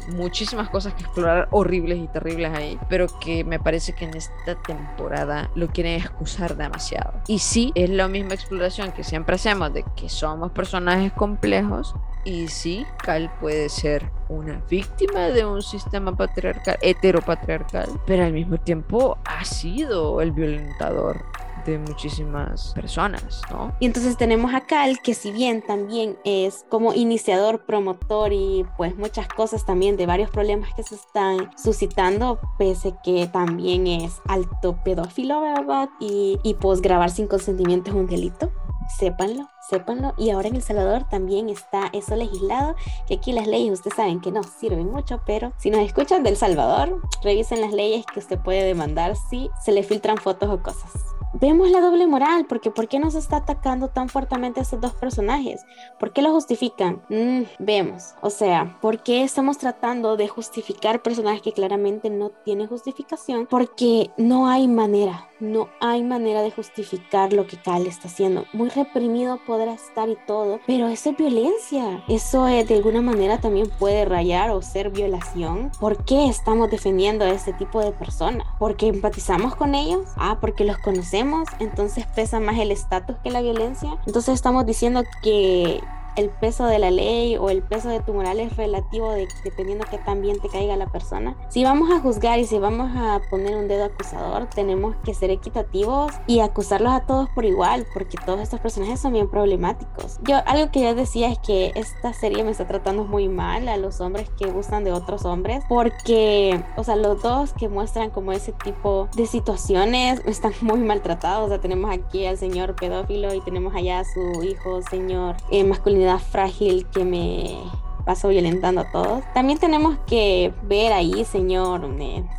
Muchísimas 0.10 0.70
cosas 0.70 0.94
que 0.94 1.04
explorar 1.04 1.48
horribles 1.52 2.00
y 2.00 2.08
terribles 2.08 2.52
ahí, 2.54 2.80
pero 2.90 3.08
que 3.20 3.44
me 3.44 3.60
parece 3.60 3.94
que 3.94 4.06
en 4.06 4.16
esta 4.16 4.56
temporada 4.56 5.50
lo 5.56 5.68
quieren 5.68 6.00
excusar 6.00 6.56
demasiado. 6.56 7.14
Y 7.28 7.40
sí, 7.40 7.72
es 7.76 7.90
la 7.90 8.08
misma 8.08 8.34
exploración 8.34 8.92
que 8.92 9.04
siempre 9.04 9.36
hacemos 9.36 9.74
de 9.74 9.84
que 9.96 10.10
somos 10.10 10.52
personajes 10.52 11.12
complejos. 11.14 11.96
Y 12.26 12.48
sí, 12.50 12.86
Cal 13.04 13.32
puede 13.40 13.70
ser 13.70 14.12
una 14.28 14.62
víctima 14.70 15.28
de 15.30 15.46
un 15.46 15.62
sistema 15.62 16.16
patriarcal, 16.16 16.78
heteropatriarcal, 16.82 17.90
pero 18.06 18.26
al 18.26 18.34
mismo 18.34 18.58
tiempo 18.58 19.18
ha 19.24 19.46
sido 19.46 20.22
el 20.22 20.32
violentador 20.32 21.24
de 21.70 21.80
muchísimas 21.80 22.74
personas, 22.74 23.42
¿no? 23.52 23.74
Y 23.80 23.86
entonces 23.86 24.18
tenemos 24.18 24.54
a 24.54 24.62
Cal, 24.62 25.00
que 25.02 25.14
si 25.14 25.32
bien 25.32 25.62
también 25.62 26.18
es 26.24 26.66
como 26.70 26.94
iniciador, 26.94 27.66
promotor 27.66 28.34
y 28.34 28.66
pues 28.78 28.96
muchas 28.98 29.28
cosas 29.28 29.66
también 29.66 29.98
de 29.98 30.06
varios 30.06 30.30
problemas 30.30 30.74
que 30.76 30.84
se 30.84 30.96
están 30.96 31.52
suscitando, 31.58 32.40
pese 32.58 32.96
que 33.04 33.28
también 33.28 33.88
es 33.88 34.22
alto 34.28 34.78
pedófilo, 34.84 35.42
¿verdad? 35.42 35.90
Y, 36.00 36.40
y 36.44 36.56
pues 36.56 36.82
grabar 36.82 37.12
sin 37.12 37.28
consentimiento 37.28 37.92
es 37.92 37.96
un 37.96 38.08
delito 38.08 38.52
sépanlo, 38.90 39.50
sépanlo. 39.70 40.14
Y 40.18 40.32
ahora 40.32 40.48
en 40.48 40.56
El 40.56 40.64
Salvador 40.64 41.06
también 41.10 41.50
está 41.50 41.90
eso 41.94 42.16
legislado, 42.16 42.76
que 43.08 43.16
aquí 43.16 43.32
las 43.32 43.48
leyes 43.48 43.74
ustedes 43.74 43.96
saben 43.96 44.20
que 44.20 44.32
no 44.32 44.44
sirven 44.44 44.92
mucho, 44.92 45.22
pero 45.26 45.54
si 45.58 45.70
nos 45.70 45.82
escuchan 45.82 46.24
del 46.24 46.36
Salvador, 46.36 47.02
revisen 47.24 47.62
las 47.62 47.74
leyes 47.74 48.06
que 48.12 48.20
usted 48.20 48.40
puede 48.40 48.64
demandar 48.64 49.16
si 49.16 49.50
se 49.64 49.72
le 49.72 49.84
filtran 49.84 50.18
fotos 50.18 50.50
o 50.50 50.62
cosas 50.62 50.92
vemos 51.34 51.70
la 51.70 51.82
doble 51.82 52.08
moral, 52.08 52.46
porque 52.48 52.72
¿por 52.72 52.88
qué 52.88 53.00
nos 53.00 53.16
está 53.16 53.38
atacando 53.38 53.90
tan 53.90 54.10
fuertemente 54.10 54.60
a 54.60 54.64
estos 54.64 54.82
dos 54.82 54.94
personajes? 54.94 55.66
¿Por 56.00 56.14
qué 56.14 56.22
lo 56.22 56.32
justifican? 56.32 57.02
Mm, 57.10 57.44
vemos, 57.60 58.16
o 58.22 58.30
sea, 58.30 58.78
¿por 58.82 59.04
qué 59.04 59.24
estamos 59.24 59.58
tratando 59.58 60.18
de 60.18 60.28
justificar 60.28 61.02
personajes 61.02 61.42
que 61.42 61.54
claramente 61.54 62.10
no 62.10 62.30
tienen 62.30 62.68
justificación? 62.68 63.48
Porque 63.48 64.12
no 64.18 64.48
hay 64.48 64.68
manera, 64.68 65.29
no 65.40 65.70
hay 65.80 66.04
manera 66.04 66.42
de 66.42 66.52
justificar 66.52 67.34
lo 67.34 67.48
que 67.48 67.58
Cal 67.58 67.88
está 67.88 68.08
haciendo. 68.08 68.46
Muy 68.54 68.70
reprimido 68.70 69.40
podrá 69.46 69.74
estar 69.74 70.10
y 70.10 70.18
todo, 70.28 70.60
pero 70.68 70.88
eso 70.88 71.12
es 71.12 71.18
violencia. 71.18 72.04
Eso 72.08 72.46
de 72.46 72.74
alguna 72.74 73.02
manera 73.02 73.40
también 73.40 73.70
puede 73.80 74.06
rayar 74.06 74.52
o 74.52 74.62
ser 74.62 74.90
violación. 74.90 75.72
¿Por 75.80 76.04
qué 76.06 76.28
estamos 76.28 76.70
defendiendo 76.70 77.26
a 77.26 77.30
este 77.30 77.54
tipo 77.54 77.82
de 77.82 77.92
personas? 77.92 78.48
¿Porque 78.58 78.88
empatizamos 78.88 79.56
con 79.56 79.76
ellos? 79.76 80.08
Ah, 80.16 80.38
porque 80.42 80.64
los 80.64 80.78
conocemos 80.78 81.48
entonces 81.60 82.06
pesa 82.08 82.40
más 82.40 82.58
el 82.60 82.72
estatus 82.72 83.18
que 83.24 83.32
la 83.32 83.42
violencia. 83.42 83.98
Entonces 84.06 84.36
estamos 84.36 84.66
diciendo 84.66 85.04
que 85.22 85.82
el 86.16 86.30
peso 86.30 86.66
de 86.66 86.80
la 86.80 86.92
ley 86.92 87.38
o 87.38 87.50
el 87.50 87.62
peso 87.62 87.90
de 87.90 88.00
tu 88.00 88.14
moral 88.14 88.40
es 88.40 88.56
relativo 88.58 89.12
de, 89.12 89.28
dependiendo 89.44 89.86
que 89.86 89.98
tan 89.98 90.22
bien 90.22 90.40
te 90.40 90.50
caiga 90.50 90.76
la 90.76 90.88
persona. 90.88 91.36
Si 91.50 91.64
vamos 91.64 91.92
a 91.92 92.00
juzgar 92.00 92.40
y 92.40 92.46
si 92.46 92.60
vamos 92.60 92.92
a 92.96 93.22
poner 93.30 93.56
un 93.56 93.68
dedo 93.68 93.86
acusador, 93.86 94.48
tenemos 94.48 94.96
que 95.04 95.14
ser 95.14 95.30
equitativos 95.30 96.12
y 96.28 96.40
acusarlos 96.40 96.94
a 96.94 97.02
todos 97.02 97.30
por 97.30 97.46
igual, 97.46 97.86
porque 97.94 98.18
todos 98.26 98.40
estos 98.42 98.60
personajes 98.60 99.00
son 99.00 99.14
bien 99.14 99.30
problemáticos. 99.30 100.20
Yo 100.24 100.38
algo 100.46 100.72
que 100.72 100.82
yo 100.82 100.96
decía 100.96 101.30
es 101.30 101.40
que 101.40 101.72
esta 101.76 102.14
serie 102.14 102.44
me 102.44 102.52
está 102.52 102.68
tratando 102.68 103.04
muy 103.04 103.30
mal 103.30 103.68
a 103.68 103.78
los 103.78 104.02
hombres 104.02 104.30
que 104.38 104.48
gustan 104.48 104.84
de 104.84 104.92
otros 104.92 105.26
hombres, 105.26 105.64
porque, 105.70 106.64
o 106.76 106.84
sea, 106.84 106.96
los 106.96 107.22
dos 107.22 107.54
que 107.54 107.70
muestran 107.70 108.10
como 108.10 108.32
ese 108.32 108.52
tipo 108.52 109.10
de 109.16 109.26
situaciones 109.26 110.22
están 110.26 110.54
muy 110.62 110.80
maltratados. 110.80 111.46
O 111.46 111.50
sea, 111.50 111.60
tenemos 111.60 111.92
aquí 111.92 112.26
al 112.26 112.38
señor 112.38 112.76
pedófilo 112.76 113.34
y 113.34 113.42
tenemos 113.42 113.76
allá 113.76 114.00
a 114.00 114.06
su 114.06 114.44
hijo, 114.44 114.82
señor 114.90 115.36
eh, 115.52 115.64
masculino 115.64 115.99
frágil 116.20 116.88
que 116.88 117.04
me 117.04 117.58
paso 118.06 118.30
violentando 118.30 118.82
a 118.82 118.92
todos. 118.92 119.24
También 119.36 119.60
tenemos 119.60 119.96
que 120.08 120.52
ver 120.64 120.94
ahí, 120.94 121.24
señor 121.26 121.82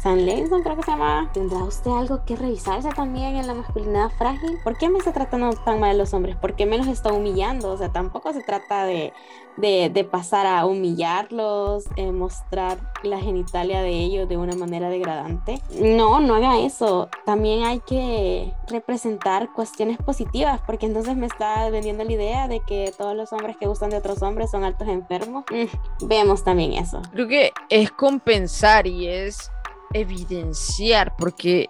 San 0.02 0.26
Lenson, 0.26 0.62
creo 0.62 0.74
que 0.74 0.82
se 0.82 0.90
llama. 0.90 1.30
¿Tendrá 1.32 1.58
usted 1.58 1.92
algo 1.92 2.24
que 2.24 2.34
revisarse 2.34 2.88
también 2.88 3.36
en 3.36 3.46
la 3.46 3.54
masculinidad 3.54 4.10
frágil? 4.18 4.58
¿Por 4.64 4.76
qué 4.78 4.88
me 4.88 4.98
está 4.98 5.12
tratando 5.12 5.50
tan 5.52 5.78
mal 5.78 5.96
los 5.96 6.12
hombres? 6.12 6.34
¿Por 6.34 6.56
qué 6.56 6.66
me 6.66 6.76
los 6.76 6.88
está 6.88 7.12
humillando? 7.12 7.70
O 7.70 7.76
sea, 7.76 7.92
tampoco 7.92 8.32
se 8.32 8.42
trata 8.42 8.84
de 8.84 9.12
de, 9.56 10.08
pasar 10.10 10.46
a 10.46 10.64
humillarlos, 10.66 11.84
eh, 11.96 12.12
mostrar 12.12 12.78
la 13.02 13.20
genitalia 13.20 13.82
de 13.82 13.90
ellos 13.90 14.28
de 14.28 14.36
una 14.36 14.54
manera 14.54 14.88
degradante. 14.88 15.60
No, 15.78 16.20
no 16.20 16.34
haga 16.34 16.58
eso. 16.60 17.08
También 17.24 17.64
hay 17.64 17.80
que 17.80 18.52
representar 18.68 19.52
cuestiones 19.52 19.98
positivas, 19.98 20.60
porque 20.66 20.86
entonces 20.86 21.16
me 21.16 21.26
está 21.26 21.68
vendiendo 21.70 22.04
la 22.04 22.12
idea 22.12 22.48
de 22.48 22.60
que 22.60 22.92
todos 22.96 23.16
los 23.16 23.32
hombres 23.32 23.56
que 23.56 23.66
gustan 23.66 23.90
de 23.90 23.98
otros 23.98 24.22
hombres 24.22 24.50
son 24.50 24.64
altos 24.64 24.88
enfermos. 24.88 25.44
Mm, 25.50 26.06
vemos 26.06 26.44
también 26.44 26.72
eso. 26.74 27.02
Creo 27.12 27.28
que 27.28 27.52
es 27.68 27.90
compensar 27.90 28.86
y 28.86 29.08
es 29.08 29.50
evidenciar, 29.92 31.14
porque 31.16 31.68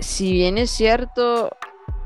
si 0.00 0.32
bien 0.32 0.58
es 0.58 0.70
cierto, 0.70 1.50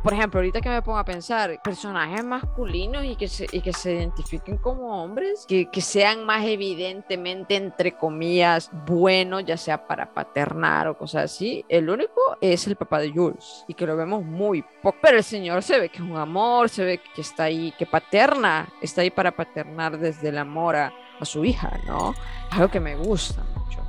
por 0.05 0.13
ejemplo, 0.13 0.39
ahorita 0.39 0.61
que 0.61 0.69
me 0.69 0.83
pongo 0.83 0.99
a 0.99 1.05
pensar, 1.05 1.63
personajes 1.63 2.23
masculinos 2.23 3.07
y 3.07 3.17
que 3.17 3.27
se, 3.27 3.47
y 3.51 3.63
que 3.63 3.73
se 3.73 3.95
identifiquen 3.95 4.59
como 4.59 5.03
hombres, 5.03 5.47
que, 5.49 5.71
que 5.71 5.81
sean 5.81 6.27
más 6.27 6.45
evidentemente, 6.45 7.57
entre 7.57 7.93
comillas, 7.93 8.71
buenos, 8.85 9.47
ya 9.47 9.57
sea 9.57 9.87
para 9.87 10.13
paternar 10.13 10.89
o 10.89 10.99
cosas 10.99 11.25
así, 11.25 11.65
el 11.71 11.89
único 11.89 12.21
es 12.43 12.67
el 12.67 12.77
papá 12.77 13.01
de 13.01 13.13
Jules 13.13 13.65
y 13.67 13.73
que 13.73 13.87
lo 13.87 13.97
vemos 13.97 14.23
muy 14.23 14.63
poco. 14.83 14.99
Pero 15.01 15.17
el 15.17 15.25
señor 15.25 15.63
se 15.63 15.81
ve 15.81 15.89
que 15.89 16.03
es 16.03 16.05
un 16.05 16.19
amor, 16.19 16.69
se 16.69 16.85
ve 16.85 17.01
que 17.15 17.23
está 17.23 17.45
ahí, 17.45 17.73
que 17.79 17.87
paterna, 17.87 18.69
está 18.83 19.01
ahí 19.01 19.11
para 19.11 19.31
paternar 19.33 19.99
desde 19.99 20.29
el 20.29 20.37
amor 20.37 20.77
a, 20.77 20.93
a 21.19 21.25
su 21.25 21.47
hija, 21.47 21.81
¿no? 21.87 22.15
Es 22.51 22.53
algo 22.53 22.69
que 22.71 22.81
me 22.81 22.95
gusta 22.95 23.43
mucho. 23.55 23.84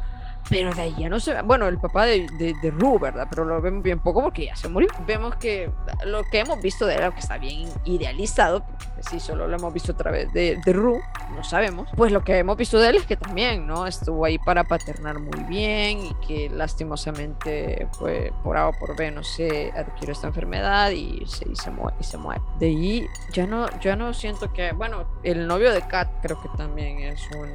Pero 0.50 0.74
de 0.74 0.82
ahí 0.82 0.96
ya 0.98 1.10
no 1.10 1.20
se 1.20 1.34
ve. 1.34 1.42
Bueno, 1.42 1.68
el 1.68 1.80
papá 1.80 2.06
de, 2.06 2.28
de, 2.38 2.54
de 2.62 2.72
Ru, 2.72 3.00
¿verdad? 3.00 3.28
Pero 3.30 3.46
lo 3.46 3.62
vemos 3.62 3.84
bien 3.84 4.00
poco 4.00 4.22
porque 4.22 4.46
ya 4.46 4.56
se 4.56 4.70
murió. 4.70 4.90
Vemos 5.08 5.36
que 5.36 5.72
lo 6.06 6.24
que 6.24 6.40
hemos 6.40 6.62
visto 6.62 6.86
de 6.86 6.96
él, 6.96 7.14
que 7.14 7.20
está 7.20 7.38
bien 7.38 7.70
idealizado, 7.84 8.64
si 9.10 9.20
solo 9.20 9.48
lo 9.48 9.56
hemos 9.56 9.74
visto 9.74 9.92
a 9.92 9.98
través 9.98 10.32
de, 10.34 10.60
de 10.64 10.74
Ru, 10.74 11.00
no 11.36 11.44
sabemos. 11.44 11.90
Pues 11.96 12.12
lo 12.12 12.24
que 12.24 12.38
hemos 12.38 12.58
visto 12.58 12.80
de 12.80 12.90
él 12.90 12.96
es 12.98 13.06
que 13.06 13.18
también, 13.18 13.66
¿no? 13.68 13.88
Estuvo 13.88 14.26
ahí 14.26 14.38
para 14.38 14.64
paternar 14.64 15.20
muy 15.20 15.44
bien 15.44 16.00
y 16.00 16.14
que 16.28 16.50
lastimosamente, 16.50 17.88
fue 17.94 18.32
por 18.44 18.58
A 18.58 18.70
o 18.70 18.74
por 18.74 18.96
B, 18.96 19.12
no 19.12 19.24
sé, 19.24 19.72
adquirió 19.76 20.14
esta 20.14 20.28
enfermedad 20.28 20.92
y 20.92 21.24
se, 21.26 21.50
y 21.50 21.56
se, 21.56 21.72
muere, 21.72 21.96
y 22.00 22.04
se 22.04 22.18
muere. 22.18 22.42
De 22.60 22.68
ahí 22.68 23.08
ya 23.32 23.48
no, 23.48 23.68
ya 23.80 23.96
no 23.96 24.14
siento 24.14 24.52
que. 24.54 24.72
Bueno, 24.74 25.06
el 25.24 25.48
novio 25.48 25.72
de 25.72 25.82
Kat 25.88 26.10
creo 26.22 26.42
que 26.42 26.50
también 26.58 27.00
es 27.00 27.22
un 27.36 27.52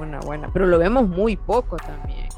una 0.00 0.20
buena, 0.20 0.50
pero 0.52 0.66
lo 0.66 0.78
vemos 0.78 1.08
muy 1.08 1.36
poco 1.36 1.76
también. 1.76 2.28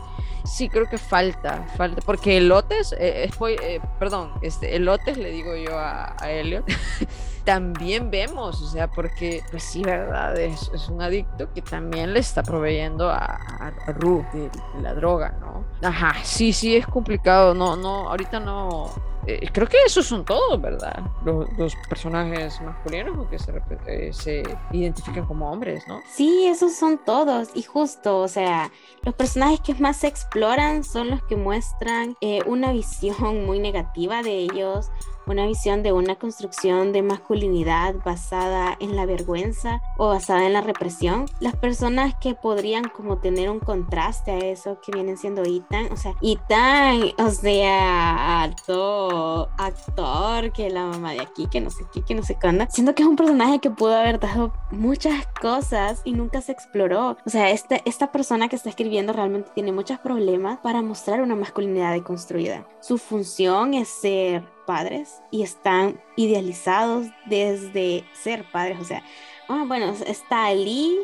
Sí, 0.45 0.69
creo 0.69 0.87
que 0.89 0.99
falta, 0.99 1.65
falta, 1.77 2.03
porque 2.05 2.39
elotes, 2.39 2.93
eh, 2.99 3.31
eh, 3.31 3.81
perdón, 3.99 4.33
este, 4.43 4.75
elotes 4.75 5.17
le 5.17 5.31
digo 5.31 5.55
yo 5.55 5.79
a, 5.79 6.17
Elliot, 6.25 6.65
también 7.45 8.11
vemos, 8.11 8.61
o 8.61 8.67
sea, 8.67 8.91
porque, 8.91 9.43
pues 9.53 9.63
sí, 9.63 9.83
verdad, 9.83 10.37
es, 10.37 10.71
es 10.75 10.89
un 10.89 11.01
adicto 11.01 11.53
que 11.53 11.63
también 11.63 12.13
le 12.13 12.19
está 12.19 12.43
proveyendo 12.43 13.09
a, 13.09 13.23
a, 13.25 13.93
Ru 13.93 14.25
de, 14.33 14.51
la 14.81 14.95
droga, 14.95 15.37
¿no? 15.41 15.65
Ajá, 15.87 16.17
sí, 16.25 16.53
sí, 16.53 16.75
es 16.75 16.87
complicado, 16.89 17.55
no, 17.55 17.77
no, 17.77 18.09
ahorita 18.09 18.41
no, 18.41 18.91
eh, 19.27 19.49
creo 19.53 19.69
que 19.69 19.77
esos 19.87 20.07
son 20.07 20.25
todos, 20.25 20.61
¿verdad? 20.61 21.01
Los, 21.25 21.75
personajes 21.89 22.61
masculinos 22.61 23.29
que 23.29 23.39
se, 23.39 24.41
eh, 24.41 24.59
identifican 24.73 25.27
como 25.27 25.51
hombres, 25.51 25.87
¿no? 25.87 26.01
Sí, 26.11 26.47
esos 26.47 26.75
son 26.75 26.99
todos. 26.99 27.51
Y 27.55 27.63
justo, 27.63 28.19
o 28.19 28.29
sea, 28.29 28.73
los 29.03 29.15
personajes 29.15 29.61
que 29.61 29.75
más 29.75 29.99
se 29.99 30.09
exploran 30.09 30.83
son 30.83 31.11
los 31.11 31.23
que 31.25 31.37
muestran 31.37 32.17
eh, 32.21 32.41
una 32.47 32.73
visión 32.73 33.47
muy 33.47 33.61
negativa 33.61 34.23
de 34.23 34.39
ellos, 34.39 34.91
una 35.27 35.47
visión 35.47 35.83
de 35.83 35.93
una 35.93 36.17
construcción 36.17 36.93
de 36.93 37.03
masculinidad 37.03 37.95
basada 38.05 38.77
en 38.81 38.97
la 38.97 39.07
vergüenza 39.07 39.81
o 39.97 40.09
basada 40.09 40.47
en 40.47 40.53
la 40.53 40.61
represión. 40.61 41.27
Las 41.41 41.57
personas 41.57 42.15
que 42.21 42.35
podrían 42.35 42.85
como 42.85 43.19
tener 43.19 43.51
un 43.51 43.61
contraste 43.61 44.31
a 44.31 44.39
eso 44.39 44.79
que 44.81 44.93
vienen 44.93 45.17
siendo 45.17 45.43
Ethan, 45.43 45.91
o 45.93 45.97
sea, 45.97 46.15
Ethan, 46.23 47.13
o 47.19 47.31
sea, 47.31 48.43
actor, 48.43 49.49
actor, 49.59 50.53
que 50.53 50.71
la 50.71 50.87
mamá 50.87 51.13
de 51.13 51.21
aquí, 51.21 51.47
que 51.47 51.61
no 51.61 51.71
sé 51.71 51.85
qué, 51.93 52.03
que 52.03 52.15
no 52.15 52.23
sé 52.23 52.37
cuándo, 52.41 52.67
siento 52.69 52.95
que 52.95 53.03
es 53.03 53.09
un 53.09 53.17
personaje 53.17 53.59
que 53.59 53.71
pudo 53.71 53.95
haber 53.95 54.21
dado 54.21 54.53
muchas 54.71 55.27
cosas 55.41 56.03
y 56.05 56.13
nunca 56.13 56.41
se 56.41 56.53
exploró. 56.53 57.17
O 57.25 57.31
sea, 57.31 57.51
esta, 57.51 57.77
esta 57.85 58.13
persona 58.13 58.49
que 58.49 58.57
está 58.57 58.69
escribiendo 58.69 59.13
realmente 59.13 59.51
tiene 59.55 59.73
muchos 59.73 59.99
problemas 59.99 60.59
para 60.59 60.83
mostrar 60.83 61.23
una 61.23 61.35
masculinidad 61.35 61.93
deconstruida. 61.93 62.67
Su 62.81 62.99
función 62.99 63.75
es 63.75 63.89
ser 63.89 64.45
padres 64.67 65.23
y 65.31 65.43
están 65.43 66.01
idealizados 66.17 67.07
desde 67.27 68.05
ser 68.13 68.45
padres. 68.51 68.79
O 68.81 68.85
sea, 68.85 69.03
oh, 69.49 69.65
bueno, 69.67 69.95
está 70.07 70.47
Ali, 70.47 70.99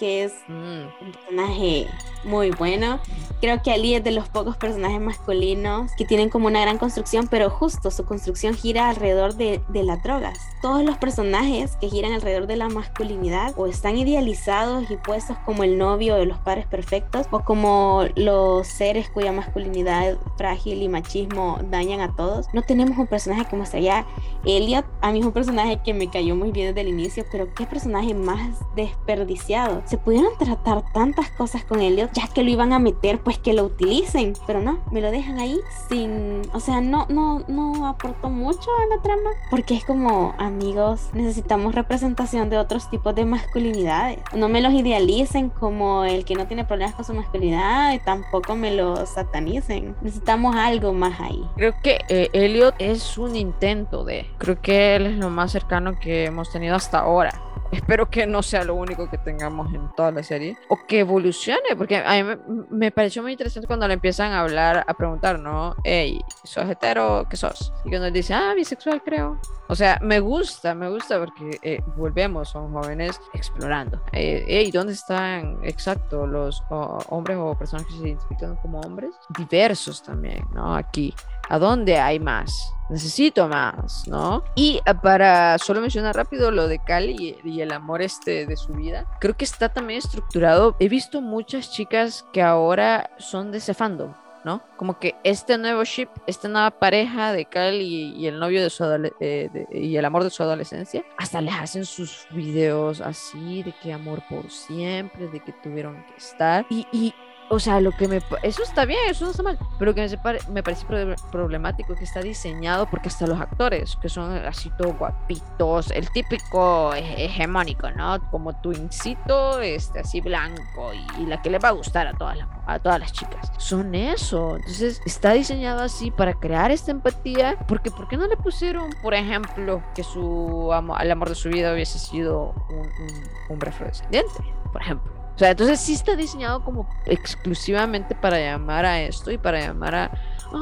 que 0.00 0.24
es 0.24 0.32
mm. 0.48 1.04
un 1.04 1.12
personaje 1.12 1.86
muy 2.24 2.50
bueno. 2.50 2.98
Creo 3.40 3.62
que 3.62 3.70
Ali 3.70 3.94
es 3.94 4.04
de 4.04 4.10
los 4.10 4.28
pocos 4.28 4.56
personajes 4.56 5.00
masculinos 5.00 5.92
que 5.96 6.04
tienen 6.04 6.28
como 6.28 6.46
una 6.46 6.60
gran 6.60 6.76
construcción, 6.76 7.28
pero 7.28 7.48
justo 7.48 7.90
su 7.90 8.04
construcción 8.04 8.54
gira 8.54 8.88
alrededor 8.88 9.34
de, 9.34 9.62
de 9.68 9.82
las 9.82 10.02
drogas. 10.02 10.38
Todos 10.60 10.84
los 10.84 10.98
personajes 10.98 11.76
que 11.76 11.88
giran 11.88 12.12
alrededor 12.12 12.46
de 12.46 12.56
la 12.56 12.68
masculinidad 12.68 13.54
o 13.56 13.66
están 13.66 13.96
idealizados 13.96 14.90
y 14.90 14.96
puestos 14.96 15.38
como 15.46 15.64
el 15.64 15.78
novio 15.78 16.16
de 16.16 16.26
los 16.26 16.38
padres 16.38 16.66
perfectos 16.66 17.26
o 17.30 17.40
como 17.40 18.04
los 18.14 18.66
seres 18.66 19.08
cuya 19.08 19.32
masculinidad 19.32 20.18
frágil 20.36 20.82
y 20.82 20.88
machismo 20.88 21.58
dañan 21.70 22.00
a 22.00 22.14
todos. 22.14 22.46
No 22.52 22.62
tenemos 22.62 22.98
un 22.98 23.06
personaje 23.06 23.46
como 23.48 23.64
allá 23.72 24.06
Elliot, 24.44 24.86
a 25.02 25.12
mí 25.12 25.20
es 25.20 25.26
un 25.26 25.32
personaje 25.32 25.80
que 25.84 25.92
me 25.92 26.08
cayó 26.08 26.34
muy 26.34 26.50
bien 26.50 26.68
desde 26.68 26.80
el 26.80 26.88
inicio, 26.88 27.24
pero 27.30 27.52
qué 27.54 27.66
personaje 27.66 28.14
más 28.14 28.58
desperdiciado. 28.74 29.82
Se 29.90 29.98
pudieron 29.98 30.30
tratar 30.38 30.84
tantas 30.92 31.30
cosas 31.30 31.64
con 31.64 31.80
Elliot 31.80 32.12
ya 32.12 32.28
que 32.28 32.44
lo 32.44 32.50
iban 32.50 32.72
a 32.72 32.78
meter, 32.78 33.18
pues 33.18 33.40
que 33.40 33.54
lo 33.54 33.64
utilicen, 33.64 34.34
pero 34.46 34.60
no, 34.60 34.78
me 34.92 35.00
lo 35.00 35.10
dejan 35.10 35.40
ahí 35.40 35.58
sin, 35.88 36.42
o 36.52 36.60
sea, 36.60 36.80
no, 36.80 37.06
no, 37.08 37.42
no 37.48 37.88
aportó 37.88 38.30
mucho 38.30 38.70
a 38.70 38.94
la 38.94 39.02
trama, 39.02 39.30
porque 39.50 39.74
es 39.74 39.84
como, 39.84 40.32
amigos, 40.38 41.10
necesitamos 41.12 41.74
representación 41.74 42.50
de 42.50 42.58
otros 42.58 42.88
tipos 42.88 43.16
de 43.16 43.24
masculinidades. 43.24 44.20
No 44.32 44.48
me 44.48 44.60
los 44.60 44.72
idealicen 44.74 45.48
como 45.50 46.04
el 46.04 46.24
que 46.24 46.36
no 46.36 46.46
tiene 46.46 46.64
problemas 46.64 46.94
con 46.94 47.04
su 47.04 47.12
masculinidad 47.12 47.92
y 47.92 47.98
tampoco 47.98 48.54
me 48.54 48.72
lo 48.72 49.04
satanicen. 49.06 49.96
Necesitamos 50.02 50.54
algo 50.54 50.92
más 50.92 51.18
ahí. 51.18 51.44
Creo 51.56 51.74
que 51.82 51.98
eh, 52.08 52.28
Elliot 52.32 52.76
es 52.78 53.18
un 53.18 53.34
intento 53.34 54.04
de, 54.04 54.30
creo 54.38 54.60
que 54.62 54.94
él 54.94 55.06
es 55.06 55.16
lo 55.16 55.30
más 55.30 55.50
cercano 55.50 55.98
que 55.98 56.26
hemos 56.26 56.52
tenido 56.52 56.76
hasta 56.76 57.00
ahora 57.00 57.49
Espero 57.72 58.10
que 58.10 58.26
no 58.26 58.42
sea 58.42 58.64
lo 58.64 58.74
único 58.74 59.08
que 59.08 59.18
tengamos 59.18 59.72
en 59.72 59.88
toda 59.94 60.10
la 60.10 60.22
serie. 60.22 60.56
O 60.68 60.78
que 60.86 61.00
evolucione, 61.00 61.76
porque 61.76 61.96
a 61.96 62.22
mí 62.22 62.36
me, 62.70 62.90
pareció 62.90 63.22
muy 63.22 63.32
interesante 63.32 63.66
cuando 63.66 63.86
le 63.86 63.94
empiezan 63.94 64.32
a 64.32 64.40
hablar, 64.40 64.84
a 64.86 64.94
preguntar, 64.94 65.38
¿no? 65.38 65.76
Hey, 65.84 66.20
¿sos 66.44 66.68
hetero? 66.68 67.26
¿Qué 67.30 67.36
sos? 67.36 67.72
Y 67.84 67.90
cuando 67.90 68.10
dice, 68.10 68.34
ah, 68.34 68.54
bisexual 68.54 69.02
creo. 69.02 69.40
O 69.68 69.76
sea, 69.76 69.98
me 70.02 70.18
gusta, 70.18 70.74
me 70.74 70.90
gusta 70.90 71.18
porque 71.18 71.58
eh, 71.62 71.80
volvemos, 71.96 72.48
son 72.48 72.72
jóvenes 72.72 73.20
explorando. 73.34 74.02
Eh, 74.12 74.44
hey, 74.48 74.70
¿dónde 74.72 74.94
están 74.94 75.58
exacto 75.62 76.26
los 76.26 76.62
hombres 76.70 77.36
o 77.38 77.56
personas 77.56 77.86
que 77.86 77.92
se 77.92 78.08
identifican 78.08 78.56
como 78.56 78.80
hombres? 78.80 79.14
Diversos 79.38 80.02
también, 80.02 80.44
¿no? 80.52 80.74
Aquí. 80.74 81.14
¿A 81.50 81.58
dónde 81.58 81.98
hay 81.98 82.20
más? 82.20 82.72
Necesito 82.90 83.48
más, 83.48 84.06
¿no? 84.06 84.44
Y 84.54 84.80
ah, 84.86 84.94
para 84.94 85.58
solo 85.58 85.80
mencionar 85.80 86.14
rápido 86.14 86.52
lo 86.52 86.68
de 86.68 86.78
Cali 86.78 87.36
y, 87.42 87.60
el 87.60 87.72
amor 87.72 88.02
este 88.02 88.46
de 88.46 88.56
su 88.56 88.72
vida, 88.72 89.04
creo 89.18 89.36
que 89.36 89.44
está 89.44 89.68
también 89.68 89.98
estructurado. 89.98 90.76
He 90.78 90.88
visto 90.88 91.20
muchas 91.20 91.72
chicas 91.72 92.24
que 92.32 92.40
ahora 92.40 93.10
son 93.18 93.50
de 93.50 93.58
ese 93.58 93.74
fandom. 93.74 94.14
¿no? 94.44 94.62
Como 94.76 94.98
que 94.98 95.16
este 95.22 95.58
nuevo 95.58 95.84
ship, 95.84 96.08
esta 96.26 96.48
nueva 96.48 96.70
pareja 96.70 97.32
de 97.32 97.44
Cal 97.44 97.74
y, 97.74 98.26
el 98.26 98.38
novio 98.38 98.62
de 98.62 98.70
su 98.70 98.84
eh, 99.20 99.66
y 99.70 99.96
el 99.96 100.04
amor 100.04 100.24
de 100.24 100.30
su 100.30 100.42
adolescencia, 100.42 101.04
hasta 101.18 101.40
les 101.40 101.54
hacen 101.54 101.84
sus 101.84 102.26
videos 102.30 103.00
así 103.00 103.62
de 103.64 103.74
que 103.82 103.92
amor 103.92 104.22
por 104.30 104.50
siempre, 104.50 105.28
de 105.28 105.40
que 105.40 105.52
tuvieron 105.52 106.02
que 106.06 106.16
estar. 106.16 106.64
Y, 106.70 106.86
y 106.90 107.12
o 107.52 107.58
sea, 107.58 107.80
lo 107.80 107.90
que 107.90 108.06
me... 108.06 108.22
Eso 108.44 108.62
está 108.62 108.84
bien, 108.84 109.00
eso 109.08 109.24
no 109.24 109.32
está 109.32 109.42
mal, 109.42 109.58
pero 109.76 109.92
que 109.92 110.06
me, 110.06 110.52
me 110.52 110.62
parece 110.62 110.86
problemático 111.32 111.96
que 111.96 112.04
está 112.04 112.20
diseñado 112.20 112.86
porque 112.86 113.08
hasta 113.08 113.26
los 113.26 113.40
actores, 113.40 113.98
que 114.00 114.08
son 114.08 114.30
así 114.46 114.70
todos 114.78 114.96
guapitos, 114.96 115.90
el 115.90 116.08
típico 116.12 116.94
hegemónico, 116.94 117.90
¿no? 117.90 118.20
Como 118.30 118.54
twincito, 118.60 119.60
este, 119.60 119.98
así 119.98 120.20
blanco 120.20 120.92
y, 121.18 121.26
la 121.26 121.42
que 121.42 121.50
le 121.50 121.58
va 121.58 121.70
a 121.70 121.72
gustar 121.72 122.06
a 122.06 122.12
todas, 122.12 122.38
las, 122.38 122.48
a 122.66 122.78
todas 122.78 123.00
las 123.00 123.12
chicas. 123.12 123.50
Son 123.58 123.96
eso. 123.96 124.54
Entonces, 124.54 125.02
está 125.04 125.32
diseñado 125.32 125.82
así 125.82 126.12
para 126.12 126.34
crear 126.34 126.70
esta 126.70 126.92
empatía, 126.92 127.58
porque 127.66 127.90
¿por 127.90 128.06
qué 128.06 128.16
no 128.16 128.28
le 128.28 128.36
pusieron, 128.36 128.90
por 129.02 129.12
ejemplo, 129.12 129.82
que 129.96 130.04
su 130.04 130.72
amor, 130.72 131.02
el 131.02 131.10
amor 131.10 131.28
de 131.28 131.34
su 131.34 131.48
vida 131.48 131.72
hubiese 131.72 131.98
sido 131.98 132.54
un, 132.70 132.78
un 132.78 133.24
hombre 133.50 133.70
afrodescendiente, 133.70 134.44
por 134.72 134.82
ejemplo? 134.82 135.19
O 135.40 135.42
sea, 135.42 135.52
entonces 135.52 135.80
sí 135.80 135.94
está 135.94 136.16
diseñado 136.16 136.62
como 136.62 136.86
exclusivamente 137.06 138.14
para 138.14 138.38
llamar 138.38 138.84
a 138.84 139.00
esto 139.00 139.30
y 139.30 139.38
para 139.38 139.58
llamar 139.58 139.94
a, 139.94 140.10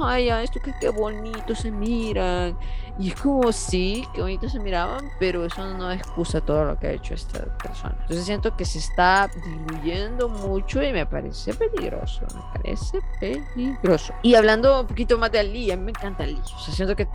ay, 0.04 0.28
a 0.28 0.40
esto 0.40 0.60
que 0.60 0.72
qué 0.80 0.90
bonito 0.90 1.56
se 1.56 1.72
miran 1.72 2.56
y 2.98 3.10
es 3.10 3.20
como, 3.20 3.52
sí, 3.52 4.04
qué 4.12 4.22
bonito 4.22 4.48
se 4.48 4.58
miraban, 4.58 5.08
pero 5.20 5.44
eso 5.44 5.64
no 5.74 5.92
excusa 5.92 6.40
todo 6.40 6.64
lo 6.64 6.78
que 6.78 6.88
ha 6.88 6.92
hecho 6.92 7.14
esta 7.14 7.44
persona. 7.56 7.96
Entonces 8.00 8.26
siento 8.26 8.56
que 8.56 8.64
se 8.64 8.80
está 8.80 9.30
diluyendo 9.44 10.28
mucho 10.28 10.82
y 10.82 10.92
me 10.92 11.06
parece 11.06 11.54
peligroso. 11.54 12.22
Me 12.34 12.60
parece 12.60 12.98
peligroso. 13.20 14.12
Y 14.22 14.34
hablando 14.34 14.80
un 14.80 14.86
poquito 14.88 15.16
más 15.16 15.30
de 15.30 15.38
Ali, 15.38 15.70
a 15.70 15.76
mí 15.76 15.84
me 15.84 15.90
encanta 15.90 16.24
Ali. 16.24 16.40
O 16.42 16.58
sea, 16.58 16.74
siento 16.74 16.96
que 16.96 17.06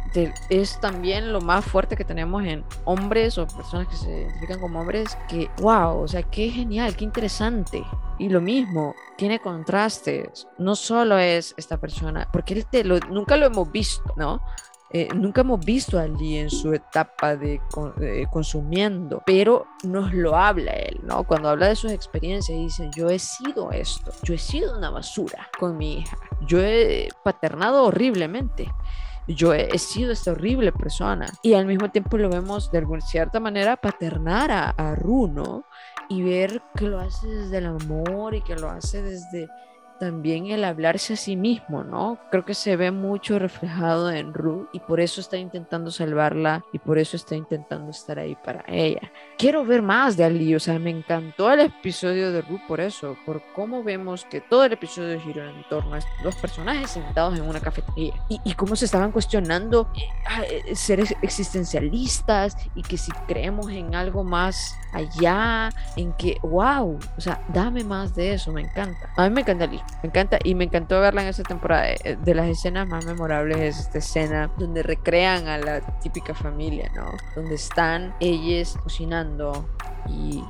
es 0.50 0.80
también 0.80 1.34
lo 1.34 1.42
más 1.42 1.66
fuerte 1.66 1.98
que 1.98 2.06
tenemos 2.06 2.46
en 2.46 2.64
hombres 2.86 3.38
o 3.38 3.46
personas 3.46 3.90
que 3.90 3.98
se 3.98 4.10
identifican 4.10 4.62
como 4.62 4.80
hombres. 4.80 5.18
Que, 5.28 5.50
wow, 5.58 6.02
o 6.02 6.08
sea, 6.08 6.24
qué 6.24 6.50
genial, 6.50 6.96
qué 6.96 7.04
interesante. 7.04 7.84
Y 8.20 8.30
lo 8.30 8.40
mismo, 8.40 8.96
tiene 9.18 9.40
contrastes. 9.40 10.48
No 10.58 10.78
solo 10.78 11.18
es 11.18 11.54
esta 11.58 11.78
persona, 11.78 12.30
porque 12.32 12.54
él 12.54 12.66
te 12.66 12.86
lo, 12.86 13.00
nunca 13.00 13.36
lo 13.36 13.48
hemos 13.48 13.70
visto, 13.70 14.14
¿no? 14.16 14.42
Eh, 14.94 15.08
nunca 15.16 15.42
hemos 15.42 15.60
visto 15.66 15.98
a 15.98 16.06
Lee 16.06 16.38
en 16.38 16.50
su 16.52 16.72
etapa 16.72 17.36
de, 17.36 17.60
consumiendo, 18.32 19.24
pero 19.26 19.66
nos 19.84 20.14
lo 20.14 20.36
habla 20.36 20.72
él, 20.74 21.00
¿no? 21.04 21.24
Cuando 21.24 21.50
habla 21.50 21.68
de 21.68 21.76
sus 21.76 21.92
experiencias, 21.92 22.58
dice, 22.58 22.92
yo 22.96 23.10
he 23.10 23.18
sido 23.18 23.72
esto, 23.72 24.12
yo 24.22 24.36
he 24.36 24.38
sido 24.38 24.78
una 24.78 24.92
basura 24.92 25.50
con 25.60 25.78
mi 25.78 25.98
hija, 25.98 26.16
yo 26.46 26.60
he 26.62 27.10
paternado 27.24 27.86
horriblemente 27.86 28.72
yo 29.28 29.54
he, 29.54 29.78
sido 29.78 30.12
esta 30.12 30.32
horrible 30.32 30.72
persona. 30.72 31.28
Y 31.42 31.54
al 31.54 31.66
mismo 31.66 31.90
tiempo 31.90 32.18
lo 32.18 32.30
vemos 32.30 32.72
de 32.72 32.80
alguna 32.80 33.02
cierta 33.02 33.40
manera 33.40 33.78
paternar 33.78 34.52
a, 34.52 34.70
a 34.72 34.96
Runo 34.96 35.66
y 36.10 36.22
ver 36.22 36.62
que 36.76 36.88
lo 36.88 37.00
hace 37.00 37.28
desde 37.28 37.58
el 37.60 37.68
amor 37.68 38.36
y 38.36 38.42
que 38.42 38.56
lo 38.56 38.70
hace 38.70 39.02
desde 39.02 39.48
también 40.00 40.48
el 40.48 40.64
hablarse 40.64 41.14
a 41.14 41.18
sí 41.18 41.36
mismo, 41.36 41.84
¿no? 41.84 42.20
Creo 42.32 42.46
que 42.46 42.54
se 42.54 42.76
ve 42.76 42.92
mucho 42.92 43.40
reflejado 43.40 44.12
en 44.12 44.34
Ru 44.34 44.68
y 44.74 44.80
por 44.80 45.00
eso 45.00 45.22
está 45.22 45.38
intentando 45.38 45.92
salvarla 45.92 46.64
y 46.74 46.80
por 46.80 46.98
eso 46.98 47.16
está 47.16 47.36
intentando 47.36 47.92
estar 47.92 48.20
ahí 48.20 48.36
para 48.44 48.64
ella. 48.68 49.12
Quiero 49.38 49.66
ver 49.66 49.82
más 49.82 50.18
de 50.18 50.24
Ali, 50.24 50.56
o 50.56 50.60
sea, 50.60 50.80
me 50.80 50.90
encantó 50.90 51.52
el 51.52 51.62
episodio 51.62 52.32
de 52.32 52.42
Ru 52.42 52.60
por 52.68 52.82
eso, 52.82 53.18
por 53.26 53.42
cómo 53.54 53.84
vemos 53.84 54.26
que 54.26 54.42
todo 54.42 54.66
el 54.66 54.74
episodio 54.74 55.20
giró 55.20 55.48
en 55.48 55.64
torno 55.70 55.96
a 55.96 56.00
dos 56.24 56.36
personajes 56.36 56.92
sentados 56.92 57.38
en 57.38 57.48
una 57.48 57.60
cafetería 57.60 58.14
y, 58.30 58.54
cómo 58.54 58.76
se 58.76 58.86
estaban 58.86 59.12
cuestionando 59.12 59.90
eh, 59.96 60.02
ah, 60.28 60.44
eh, 60.44 60.76
ser 60.76 61.04
existencialistas 61.22 62.56
y 62.76 62.82
que 62.82 62.98
si 62.98 63.12
creemos 63.28 63.70
en 63.72 63.96
algo 63.96 64.24
más 64.24 64.76
allá, 64.94 65.70
en 65.96 66.14
que, 66.14 66.38
wow, 66.44 66.98
o 67.18 67.22
sea, 67.22 67.44
dame 67.50 67.84
más 67.84 68.16
de 68.16 68.34
eso, 68.34 68.52
me 68.52 68.62
encanta. 68.62 69.10
A 69.18 69.24
mí 69.24 69.30
me 69.34 69.42
encanta 69.42 69.66
Ali. 69.66 69.82
Me 70.02 70.10
encanta 70.10 70.38
y 70.44 70.54
me 70.56 70.66
encantó 70.66 71.00
verla 71.00 71.22
en 71.22 71.30
esa 71.30 71.44
temporada. 71.44 71.92
Eh, 71.92 72.18
de 72.22 72.36
las 72.36 72.48
escenas 72.48 72.88
más 72.88 73.06
memorables 73.06 73.60
es 73.60 73.80
esta 73.80 74.00
escena 74.00 74.52
donde 74.58 74.84
recrean 74.84 75.48
a 75.48 75.58
la 75.58 75.82
típica 76.00 76.34
familia, 76.34 76.92
¿no? 76.94 77.06
Donde 77.36 77.56
están 77.56 78.14
ellas 78.20 78.78
cocinando 78.84 79.66
y 80.10 80.44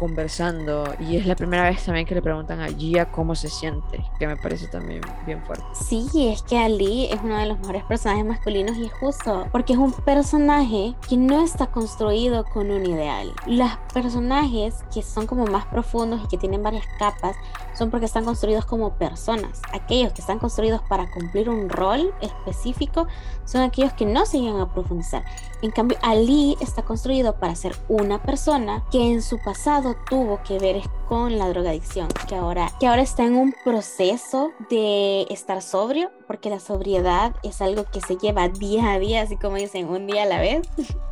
conversando 0.00 0.84
y 0.98 1.18
es 1.18 1.26
la 1.26 1.36
primera 1.36 1.64
vez 1.64 1.84
también 1.84 2.06
que 2.06 2.14
le 2.14 2.22
preguntan 2.22 2.58
a 2.60 2.68
Gia 2.68 3.12
cómo 3.12 3.34
se 3.34 3.50
siente, 3.50 4.02
que 4.18 4.26
me 4.26 4.38
parece 4.38 4.66
también 4.66 5.02
bien 5.26 5.42
fuerte. 5.44 5.62
Sí, 5.74 6.08
es 6.14 6.42
que 6.42 6.58
Ali 6.58 7.04
es 7.12 7.20
uno 7.22 7.36
de 7.36 7.44
los 7.44 7.58
mejores 7.58 7.84
personajes 7.84 8.24
masculinos 8.24 8.78
y 8.78 8.86
es 8.86 8.92
justo, 8.94 9.46
porque 9.52 9.74
es 9.74 9.78
un 9.78 9.92
personaje 9.92 10.94
que 11.06 11.18
no 11.18 11.44
está 11.44 11.66
construido 11.66 12.44
con 12.44 12.70
un 12.70 12.86
ideal. 12.86 13.30
Los 13.46 13.70
personajes 13.92 14.76
que 14.92 15.02
son 15.02 15.26
como 15.26 15.44
más 15.44 15.66
profundos 15.66 16.22
y 16.24 16.28
que 16.28 16.38
tienen 16.38 16.62
varias 16.62 16.86
capas 16.98 17.36
son 17.74 17.90
porque 17.90 18.06
están 18.06 18.24
construidos 18.24 18.64
como 18.64 18.94
personas. 18.94 19.60
Aquellos 19.72 20.12
que 20.12 20.22
están 20.22 20.38
construidos 20.38 20.80
para 20.88 21.10
cumplir 21.10 21.50
un 21.50 21.68
rol 21.68 22.14
específico 22.22 23.06
son 23.44 23.62
aquellos 23.62 23.92
que 23.92 24.06
no 24.06 24.24
se 24.24 24.40
llegan 24.40 24.60
a 24.60 24.72
profundizar. 24.72 25.24
En 25.62 25.70
cambio, 25.70 25.98
Ali 26.02 26.56
está 26.60 26.82
construido 26.82 27.34
para 27.36 27.54
ser 27.54 27.76
una 27.88 28.22
persona 28.22 28.82
que 28.90 29.12
en 29.12 29.22
su 29.22 29.38
pasado 29.38 29.89
tuvo 30.08 30.42
que 30.42 30.58
ver 30.58 30.82
con 31.08 31.38
la 31.38 31.48
drogadicción, 31.48 32.08
que 32.28 32.34
ahora, 32.34 32.70
que 32.78 32.86
ahora 32.86 33.02
está 33.02 33.24
en 33.24 33.36
un 33.36 33.54
proceso 33.64 34.52
de 34.68 35.26
estar 35.30 35.62
sobrio, 35.62 36.10
porque 36.26 36.50
la 36.50 36.60
sobriedad 36.60 37.34
es 37.42 37.60
algo 37.60 37.84
que 37.84 38.00
se 38.00 38.16
lleva 38.16 38.48
día 38.48 38.92
a 38.92 38.98
día, 38.98 39.22
así 39.22 39.36
como 39.36 39.56
dicen, 39.56 39.88
un 39.88 40.06
día 40.06 40.24
a 40.24 40.26
la 40.26 40.40
vez. 40.40 40.68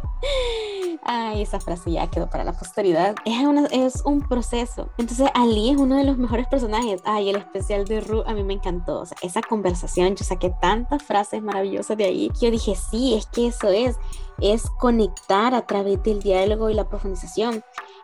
Ay, 1.03 1.43
esa 1.43 1.61
frase 1.61 1.93
ya 1.93 2.07
quedó 2.09 2.29
para 2.29 2.45
la 2.45 2.53
posteridad. 2.53 3.15
Es, 3.25 3.37
es 3.73 4.03
un 4.05 4.21
proceso. 4.21 4.89
Entonces, 4.99 5.29
Ali 5.35 5.71
es 5.71 5.77
uno 5.77 5.97
de 5.97 6.05
los 6.05 6.19
mejores 6.19 6.47
personajes. 6.49 7.01
Ay, 7.05 7.31
el 7.31 7.37
especial 7.37 7.85
de 7.85 8.01
Ru 8.01 8.23
a 8.27 8.35
mí 8.35 8.43
me 8.43 8.55
encantó. 8.55 9.01
O 9.01 9.07
sea, 9.07 9.17
esa 9.23 9.41
conversación, 9.41 10.17
yo 10.17 10.25
saqué 10.25 10.53
tantas 10.61 11.03
frases 11.03 11.43
maravillosas 11.43 11.97
de 11.97 12.05
ahí 12.05 12.31
que 12.31 12.47
yo 12.47 12.51
dije, 12.51 12.75
sí, 12.75 13.15
es 13.15 13.27
que 13.27 13.47
eso 13.47 13.69
es. 13.69 13.97
Es 14.41 14.71
conectar 14.79 15.55
a 15.55 15.67
través 15.67 16.03
del 16.03 16.21
diálogo 16.21 16.71
y 16.71 16.75
la 16.75 16.89
profundización. 16.89 17.63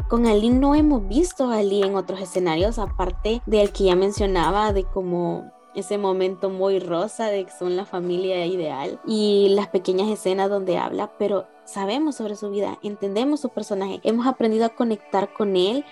Con 0.08 0.26
Ali 0.26 0.50
no 0.50 0.74
hemos 0.74 1.06
visto 1.06 1.50
a 1.50 1.58
Ali 1.58 1.82
en 1.82 1.96
otros 1.96 2.20
escenarios, 2.20 2.78
aparte 2.78 3.42
del 3.46 3.72
que 3.72 3.84
ya 3.84 3.96
mencionaba, 3.96 4.72
de 4.72 4.84
cómo 4.84 5.52
ese 5.74 5.98
momento 5.98 6.50
muy 6.50 6.78
rosa 6.78 7.26
de 7.26 7.44
que 7.44 7.52
son 7.52 7.76
la 7.76 7.84
familia 7.84 8.46
ideal 8.46 9.00
y 9.06 9.48
las 9.50 9.68
pequeñas 9.68 10.08
escenas 10.08 10.50
donde 10.50 10.78
habla, 10.78 11.12
pero 11.18 11.46
sabemos 11.64 12.16
sobre 12.16 12.36
su 12.36 12.50
vida, 12.50 12.78
entendemos 12.82 13.40
su 13.40 13.48
personaje, 13.48 14.00
hemos 14.02 14.26
aprendido 14.26 14.66
a 14.66 14.70
conectar 14.70 15.32
con 15.32 15.56
él 15.56 15.84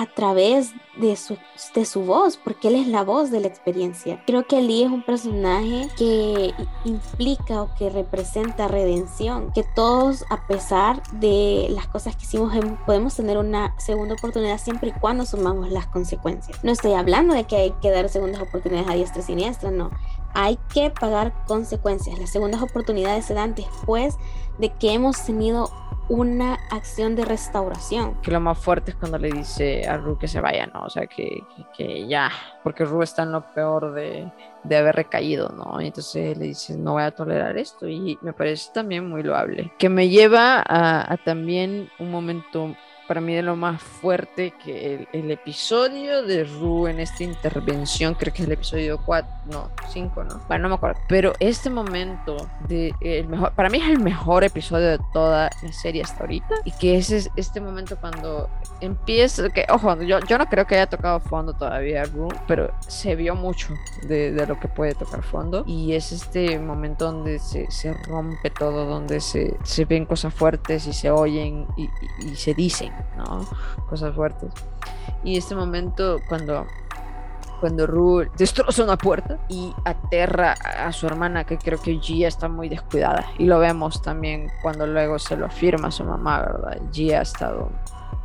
a 0.00 0.06
través 0.06 0.72
de 0.96 1.14
su, 1.14 1.36
de 1.74 1.84
su 1.84 2.00
voz, 2.06 2.38
porque 2.38 2.68
él 2.68 2.76
es 2.76 2.86
la 2.86 3.04
voz 3.04 3.30
de 3.30 3.40
la 3.40 3.48
experiencia. 3.48 4.22
Creo 4.26 4.46
que 4.46 4.62
Lee 4.62 4.84
es 4.84 4.90
un 4.90 5.02
personaje 5.02 5.88
que 5.98 6.54
implica 6.86 7.60
o 7.60 7.74
que 7.74 7.90
representa 7.90 8.66
redención, 8.66 9.52
que 9.52 9.62
todos 9.62 10.24
a 10.30 10.46
pesar 10.46 11.02
de 11.12 11.66
las 11.68 11.86
cosas 11.86 12.16
que 12.16 12.24
hicimos 12.24 12.54
em, 12.54 12.78
podemos 12.86 13.14
tener 13.14 13.36
una 13.36 13.78
segunda 13.78 14.14
oportunidad 14.14 14.56
siempre 14.58 14.88
y 14.88 14.98
cuando 14.98 15.26
sumamos 15.26 15.70
las 15.70 15.86
consecuencias. 15.86 16.64
No 16.64 16.72
estoy 16.72 16.94
hablando 16.94 17.34
de 17.34 17.44
que 17.44 17.56
hay 17.56 17.70
que 17.82 17.90
dar 17.90 18.08
segundas 18.08 18.40
oportunidades 18.40 18.88
a 18.88 18.94
diestra 18.94 19.20
y 19.20 19.24
siniestra, 19.24 19.70
no. 19.70 19.90
Hay 20.34 20.58
que 20.72 20.90
pagar 20.90 21.32
consecuencias. 21.46 22.18
Las 22.18 22.30
segundas 22.30 22.62
oportunidades 22.62 23.24
se 23.24 23.34
dan 23.34 23.54
después 23.54 24.16
de 24.58 24.70
que 24.70 24.92
hemos 24.92 25.24
tenido 25.24 25.70
una 26.10 26.58
acción 26.70 27.14
de 27.14 27.24
restauración. 27.24 28.20
Que 28.20 28.32
lo 28.32 28.40
más 28.40 28.58
fuerte 28.58 28.90
es 28.90 28.96
cuando 28.96 29.16
le 29.16 29.30
dice 29.30 29.86
a 29.86 29.96
Ru 29.96 30.18
que 30.18 30.26
se 30.26 30.40
vaya, 30.40 30.66
¿no? 30.66 30.82
O 30.82 30.90
sea, 30.90 31.06
que, 31.06 31.44
que, 31.76 32.08
ya, 32.08 32.30
porque 32.64 32.84
Ru 32.84 33.02
está 33.02 33.22
en 33.22 33.30
lo 33.30 33.42
peor 33.54 33.94
de, 33.94 34.30
de 34.64 34.76
haber 34.76 34.96
recaído, 34.96 35.50
¿no? 35.50 35.80
Y 35.80 35.86
entonces 35.86 36.36
le 36.36 36.46
dice, 36.46 36.76
no 36.76 36.94
voy 36.94 37.04
a 37.04 37.12
tolerar 37.12 37.56
esto 37.56 37.86
y 37.86 38.18
me 38.22 38.32
parece 38.32 38.72
también 38.74 39.08
muy 39.08 39.22
loable. 39.22 39.72
Que 39.78 39.88
me 39.88 40.08
lleva 40.08 40.64
a, 40.66 41.12
a 41.12 41.16
también 41.18 41.88
un 42.00 42.10
momento 42.10 42.74
para 43.10 43.20
mí 43.20 43.34
de 43.34 43.42
lo 43.42 43.56
más 43.56 43.82
fuerte 43.82 44.52
que 44.64 45.08
el, 45.12 45.30
episodio 45.32 46.22
de 46.22 46.44
Ru 46.44 46.86
en 46.86 47.00
esta 47.00 47.24
intervención, 47.24 48.14
creo 48.14 48.32
que 48.32 48.42
es 48.42 48.46
el 48.46 48.52
episodio 48.52 49.00
4, 49.04 49.28
no, 49.46 49.68
5, 49.88 50.22
¿no? 50.22 50.40
Bueno, 50.46 50.62
no 50.62 50.68
me 50.68 50.74
acuerdo. 50.76 51.00
Pero 51.08 51.32
este 51.40 51.70
momento, 51.70 52.36
de, 52.68 52.94
el 53.00 53.26
mejor, 53.26 53.50
para 53.56 53.68
mí 53.68 53.78
es 53.78 53.88
el 53.88 53.98
mejor 53.98 54.44
episodio 54.44 54.90
de 54.90 55.00
toda 55.12 55.50
la 55.60 55.72
serie 55.72 56.02
hasta 56.02 56.20
ahorita. 56.20 56.54
Y 56.64 56.70
que 56.70 56.98
ese 56.98 57.16
es 57.16 57.30
este 57.34 57.60
momento 57.60 57.96
cuando 58.00 58.48
empieza, 58.80 59.48
que, 59.48 59.66
ojo, 59.70 60.00
yo, 60.02 60.20
yo 60.20 60.38
no 60.38 60.46
creo 60.46 60.68
que 60.68 60.76
haya 60.76 60.86
tocado 60.86 61.18
fondo 61.18 61.52
todavía 61.52 62.04
Ru, 62.04 62.28
pero 62.46 62.72
se 62.86 63.16
vio 63.16 63.34
mucho 63.34 63.74
de, 64.06 64.30
de, 64.30 64.46
lo 64.46 64.60
que 64.60 64.68
puede 64.68 64.94
tocar 64.94 65.24
fondo. 65.24 65.64
Y 65.66 65.94
es 65.94 66.12
este 66.12 66.60
momento 66.60 67.06
donde 67.06 67.40
se, 67.40 67.68
se 67.72 67.92
rompe 67.92 68.50
todo, 68.50 68.86
donde 68.86 69.20
se, 69.20 69.56
se, 69.64 69.84
ven 69.84 70.06
cosas 70.06 70.32
fuertes 70.32 70.86
y 70.86 70.92
se 70.92 71.10
oyen 71.10 71.66
y, 71.76 71.86
y, 72.20 72.28
y 72.30 72.36
se 72.36 72.54
dicen. 72.54 72.92
¿No? 73.16 73.46
Cosas 73.88 74.14
fuertes. 74.14 74.52
Y 75.24 75.36
este 75.36 75.54
momento 75.54 76.18
cuando 76.28 76.66
cuando 77.60 77.86
Ru 77.86 78.26
destroza 78.36 78.82
una 78.82 78.96
puerta 78.96 79.38
y 79.48 79.72
aterra 79.84 80.52
a 80.52 80.90
su 80.92 81.06
hermana, 81.06 81.44
que 81.44 81.58
creo 81.58 81.80
que 81.80 82.00
Gia 82.00 82.26
está 82.26 82.48
muy 82.48 82.68
descuidada. 82.68 83.26
Y 83.38 83.44
lo 83.44 83.58
vemos 83.58 84.00
también 84.02 84.50
cuando 84.62 84.86
luego 84.86 85.18
se 85.18 85.36
lo 85.36 85.46
afirma 85.46 85.88
a 85.88 85.90
su 85.90 86.04
mamá, 86.04 86.40
¿verdad? 86.40 86.80
Gia 86.90 87.18
ha 87.18 87.22
estado 87.22 87.70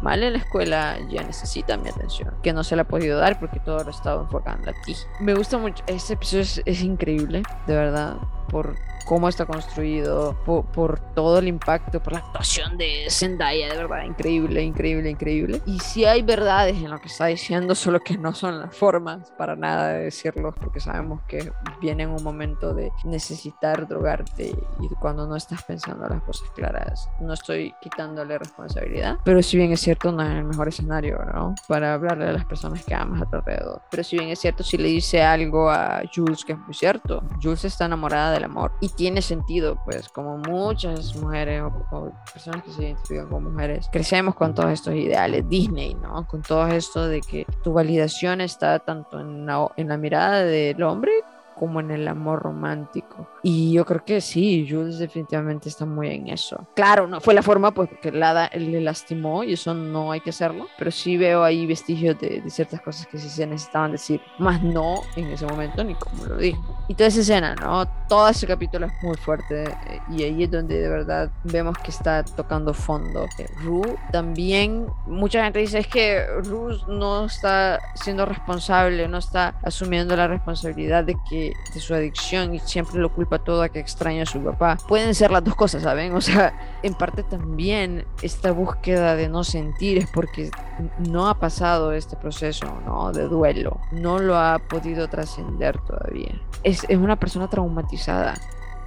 mal 0.01 0.23
en 0.23 0.33
la 0.33 0.39
escuela, 0.39 0.97
Gia 1.09 1.23
necesita 1.23 1.77
mi 1.77 1.89
atención, 1.89 2.33
que 2.41 2.53
no 2.53 2.63
se 2.63 2.75
le 2.75 2.83
ha 2.83 2.87
podido 2.87 3.19
dar 3.19 3.39
porque 3.39 3.59
todo 3.59 3.83
lo 3.83 3.87
ha 3.87 3.91
estado 3.91 4.21
enfocando 4.21 4.71
a 4.71 4.73
ti. 4.85 4.95
Me 5.19 5.33
gusta 5.33 5.57
mucho, 5.57 5.83
este 5.87 6.13
episodio 6.13 6.63
es 6.65 6.81
increíble, 6.81 7.43
de 7.67 7.75
verdad, 7.75 8.17
por 8.47 8.75
cómo 9.05 9.29
está 9.29 9.45
construido, 9.45 10.35
por, 10.43 10.99
todo 11.13 11.39
el 11.39 11.47
impacto, 11.47 12.01
por 12.01 12.13
la 12.13 12.19
actuación 12.19 12.77
de 12.77 13.05
Zendaya, 13.09 13.69
de 13.69 13.77
verdad, 13.77 14.03
increíble, 14.03 14.63
increíble, 14.63 15.09
increíble. 15.09 15.61
Y 15.65 15.79
si 15.79 16.05
hay 16.05 16.23
verdades 16.23 16.77
en 16.77 16.89
lo 16.89 16.99
que 16.99 17.07
está 17.07 17.27
diciendo, 17.27 17.75
solo 17.75 17.99
que 17.99 18.17
no 18.17 18.33
son 18.33 18.59
las 18.59 18.75
formas 18.75 19.31
para 19.37 19.55
nada 19.55 19.89
de 19.89 20.05
decirlo, 20.05 20.53
porque 20.53 20.79
sabemos 20.79 21.21
que 21.27 21.51
viene 21.79 22.03
en 22.03 22.09
un 22.09 22.23
momento 22.23 22.73
de 22.73 22.91
necesitar 23.03 23.87
drogarte 23.87 24.55
y 24.81 24.87
cuando 24.99 25.27
no 25.27 25.35
estás 25.35 25.63
pensando 25.63 26.07
las 26.07 26.21
cosas 26.23 26.49
claras, 26.55 27.07
no 27.19 27.33
estoy 27.33 27.73
quitándole 27.81 28.37
responsabilidad, 28.37 29.19
pero 29.23 29.41
si 29.43 29.57
bien 29.57 29.71
es 29.71 29.81
cierto, 29.81 30.11
no 30.11 30.23
es 30.23 30.29
el 30.29 30.45
mejor 30.45 30.67
escenario, 30.67 31.19
¿no? 31.33 31.53
Para 31.67 31.93
hablarle 31.93 32.27
a 32.27 32.33
las 32.33 32.45
personas 32.45 32.83
que 32.83 32.95
amas 32.95 33.21
a 33.21 33.25
tu 33.29 33.35
alrededor. 33.37 33.81
Pero 33.91 34.03
si 34.03 34.17
bien 34.17 34.29
es 34.29 34.39
cierto, 34.39 34.63
si 34.63 34.77
le 34.77 34.87
dice 34.87 35.21
algo 35.21 35.69
a 35.69 36.01
Jules, 36.13 36.43
que 36.43 36.53
es 36.53 36.59
muy 36.59 36.73
cierto, 36.73 37.23
Jules 37.41 37.65
está 37.65 37.85
enamorada 37.85 38.31
del 38.35 38.45
amor 38.45 38.71
y 38.81 38.89
tiene 38.89 39.21
sentido, 39.21 39.77
pues 39.85 40.09
como 40.09 40.37
muchas 40.37 41.15
mujeres 41.15 41.63
o, 41.91 42.11
personas 42.31 42.63
que 42.63 42.71
se 42.71 42.83
identifican 42.83 43.27
como 43.27 43.49
mujeres, 43.49 43.89
crecemos 43.91 44.35
con 44.35 44.53
todos 44.53 44.71
estos 44.71 44.93
ideales, 44.93 45.47
Disney, 45.49 45.95
¿no? 45.95 46.27
Con 46.27 46.41
todo 46.41 46.67
esto 46.67 47.07
de 47.07 47.21
que 47.21 47.45
tu 47.63 47.73
validación 47.73 48.41
está 48.41 48.79
tanto 48.79 49.19
en 49.19 49.45
la, 49.45 49.71
en 49.77 49.87
la 49.87 49.97
mirada 49.97 50.43
del 50.43 50.81
hombre 50.83 51.11
como 51.55 51.79
en 51.79 51.91
el 51.91 52.07
amor 52.07 52.43
romántico. 52.43 53.27
Y 53.47 53.73
yo 53.73 53.85
creo 53.85 54.03
que 54.03 54.21
sí, 54.21 54.65
Jules 54.67 54.97
definitivamente 54.97 55.69
está 55.69 55.85
muy 55.85 56.09
en 56.09 56.29
eso. 56.29 56.67
Claro, 56.75 57.05
no 57.05 57.21
fue 57.21 57.35
la 57.35 57.43
forma 57.43 57.69
pues 57.69 57.87
porque 57.89 58.11
Lada 58.11 58.49
le 58.55 58.81
lastimó 58.81 59.43
y 59.43 59.53
eso 59.53 59.75
no 59.75 60.11
hay 60.11 60.21
que 60.21 60.31
hacerlo, 60.31 60.65
pero 60.79 60.89
sí 60.89 61.15
veo 61.15 61.43
ahí 61.43 61.67
vestigios 61.67 62.19
de, 62.19 62.41
ciertas 62.49 62.81
cosas 62.81 63.05
que 63.05 63.19
sí 63.19 63.29
se 63.29 63.45
necesitaban 63.45 63.91
decir, 63.91 64.19
más 64.39 64.63
no 64.63 64.95
en 65.15 65.27
ese 65.27 65.45
momento 65.45 65.83
ni 65.83 65.93
como 65.93 66.25
lo 66.25 66.37
dijo. 66.37 66.75
Y 66.87 66.95
toda 66.95 67.09
esa 67.09 67.19
escena, 67.19 67.53
¿no? 67.53 67.87
Todo 68.09 68.29
ese 68.29 68.47
capítulo 68.47 68.87
es 68.87 68.93
muy 69.03 69.15
fuerte 69.17 69.65
eh, 69.65 69.99
y 70.09 70.23
ahí 70.23 70.41
es 70.41 70.49
donde 70.49 70.79
de 70.79 70.89
verdad 70.89 71.29
vemos 71.43 71.77
que 71.77 71.91
está 71.91 72.25
tocando 72.25 72.73
fondo. 72.73 73.25
Eh, 73.37 73.45
Ru 73.61 73.83
también, 74.11 74.87
mucha 75.05 75.43
gente 75.43 75.59
dice 75.59 75.77
es 75.77 75.87
que 75.87 76.25
Ru 76.45 76.79
no 76.87 77.25
está 77.25 77.79
siendo 77.93 78.25
responsable, 78.25 79.07
no 79.07 79.19
está 79.19 79.53
asumiendo 79.61 80.15
la 80.15 80.27
responsabilidad 80.27 81.03
de 81.03 81.15
que 81.29 81.53
de, 81.75 81.79
su 81.79 81.93
adicción 81.93 82.55
y 82.55 82.59
siempre 82.59 82.99
lo 82.99 83.13
culpa 83.13 83.34
todo 83.39 83.61
a 83.61 83.69
que 83.69 83.79
extraña 83.79 84.23
a 84.23 84.25
su 84.25 84.41
papá. 84.41 84.77
Pueden 84.87 85.15
ser 85.15 85.31
las 85.31 85.43
dos 85.43 85.55
cosas, 85.55 85.83
¿saben? 85.83 86.13
O 86.15 86.21
sea, 86.21 86.53
en 86.83 86.93
parte 86.93 87.23
también 87.23 88.05
esta 88.21 88.51
búsqueda 88.51 89.15
de 89.15 89.29
no 89.29 89.43
sentir 89.43 89.97
es 89.97 90.09
porque 90.09 90.51
no 90.99 91.27
ha 91.27 91.39
pasado 91.39 91.91
este 91.91 92.15
proceso, 92.15 92.65
¿no? 92.85 93.11
De 93.11 93.27
duelo. 93.27 93.79
No 93.91 94.19
lo 94.19 94.37
ha 94.37 94.59
podido 94.59 95.07
trascender 95.07 95.79
todavía. 95.81 96.41
Es, 96.63 96.85
es 96.89 96.97
una 96.97 97.17
persona 97.17 97.49
traumatizada 97.49 98.35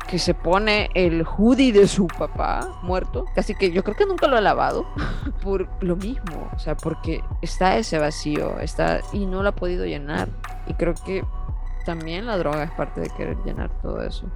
que 0.09 0.19
se 0.19 0.33
pone 0.33 0.89
el 0.95 1.23
hoodie 1.23 1.71
de 1.71 1.87
su 1.87 2.07
papá 2.07 2.81
muerto, 2.83 3.27
casi 3.35 3.55
que 3.55 3.71
yo 3.71 3.85
creo 3.85 3.95
que 3.95 4.07
nunca 4.07 4.27
lo 4.27 4.39
ha 4.39 4.41
lavado, 4.41 4.87
por 5.43 5.69
lo 5.83 5.97
mismo, 5.97 6.51
o 6.55 6.59
sea, 6.59 6.77
porque 6.77 7.23
está 7.43 7.77
ese 7.77 7.99
vacío, 7.99 8.59
está 8.59 9.01
y 9.13 9.27
no 9.27 9.43
lo 9.43 9.51
ha 9.51 9.55
podido 9.55 9.85
llenar. 9.85 10.29
Y 10.67 10.75
creo 10.75 10.95
que 10.95 11.25
también 11.89 12.27
la 12.27 12.37
droga 12.37 12.65
es 12.65 12.71
parte 12.73 13.01
de 13.01 13.09
querer 13.09 13.39
llenar 13.47 13.71
todo 13.81 14.03
eso 14.03 14.27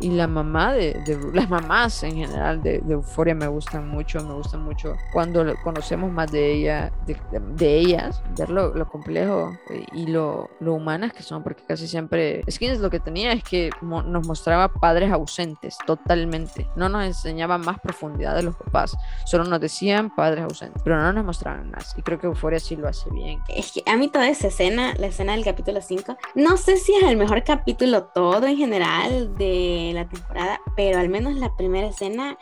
y 0.00 0.10
la 0.10 0.26
mamá 0.26 0.72
de, 0.74 1.00
las 1.32 1.48
mamás 1.48 2.02
en 2.02 2.16
general 2.16 2.62
de, 2.62 2.80
de, 2.80 2.94
Euforia 2.94 3.34
me 3.34 3.46
gustan 3.46 3.88
mucho, 3.88 4.22
me 4.22 4.34
gustan 4.34 4.62
mucho. 4.62 4.94
Cuando 5.12 5.54
conocemos 5.62 6.10
más 6.12 6.30
de 6.30 6.52
ella, 6.52 6.92
de, 7.06 7.78
ellas, 7.78 8.22
ver 8.36 8.50
lo, 8.50 8.74
lo, 8.74 8.86
complejo 8.88 9.56
y 9.92 10.06
lo, 10.06 10.50
lo 10.60 10.74
humanas 10.74 11.12
que 11.12 11.22
son, 11.22 11.42
porque 11.42 11.62
casi 11.66 11.88
siempre 11.88 12.42
Skins 12.50 12.80
lo 12.80 12.90
que 12.90 13.00
tenía 13.00 13.32
es 13.32 13.42
que 13.42 13.70
nos 13.80 14.26
mostraba 14.26 14.68
padres 14.68 15.10
ausentes 15.10 15.78
totalmente, 15.86 16.68
no 16.76 16.88
nos 16.88 17.04
enseñaba 17.04 17.58
más 17.58 17.80
profundidad 17.80 18.34
de 18.34 18.42
los 18.42 18.56
papás, 18.56 18.96
solo 19.24 19.44
nos 19.44 19.60
decían 19.60 20.14
padres 20.14 20.44
ausentes, 20.44 20.82
pero 20.82 21.00
no 21.00 21.12
nos 21.12 21.24
mostraban 21.24 21.70
más. 21.70 21.94
Y 21.96 22.02
creo 22.02 22.18
que 22.18 22.26
Euforia 22.26 22.60
sí 22.60 22.76
lo 22.76 22.88
hace 22.88 23.10
bien. 23.10 23.40
Es 23.48 23.72
que 23.72 23.82
a 23.90 23.96
mí 23.96 24.08
toda 24.08 24.28
esa 24.28 24.48
escena, 24.48 24.94
la 24.98 25.06
escena 25.06 25.32
del 25.32 25.44
capítulo 25.44 25.80
5, 25.80 26.16
no 26.34 26.56
sé 26.56 26.76
si 26.76 26.94
es 26.94 27.04
el 27.04 27.16
mejor 27.16 27.42
capítulo 27.44 28.04
todo 28.04 28.46
en 28.46 28.56
general 28.56 29.34
de 29.36 29.85
la 29.92 30.08
temporada, 30.08 30.60
pero 30.76 30.98
al 30.98 31.08
menos 31.08 31.34
la 31.34 31.56
primera 31.56 31.86
escena, 31.86 32.38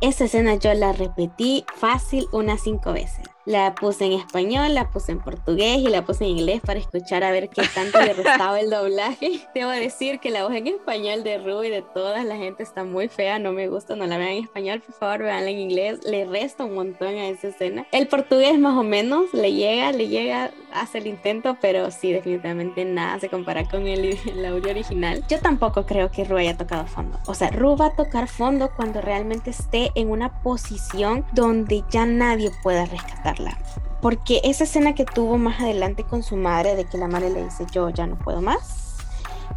esa 0.00 0.24
escena 0.24 0.54
yo 0.54 0.72
la 0.74 0.92
repetí 0.92 1.64
fácil 1.76 2.26
unas 2.32 2.62
cinco 2.62 2.92
veces. 2.92 3.35
La 3.46 3.76
puse 3.76 4.06
en 4.06 4.12
español, 4.12 4.74
la 4.74 4.90
puse 4.90 5.12
en 5.12 5.20
portugués 5.20 5.78
y 5.78 5.86
la 5.86 6.04
puse 6.04 6.24
en 6.24 6.30
inglés 6.30 6.60
para 6.66 6.80
escuchar 6.80 7.22
a 7.22 7.30
ver 7.30 7.48
qué 7.48 7.62
tanto 7.72 8.00
le 8.00 8.12
restaba 8.12 8.58
el 8.58 8.70
doblaje. 8.70 9.40
Debo 9.54 9.70
decir 9.70 10.18
que 10.18 10.30
la 10.30 10.42
voz 10.42 10.52
en 10.52 10.66
español 10.66 11.22
de 11.22 11.38
Ruby 11.38 11.70
de 11.70 11.82
toda 11.82 12.24
la 12.24 12.34
gente 12.34 12.64
está 12.64 12.82
muy 12.82 13.06
fea, 13.06 13.38
no 13.38 13.52
me 13.52 13.68
gusta, 13.68 13.94
no 13.94 14.04
la 14.08 14.18
vean 14.18 14.32
en 14.32 14.44
español, 14.44 14.82
por 14.84 14.96
favor, 14.96 15.22
veanla 15.22 15.48
en 15.48 15.60
inglés. 15.60 16.00
Le 16.04 16.24
resta 16.24 16.64
un 16.64 16.74
montón 16.74 17.14
a 17.14 17.28
esa 17.28 17.46
escena. 17.46 17.86
El 17.92 18.08
portugués 18.08 18.58
más 18.58 18.76
o 18.76 18.82
menos 18.82 19.32
le 19.32 19.52
llega, 19.52 19.92
le 19.92 20.08
llega, 20.08 20.50
hace 20.72 20.98
el 20.98 21.06
intento, 21.06 21.56
pero 21.60 21.92
sí, 21.92 22.12
definitivamente 22.12 22.84
nada 22.84 23.20
se 23.20 23.28
compara 23.28 23.62
con 23.68 23.86
el, 23.86 24.18
el 24.26 24.44
audio 24.44 24.70
original. 24.70 25.22
Yo 25.28 25.38
tampoco 25.38 25.86
creo 25.86 26.10
que 26.10 26.24
Ru 26.24 26.36
haya 26.36 26.56
tocado 26.56 26.84
fondo. 26.86 27.20
O 27.28 27.34
sea, 27.34 27.50
Ru 27.50 27.76
va 27.76 27.86
a 27.86 27.94
tocar 27.94 28.26
fondo 28.26 28.72
cuando 28.74 29.00
realmente 29.00 29.50
esté 29.50 29.92
en 29.94 30.10
una 30.10 30.42
posición 30.42 31.24
donde 31.32 31.84
ya 31.90 32.06
nadie 32.06 32.50
pueda 32.64 32.86
rescatar 32.86 33.35
porque 34.00 34.40
esa 34.44 34.64
escena 34.64 34.94
que 34.94 35.04
tuvo 35.04 35.38
más 35.38 35.60
adelante 35.60 36.04
con 36.04 36.22
su 36.22 36.36
madre, 36.36 36.76
de 36.76 36.84
que 36.84 36.98
la 36.98 37.08
madre 37.08 37.30
le 37.30 37.44
dice, 37.44 37.66
yo 37.72 37.90
ya 37.90 38.06
no 38.06 38.16
puedo 38.16 38.40
más, 38.42 38.96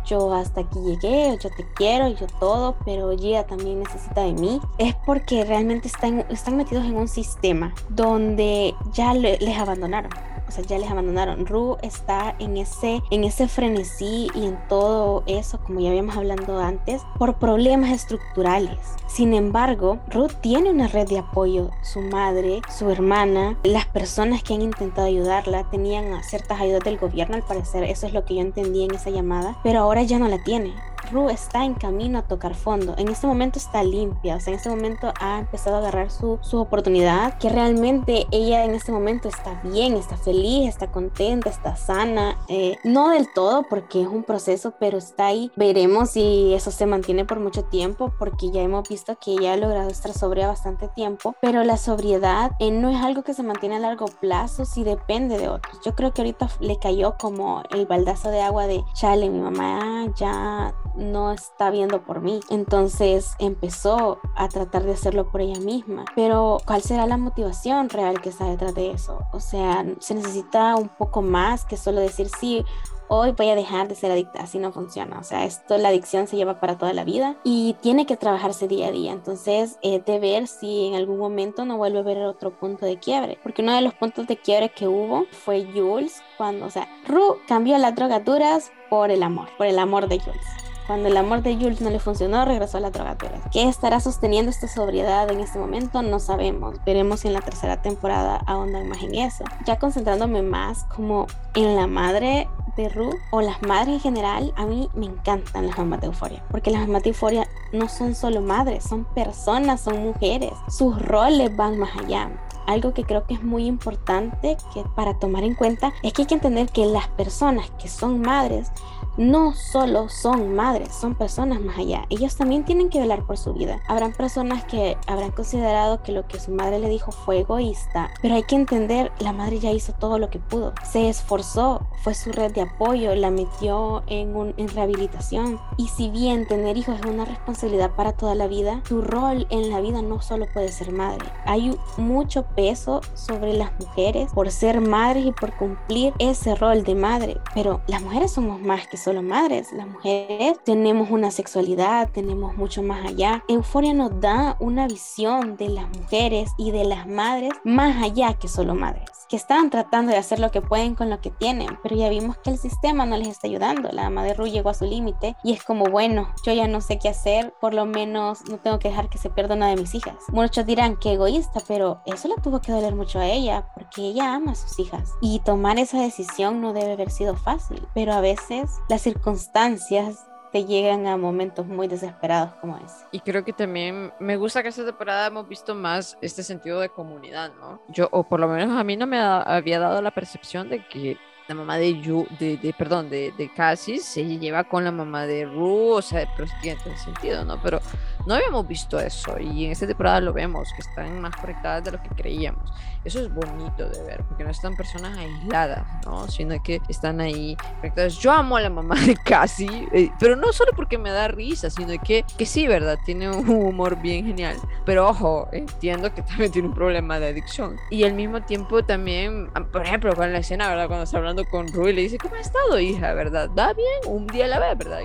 yo 0.06 0.34
hasta 0.34 0.62
aquí 0.62 0.80
llegué, 0.80 1.38
yo 1.42 1.50
te 1.50 1.66
quiero, 1.76 2.08
yo 2.10 2.26
todo, 2.40 2.76
pero 2.86 3.12
ella 3.12 3.46
también 3.46 3.80
necesita 3.80 4.22
de 4.22 4.34
mí, 4.34 4.62
es 4.78 4.96
porque 5.06 5.46
realmente 5.46 5.88
están, 5.88 6.26
metidos 6.58 6.86
en 6.86 6.96
un 6.96 7.08
sistema 7.08 7.74
donde 7.90 8.74
ya 8.94 9.14
les 9.14 9.58
abandonaron. 9.58 10.12
O 10.50 10.52
sea, 10.52 10.64
ya 10.64 10.78
les 10.78 10.90
abandonaron. 10.90 11.46
Ru 11.46 11.78
está 11.82 12.36
en 12.40 12.58
ese, 12.58 13.02
en 13.12 13.24
ese 13.24 13.48
frenesí 13.48 14.30
y 14.34 14.46
en 14.46 14.58
todo 14.68 15.24
eso, 15.28 15.60
como 15.60 15.80
ya 15.80 15.90
habíamos 15.90 16.18
hablado 16.18 16.60
antes, 16.60 17.02
por 17.18 17.36
problemas 17.36 17.92
estructurales. 17.92 18.78
Sin 19.08 19.34
embargo, 19.34 20.00
Ruth 20.10 20.34
tiene 20.42 20.70
una 20.70 20.88
red 20.88 21.08
de 21.08 21.20
apoyo. 21.20 21.70
Su 21.82 22.02
madre, 22.02 22.62
su 22.76 22.90
hermana, 22.90 23.58
las 23.64 23.86
personas 23.86 24.44
que 24.44 24.54
han 24.54 24.62
intentado 24.62 25.08
ayudarla 25.08 25.70
tenían 25.70 26.24
ciertas 26.24 26.60
ayudas 26.60 26.84
del 26.84 26.98
gobierno, 26.98 27.36
al 27.36 27.44
parecer. 27.44 27.84
Eso 27.84 28.08
es 28.08 28.14
lo 28.14 28.26
que 28.26 28.36
yo 28.36 28.42
entendí 28.42 28.84
en 28.84 28.94
esa 28.94 29.10
llamada. 29.10 29.58
Pero 29.64 29.80
ahora 29.80 30.04
ya 30.04 30.20
no 30.20 30.28
la 30.28 30.44
tiene. 30.44 30.74
Ru 31.12 31.30
está 31.30 31.66
en 31.66 31.74
camino 31.74 32.20
a 32.20 32.22
tocar 32.24 32.56
fondo. 32.56 32.96
En 32.98 33.10
este 33.10 33.28
momento 33.28 33.60
está 33.60 33.84
limpia, 33.84 34.36
o 34.36 34.40
sea, 34.40 34.54
en 34.54 34.58
este 34.58 34.70
momento 34.70 35.14
ha 35.20 35.40
empezado 35.40 35.78
a 35.78 35.80
agarrar 35.80 36.12
su, 36.12 36.40
su 36.42 36.60
oportunidad, 36.60 37.38
que 37.38 37.50
realmente 37.50 38.28
ella 38.32 38.64
en 38.66 38.76
este 38.76 38.92
momento 38.92 39.28
está 39.28 39.62
bien, 39.64 39.96
está 39.96 40.18
feliz, 40.18 40.70
está 40.70 40.92
contenta, 40.92 41.50
está 41.50 41.76
sana. 41.76 42.38
Eh, 42.48 42.78
no 42.84 43.10
del 43.10 43.32
todo 43.34 43.64
porque 43.70 44.02
es 44.02 44.08
un 44.08 44.24
proceso, 44.24 44.74
pero 44.80 44.98
está 44.98 45.28
ahí. 45.28 45.52
Veremos 45.56 46.12
si 46.12 46.54
eso 46.54 46.72
se 46.72 46.86
mantiene 46.86 47.26
por 47.26 47.40
mucho 47.40 47.64
tiempo, 47.64 48.12
porque 48.18 48.52
ya 48.52 48.62
hemos 48.62 48.88
visto 48.88 49.18
que 49.20 49.32
ella 49.32 49.54
ha 49.54 49.58
logrado 49.58 49.90
estar 49.90 50.14
sobria 50.14 50.48
bastante 50.48 50.88
tiempo, 50.90 51.36
pero 51.42 51.64
la 51.64 51.78
sobriedad 51.78 52.52
eh, 52.60 52.72
no 52.72 52.90
es 52.90 53.04
algo 53.04 53.24
que 53.24 53.34
se 53.34 53.44
mantiene 53.44 53.78
a 53.78 53.80
largo 53.80 54.06
plazo, 54.06 54.66
si 54.66 54.84
depende 54.84 55.38
de 55.38 55.50
otros. 55.50 55.80
Yo 55.84 55.96
creo 55.96 56.14
que 56.14 56.22
ahorita 56.22 56.50
le 56.60 56.78
cayó 56.78 57.16
como 57.18 57.64
el 57.72 57.86
baldazo 57.86 58.30
de 58.30 58.42
agua 58.42 58.68
de, 58.68 58.84
chale, 58.94 59.30
mi 59.30 59.40
mamá 59.40 60.08
ya 60.16 60.74
no 61.00 61.32
está 61.32 61.72
viendo 61.72 62.04
por 62.04 62.22
mí. 62.22 62.40
Entonces 62.50 63.34
empezó 63.40 64.20
a 64.36 64.50
tratar 64.50 64.84
de 64.84 64.94
hacerlo 64.94 65.32
por 65.32 65.42
ella 65.42 65.60
misma. 65.60 66.06
Pero 66.16 66.58
¿cuál 66.66 66.82
será 66.82 67.08
la 67.08 67.18
motivación 67.18 67.90
real 67.90 68.22
que 68.22 68.30
está 68.30 68.46
detrás 68.46 68.76
de 68.76 68.92
eso? 68.92 69.20
O 69.32 69.40
sea, 69.40 69.86
se 70.00 70.16
necesita 70.16 70.76
un 70.76 70.90
poco 70.90 71.22
más 71.22 71.66
que 71.66 71.78
solo 71.78 72.02
decir 72.02 72.30
sí. 72.40 72.64
Hoy 73.12 73.32
voy 73.32 73.50
a 73.50 73.56
dejar 73.56 73.88
de 73.88 73.96
ser 73.96 74.12
adicta, 74.12 74.44
así 74.44 74.60
no 74.60 74.72
funciona. 74.72 75.18
O 75.18 75.24
sea, 75.24 75.44
esto, 75.44 75.80
la 75.80 75.90
adicción 75.90 76.28
se 76.28 76.36
lleva 76.36 76.60
para 76.60 76.78
toda 76.78 76.94
la 76.94 77.04
vida 77.04 77.38
y 77.44 77.76
tiene 77.82 78.06
que 78.06 78.18
trabajarse 78.18 78.68
día 78.68 78.90
a 78.90 78.92
día. 78.92 79.12
Entonces, 79.12 79.80
eh, 79.82 80.00
de 80.06 80.20
ver 80.20 80.48
si 80.48 80.86
en 80.86 80.94
algún 80.94 81.18
momento 81.18 81.66
no 81.66 81.78
vuelve 81.78 81.98
a 81.98 82.02
haber 82.02 82.20
otro 82.20 82.52
punto 82.52 82.86
de 82.86 83.00
quiebre. 83.00 83.40
Porque 83.42 83.64
uno 83.64 83.74
de 83.74 83.82
los 83.82 83.96
puntos 83.96 84.28
de 84.28 84.38
quiebre 84.38 84.70
que 84.70 84.88
hubo 84.88 85.26
fue 85.32 85.68
Jules, 85.74 86.22
cuando, 86.38 86.68
o 86.68 86.70
sea, 86.70 86.88
Ru 87.08 87.38
cambió 87.48 87.80
las 87.80 87.96
drogaduras 87.96 88.72
por 88.92 89.10
el 89.10 89.24
amor, 89.24 89.50
por 89.58 89.66
el 89.66 89.80
amor 89.80 90.08
de 90.08 90.20
Jules. 90.20 90.59
Cuando 90.90 91.08
el 91.08 91.18
amor 91.18 91.44
de 91.44 91.54
Jules 91.54 91.82
no 91.82 91.92
le 91.92 92.00
funcionó, 92.00 92.46
regresó 92.46 92.78
a 92.78 92.80
la 92.80 92.90
drogadura. 92.90 93.40
¿Qué 93.52 93.70
estará 93.70 94.00
sosteniendo 94.00 94.50
esta 94.50 94.68
sobriedad 94.68 95.30
en 95.30 95.40
este 95.40 95.60
momento? 95.60 96.02
No 96.02 96.18
sabemos. 96.18 96.84
Veremos 96.84 97.20
si 97.20 97.28
en 97.28 97.36
la 97.36 97.42
tercera 97.42 97.80
temporada 97.80 98.42
ahondan 98.48 98.90
más 98.90 99.04
en 99.04 99.14
eso. 99.14 99.44
Ya 99.68 99.78
concentrándome 99.78 100.42
más 100.42 100.86
como 100.86 101.28
en 101.54 101.76
la 101.76 101.86
madre 101.86 102.48
de 102.76 102.90
Ru 102.90 103.12
o 103.30 103.42
las 103.42 103.62
madres 103.62 103.94
en 103.94 104.00
general, 104.00 104.52
a 104.56 104.66
mí 104.66 104.90
me 104.96 105.06
encantan 105.06 105.68
las 105.68 105.78
mamás 105.78 106.02
de 106.02 106.08
euforia. 106.08 106.44
Porque 106.50 106.72
las 106.72 106.82
mamás 106.88 107.04
de 107.04 107.10
euforia 107.10 107.48
no 107.72 107.88
son 107.88 108.16
solo 108.16 108.42
madres, 108.42 108.84
son 108.84 109.06
personas, 109.14 109.82
son 109.82 110.02
mujeres. 110.02 110.54
Sus 110.70 111.00
roles 111.00 111.56
van 111.56 111.78
más 111.78 111.96
allá 112.00 112.32
algo 112.70 112.94
que 112.94 113.04
creo 113.04 113.26
que 113.26 113.34
es 113.34 113.44
muy 113.44 113.66
importante 113.66 114.56
que 114.74 114.84
para 114.96 115.16
tomar 115.16 115.44
en 115.44 115.56
cuenta 115.56 115.92
es 116.04 116.14
que 116.14 116.22
hay 116.22 116.28
que 116.28 116.36
entender 116.36 116.70
que 116.70 116.86
las 116.86 117.08
personas 117.08 117.72
que 117.82 117.88
son 117.88 118.22
madres 118.22 118.72
no 119.20 119.54
solo 119.54 120.08
son 120.08 120.56
madres, 120.56 120.96
son 120.96 121.14
personas 121.14 121.60
más 121.60 121.78
allá. 121.78 122.06
Ellos 122.10 122.38
también 122.38 122.64
tienen 122.64 122.90
que 122.90 123.02
velar 123.02 123.26
por 123.26 123.38
su 123.38 123.54
vida. 123.54 123.82
Habrán 123.86 124.14
personas 124.14 124.64
que 124.64 124.98
habrán 125.08 125.32
considerado 125.32 126.02
que 126.02 126.14
lo 126.14 126.26
que 126.26 126.40
su 126.40 126.52
madre 126.52 126.80
le 126.80 126.88
dijo 126.88 127.12
fue 127.12 127.40
egoísta, 127.40 128.12
pero 128.22 128.36
hay 128.36 128.44
que 128.44 128.56
entender, 128.56 129.12
la 129.20 129.34
madre 129.34 129.60
ya 129.60 129.72
hizo 129.72 129.92
todo 129.92 130.20
lo 130.20 130.30
que 130.30 130.40
pudo. 130.40 130.74
Se 130.90 131.10
esforzó, 131.10 131.86
fue 132.02 132.14
su 132.14 132.32
red 132.32 132.54
de 132.54 132.62
apoyo, 132.62 133.14
la 133.14 133.30
metió 133.30 134.04
en, 134.08 134.38
un, 134.38 134.54
en 134.56 134.70
rehabilitación. 134.70 135.60
Y 135.76 135.90
si 135.90 136.10
bien 136.10 136.48
tener 136.48 136.78
hijos 136.78 136.98
es 136.98 137.06
una 137.06 137.26
responsabilidad 137.26 137.92
para 137.92 138.14
toda 138.14 138.36
la 138.36 138.48
vida, 138.48 138.82
tu 138.88 139.02
rol 139.02 139.48
en 139.50 139.70
la 139.70 139.82
vida 139.82 140.02
no 140.02 140.22
solo 140.22 140.46
puede 140.54 140.70
ser 140.70 140.94
madre. 140.94 141.26
Hay 141.46 141.78
mucho 141.98 142.44
peso 142.56 143.02
sobre 143.16 143.54
las 143.54 143.78
mujeres 143.82 144.32
por 144.34 144.50
ser 144.50 144.80
madres 144.80 145.26
y 145.26 145.34
por 145.34 145.58
cumplir 145.58 146.14
ese 146.20 146.56
rol 146.56 146.86
de 146.86 146.96
madre, 146.96 147.38
pero 147.54 147.82
las 147.88 148.02
mujeres 148.02 148.32
somos 148.32 148.62
más 148.62 148.88
que 148.88 148.96
solo 148.96 149.09
madres, 149.22 149.74
las 149.74 149.88
mujeres 149.88 150.58
tenemos 150.64 151.10
una 151.12 151.32
sexualidad, 151.32 152.10
tenemos 152.12 152.56
mucho 152.56 152.82
más 152.82 153.06
allá. 153.06 153.44
Euforia 153.48 153.94
nos 153.94 154.20
da 154.22 154.56
una 154.60 154.88
visión 154.88 155.58
de 155.58 155.70
las 155.70 155.90
mujeres 155.90 156.52
y 156.58 156.72
de 156.72 156.86
las 156.86 157.08
madres 157.08 157.52
más 157.64 158.02
allá 158.02 158.34
que 158.36 158.48
solo 158.48 158.76
madres, 158.76 159.19
que 159.30 159.36
están 159.36 159.70
tratando 159.70 160.12
de 160.12 160.18
hacer 160.18 160.40
lo 160.40 160.52
que 160.52 160.62
pueden 160.62 160.96
con 160.96 161.10
lo 161.10 161.22
que 161.22 161.30
tienen, 161.30 161.78
pero 161.84 161.96
ya 161.96 162.10
vimos 162.10 162.38
que 162.38 162.50
el 162.50 162.58
sistema 162.58 163.06
no 163.06 163.16
les 163.16 163.28
está 163.28 163.48
ayudando. 163.48 163.90
La 163.92 164.10
madre 164.10 164.34
Ru 164.34 164.48
llegó 164.48 164.70
a 164.70 164.74
su 164.74 164.86
límite 164.86 165.36
y 165.44 165.54
es 165.54 165.64
como, 165.64 165.86
bueno, 165.86 166.34
yo 166.44 166.52
ya 166.52 166.68
no 166.68 166.82
sé 166.82 166.98
qué 166.98 167.10
hacer, 167.10 167.54
por 167.62 167.74
lo 167.74 167.86
menos 167.86 168.44
no 168.50 168.58
tengo 168.58 168.80
que 168.80 168.90
dejar 168.90 169.10
que 169.10 169.18
se 169.18 169.30
pierda 169.30 169.56
una 169.56 169.70
de 169.70 169.76
mis 169.76 169.94
hijas. 169.94 170.16
Muchos 170.30 170.66
dirán 170.66 170.98
que 170.98 171.14
egoísta, 171.14 171.62
pero 171.68 172.02
eso 172.06 172.28
le 172.28 172.36
tuvo 172.42 172.60
que 172.60 172.72
doler 172.72 172.96
mucho 172.96 173.20
a 173.20 173.28
ella 173.28 173.70
porque 173.76 174.02
ella 174.02 174.34
ama 174.34 174.54
a 174.54 174.56
sus 174.56 174.80
hijas 174.80 175.14
y 175.22 175.40
tomar 175.40 175.78
esa 175.78 176.02
decisión 176.02 176.60
no 176.60 176.74
debe 176.74 176.94
haber 176.94 177.12
sido 177.12 177.36
fácil, 177.36 177.88
pero 177.94 178.14
a 178.14 178.22
veces 178.22 178.72
las 178.90 179.02
circunstancias 179.02 180.26
te 180.52 180.66
llegan 180.66 181.08
a 181.08 181.18
momentos 181.18 181.68
muy 181.68 181.88
desesperados 181.88 182.54
como 182.56 182.78
ese. 182.78 183.06
Y 183.12 183.20
creo 183.20 183.44
que 183.44 183.54
también 183.54 184.12
me 184.20 184.38
gusta 184.38 184.64
que 184.64 184.70
esta 184.70 184.86
temporada 184.86 185.28
hemos 185.28 185.48
visto 185.48 185.76
más 185.76 186.18
este 186.22 186.44
sentido 186.44 186.80
de 186.80 186.90
comunidad, 186.90 187.52
¿no? 187.60 187.82
Yo, 187.90 188.10
o 188.12 188.24
por 188.24 188.40
lo 188.40 188.48
menos 188.48 188.78
a 188.78 188.84
mí 188.84 188.98
no 188.98 189.08
me 189.08 189.20
había 189.20 189.80
dado 189.80 190.02
la 190.02 190.12
percepción 190.12 190.70
de 190.70 190.86
que 190.88 191.18
la 191.50 191.56
mamá 191.56 191.78
de 191.78 192.00
Yu, 192.00 192.28
de, 192.40 192.58
de, 192.58 192.74
perdón, 192.74 193.10
de, 193.10 193.34
de 193.36 193.52
Cassis 193.52 194.06
se 194.06 194.24
lleva 194.24 194.64
con 194.66 194.84
la 194.84 194.92
mamá 194.92 195.26
de 195.26 195.46
Ru, 195.46 195.94
o 195.94 196.02
sea, 196.02 196.32
pero 196.38 196.48
tiene 196.62 196.80
sentido, 196.96 197.44
¿no? 197.44 197.60
Pero 197.64 197.80
no 198.28 198.36
habíamos 198.36 198.68
visto 198.68 199.00
eso 199.00 199.40
y 199.40 199.66
en 199.66 199.72
esta 199.72 199.88
temporada 199.88 200.22
lo 200.22 200.32
vemos, 200.32 200.70
que 200.76 200.82
están 200.82 201.20
más 201.20 201.36
conectadas 201.36 201.84
de 201.84 201.94
lo 201.94 202.04
que 202.04 202.10
creíamos. 202.10 202.72
Eso 203.06 203.20
es 203.20 203.34
bonito 203.34 203.90
de 203.90 204.04
ver, 204.04 204.24
porque 204.28 204.44
no 204.44 204.50
están 204.50 204.76
personas 204.76 205.18
aisladas, 205.18 205.86
¿no? 206.06 206.28
Sino 206.28 206.62
que 206.62 206.82
están 206.90 207.22
ahí 207.22 207.56
conectadas. 207.78 208.18
Yo 208.18 208.32
amo 208.32 208.58
a 208.58 208.62
la 208.62 208.70
mamá 208.70 208.96
de 208.96 209.16
Cassie, 209.16 209.88
eh, 209.94 210.12
pero 210.20 210.36
no 210.36 210.52
solo 210.52 210.72
porque 210.76 210.98
me 210.98 211.10
da 211.10 211.30
risa, 211.30 211.70
sino 211.70 211.94
que, 212.04 212.26
que 212.38 212.46
sí, 212.46 212.68
¿verdad? 212.68 212.98
Tiene 213.06 213.30
un 213.30 213.50
humor 213.50 214.02
bien 214.02 214.26
genial. 214.26 214.58
Pero 214.86 215.08
ojo, 215.08 215.48
entiendo 215.52 216.14
que 216.14 216.22
también 216.22 216.52
tiene 216.52 216.68
un 216.68 216.74
problema 216.74 217.20
de 217.20 217.30
adicción. 217.30 217.78
Y 217.90 218.04
al 218.04 218.14
mismo 218.14 218.42
tiempo 218.42 218.84
también, 218.84 219.50
por 219.72 219.86
ejemplo, 219.86 220.14
con 220.16 220.34
la 220.34 220.40
escena, 220.40 220.68
¿verdad? 220.68 220.88
Cuando 220.88 221.04
está 221.04 221.18
hablando 221.18 221.46
con 221.46 221.68
Rui, 221.70 221.94
le 221.94 222.02
dice, 222.02 222.18
¿cómo 222.18 222.36
ha 222.36 222.40
estado, 222.42 222.80
hija? 222.80 223.14
¿Verdad? 223.14 223.50
¿Va 223.58 223.74
bien? 223.74 223.88
Un 224.08 224.28
día 224.28 224.48
la 224.48 224.60
ve, 224.60 224.76
¿verdad? 224.76 225.00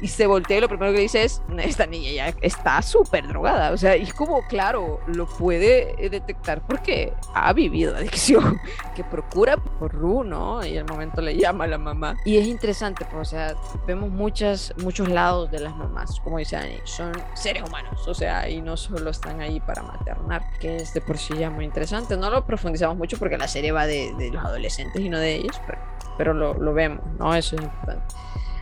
Y 0.00 0.08
se 0.08 0.26
voltea 0.26 0.58
y 0.58 0.60
lo 0.60 0.68
primero 0.68 0.92
que 0.92 1.00
dice 1.00 1.24
es, 1.24 1.42
esta 1.58 1.86
niña 1.86 2.10
ya 2.10 2.34
está 2.40 2.82
súper 2.82 3.28
drogada. 3.28 3.70
O 3.70 3.76
sea, 3.76 3.94
es 3.94 4.12
como, 4.12 4.42
claro, 4.48 5.00
lo 5.06 5.26
puede 5.26 5.94
detectar 6.10 6.66
porque 6.66 6.95
ha 7.34 7.52
vivido 7.52 7.96
adicción, 7.96 8.60
que 8.94 9.04
procura 9.04 9.56
por 9.56 9.92
Ru, 9.92 10.24
¿no? 10.24 10.64
Y 10.64 10.76
al 10.76 10.86
momento 10.86 11.20
le 11.20 11.36
llama 11.36 11.64
a 11.64 11.66
la 11.66 11.78
mamá. 11.78 12.16
Y 12.24 12.36
es 12.38 12.46
interesante, 12.46 13.06
pues, 13.10 13.28
o 13.28 13.30
sea, 13.30 13.54
vemos 13.86 14.10
muchas, 14.10 14.74
muchos 14.82 15.08
lados 15.08 15.50
de 15.50 15.60
las 15.60 15.74
mamás, 15.76 16.20
como 16.20 16.38
dice 16.38 16.56
Annie, 16.56 16.80
son 16.84 17.12
seres 17.34 17.62
humanos, 17.62 18.06
o 18.06 18.14
sea, 18.14 18.48
y 18.48 18.60
no 18.60 18.76
solo 18.76 19.10
están 19.10 19.40
ahí 19.40 19.60
para 19.60 19.82
maternar, 19.82 20.42
que 20.58 20.76
es 20.76 20.94
de 20.94 21.00
por 21.00 21.18
sí 21.18 21.34
ya 21.36 21.50
muy 21.50 21.64
interesante. 21.64 22.16
No 22.16 22.30
lo 22.30 22.44
profundizamos 22.44 22.96
mucho 22.96 23.18
porque 23.18 23.38
la 23.38 23.48
serie 23.48 23.72
va 23.72 23.86
de, 23.86 24.12
de 24.18 24.30
los 24.30 24.44
adolescentes 24.44 25.00
y 25.00 25.08
no 25.08 25.18
de 25.18 25.36
ellos, 25.36 25.60
pero, 25.66 25.78
pero 26.16 26.34
lo, 26.34 26.54
lo 26.54 26.72
vemos, 26.74 27.04
¿no? 27.18 27.34
Eso 27.34 27.56
es 27.56 27.62
importante. 27.62 28.14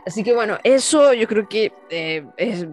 Así 0.07 0.23
que 0.23 0.35
bueno, 0.35 0.59
eso 0.65 1.15
yo 1.15 1.27
creo 1.27 1.49
que 1.49 1.73
eh, 1.89 2.27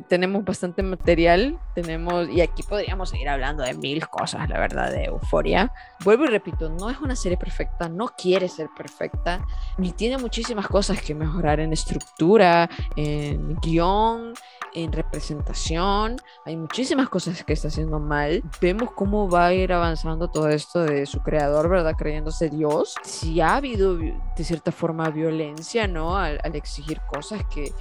tenemos 0.09 0.43
bastante 0.43 0.83
material, 0.83 1.57
tenemos, 1.73 2.27
y 2.29 2.41
aquí 2.41 2.61
podríamos 2.61 3.09
seguir 3.09 3.29
hablando 3.29 3.63
de 3.63 3.73
mil 3.73 4.05
cosas, 4.09 4.49
la 4.49 4.59
verdad, 4.59 4.91
de 4.91 5.05
Euforia. 5.05 5.71
Vuelvo 6.03 6.25
y 6.25 6.27
repito, 6.27 6.69
no 6.69 6.89
es 6.89 6.99
una 6.99 7.15
serie 7.15 7.37
perfecta, 7.37 7.87
no 7.87 8.09
quiere 8.09 8.49
ser 8.49 8.67
perfecta, 8.75 9.45
ni 9.77 9.93
tiene 9.93 10.17
muchísimas 10.17 10.67
cosas 10.67 11.01
que 11.01 11.15
mejorar 11.15 11.61
en 11.61 11.71
estructura, 11.71 12.69
en 12.97 13.55
guion, 13.61 14.33
en 14.73 14.91
representación, 14.91 16.17
hay 16.45 16.57
muchísimas 16.57 17.09
cosas 17.09 17.43
que 17.43 17.53
está 17.53 17.67
haciendo 17.67 17.99
mal. 17.99 18.43
Vemos 18.61 18.91
cómo 18.91 19.29
va 19.29 19.47
a 19.47 19.53
ir 19.53 19.73
avanzando 19.73 20.29
todo 20.29 20.49
esto 20.49 20.79
de 20.79 21.05
su 21.05 21.21
creador, 21.21 21.69
¿verdad? 21.69 21.95
Creyéndose 21.97 22.49
Dios. 22.49 22.95
Si 23.03 23.41
ha 23.41 23.55
habido 23.55 23.97
de 23.97 24.43
cierta 24.43 24.71
forma 24.71 25.09
violencia, 25.09 25.87
¿no? 25.87 26.17
Al, 26.17 26.39
al 26.43 26.55
exigir 26.55 27.01
cosas 27.01 27.41
que, 27.53 27.71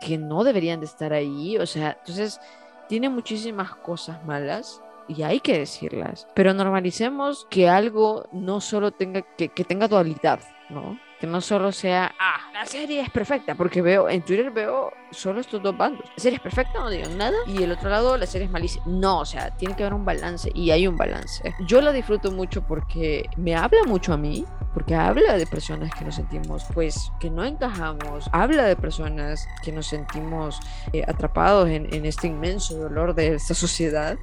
que 0.00 0.18
no 0.18 0.44
deberían 0.44 0.80
de 0.80 0.86
estar 0.86 1.12
ahí. 1.12 1.58
O 1.58 1.66
sea, 1.66 1.96
entonces 2.00 2.40
tiene 2.88 3.08
muchísimas 3.08 3.74
cosas 3.74 4.24
malas 4.24 4.82
y 5.08 5.22
hay 5.22 5.40
que 5.40 5.58
decirlas. 5.58 6.26
Pero 6.34 6.54
normalicemos 6.54 7.46
que 7.50 7.68
algo 7.68 8.28
no 8.32 8.60
solo 8.60 8.92
tenga, 8.92 9.22
que, 9.22 9.48
que 9.48 9.64
tenga 9.64 9.88
dualidad, 9.88 10.40
¿no? 10.68 10.98
Que 11.20 11.26
no 11.26 11.40
solo 11.40 11.72
sea, 11.72 12.14
ah, 12.18 12.50
la 12.52 12.66
serie 12.66 13.00
es 13.00 13.10
perfecta, 13.10 13.54
porque 13.54 13.80
veo, 13.82 14.08
en 14.08 14.22
Twitter 14.22 14.50
veo 14.50 14.92
solo 15.10 15.40
estos 15.40 15.62
dos 15.62 15.76
bandos. 15.76 16.04
La 16.16 16.22
serie 16.22 16.36
es 16.36 16.42
perfecta, 16.42 16.78
no 16.78 16.90
digan 16.90 17.16
nada, 17.16 17.36
y 17.46 17.62
el 17.62 17.72
otro 17.72 17.90
lado, 17.90 18.16
la 18.16 18.26
serie 18.26 18.46
es 18.46 18.50
malísima. 18.50 18.84
No, 18.86 19.20
o 19.20 19.24
sea, 19.24 19.50
tiene 19.56 19.76
que 19.76 19.82
haber 19.82 19.94
un 19.94 20.04
balance, 20.04 20.50
y 20.54 20.70
hay 20.70 20.86
un 20.86 20.96
balance. 20.96 21.54
Yo 21.66 21.80
la 21.80 21.92
disfruto 21.92 22.30
mucho 22.30 22.62
porque 22.62 23.28
me 23.36 23.54
habla 23.54 23.82
mucho 23.86 24.12
a 24.12 24.16
mí, 24.16 24.44
porque 24.76 24.94
habla 24.94 25.38
de 25.38 25.46
personas 25.46 25.90
que 25.94 26.04
nos 26.04 26.16
sentimos, 26.16 26.64
pues, 26.74 27.10
que 27.18 27.30
no 27.30 27.44
encajamos, 27.44 28.28
habla 28.32 28.64
de 28.64 28.76
personas 28.76 29.48
que 29.62 29.72
nos 29.72 29.86
sentimos 29.86 30.60
eh, 30.92 31.02
atrapados 31.08 31.70
en, 31.70 31.92
en, 31.94 32.04
este 32.04 32.26
inmenso 32.26 32.76
dolor 32.76 33.14
de 33.14 33.36
esta 33.36 33.54
sociedad 33.54 34.18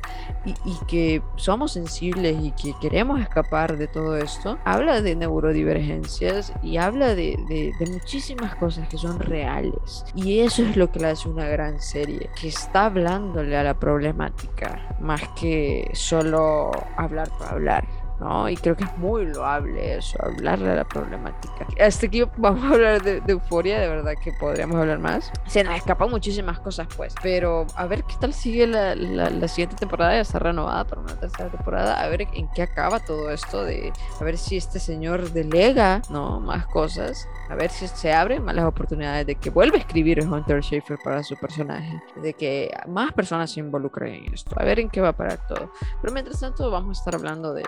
y, 0.45 0.51
y, 0.51 0.77
que 0.87 1.23
somos 1.37 1.73
sensibles 1.73 2.37
y 2.39 2.51
que 2.51 2.73
queremos 2.79 3.19
escapar 3.19 3.77
de 3.77 3.87
todo 3.87 4.15
esto. 4.15 4.59
Habla 4.63 5.01
de 5.01 5.15
neurodivergencias 5.15 6.53
y 6.61 6.77
habla 6.77 7.15
de, 7.15 7.35
de, 7.47 7.73
de 7.79 7.91
muchísimas 7.91 8.55
cosas 8.55 8.87
que 8.87 8.97
son 8.99 9.19
reales. 9.19 10.05
Y 10.13 10.41
eso 10.41 10.61
es 10.61 10.72
lo 10.75 10.91
que 10.91 10.99
le 10.99 11.07
hace 11.07 11.29
una 11.29 11.47
gran 11.47 11.79
serie, 11.79 12.29
que 12.39 12.47
está 12.47 12.85
hablándole 12.85 13.55
a 13.57 13.63
la 13.63 13.79
problemática, 13.79 14.95
más 14.99 15.21
que 15.39 15.89
solo 15.93 16.71
hablar 16.97 17.29
por 17.37 17.47
hablar. 17.47 18.02
¿No? 18.23 18.49
Y 18.49 18.55
creo 18.55 18.75
que 18.75 18.85
es 18.85 18.97
muy 18.97 19.25
loable 19.25 19.97
eso, 19.97 20.17
hablarle 20.23 20.71
a 20.71 20.75
la 20.75 20.83
problemática. 20.85 21.67
Hasta 21.79 22.07
aquí 22.07 22.23
vamos 22.37 22.63
a 22.63 22.69
hablar 22.69 23.01
de, 23.03 23.21
de, 23.21 23.31
euforia, 23.33 23.79
de 23.79 23.89
verdad 23.89 24.13
que 24.23 24.31
podríamos 24.33 24.77
hablar 24.77 24.99
más. 24.99 25.31
Se 25.47 25.63
nos 25.63 25.75
escapan 25.75 26.09
muchísimas 26.09 26.59
cosas, 26.59 26.87
pues, 26.95 27.13
pero 27.21 27.67
a 27.75 27.85
ver 27.85 28.03
qué 28.03 28.15
tal 28.19 28.33
sigue 28.33 28.65
la, 28.67 28.95
la, 28.95 29.29
la, 29.29 29.47
siguiente 29.47 29.75
temporada, 29.75 30.13
ya 30.13 30.21
está 30.21 30.39
renovada 30.39 30.85
para 30.85 31.01
una 31.01 31.19
tercera 31.19 31.49
temporada, 31.49 32.01
a 32.01 32.07
ver 32.07 32.27
en 32.33 32.47
qué 32.55 32.61
acaba 32.61 32.99
todo 32.99 33.29
esto, 33.29 33.63
de 33.63 33.91
a 34.19 34.23
ver 34.23 34.37
si 34.37 34.57
este 34.57 34.79
señor 34.79 35.31
delega, 35.31 36.01
¿no? 36.09 36.39
Más 36.39 36.65
cosas, 36.67 37.27
a 37.49 37.55
ver 37.55 37.69
si 37.69 37.87
se 37.87 38.13
abren 38.13 38.43
más 38.43 38.55
las 38.55 38.65
oportunidades 38.65 39.27
de 39.27 39.35
que 39.35 39.49
vuelva 39.49 39.75
a 39.75 39.79
escribir 39.79 40.21
Hunter 40.21 40.63
Schaefer 40.63 40.97
para 41.03 41.23
su 41.23 41.35
personaje, 41.35 42.01
de 42.21 42.33
que 42.33 42.71
más 42.87 43.11
personas 43.11 43.51
se 43.51 43.59
involucren 43.59 44.25
en 44.25 44.33
esto, 44.33 44.55
a 44.57 44.63
ver 44.63 44.79
en 44.79 44.89
qué 44.89 45.01
va 45.01 45.09
a 45.09 45.13
parar 45.13 45.39
todo. 45.47 45.71
Pero 46.01 46.13
mientras 46.13 46.39
tanto 46.39 46.71
vamos 46.71 46.97
a 46.97 46.99
estar 47.01 47.15
hablando 47.15 47.53
de 47.53 47.63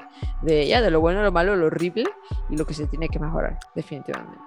de 0.46 0.62
ella, 0.62 0.82
de 0.82 0.92
lo 0.92 1.02
bueno, 1.02 1.24
lo 1.24 1.32
malo, 1.32 1.56
lo 1.56 1.68
horrible 1.68 2.06
y 2.50 2.58
lo 2.58 2.66
que 2.66 2.74
se 2.74 2.88
tiene 2.88 3.10
que 3.10 3.20
mejorar, 3.20 3.60
definitivamente. 3.74 4.40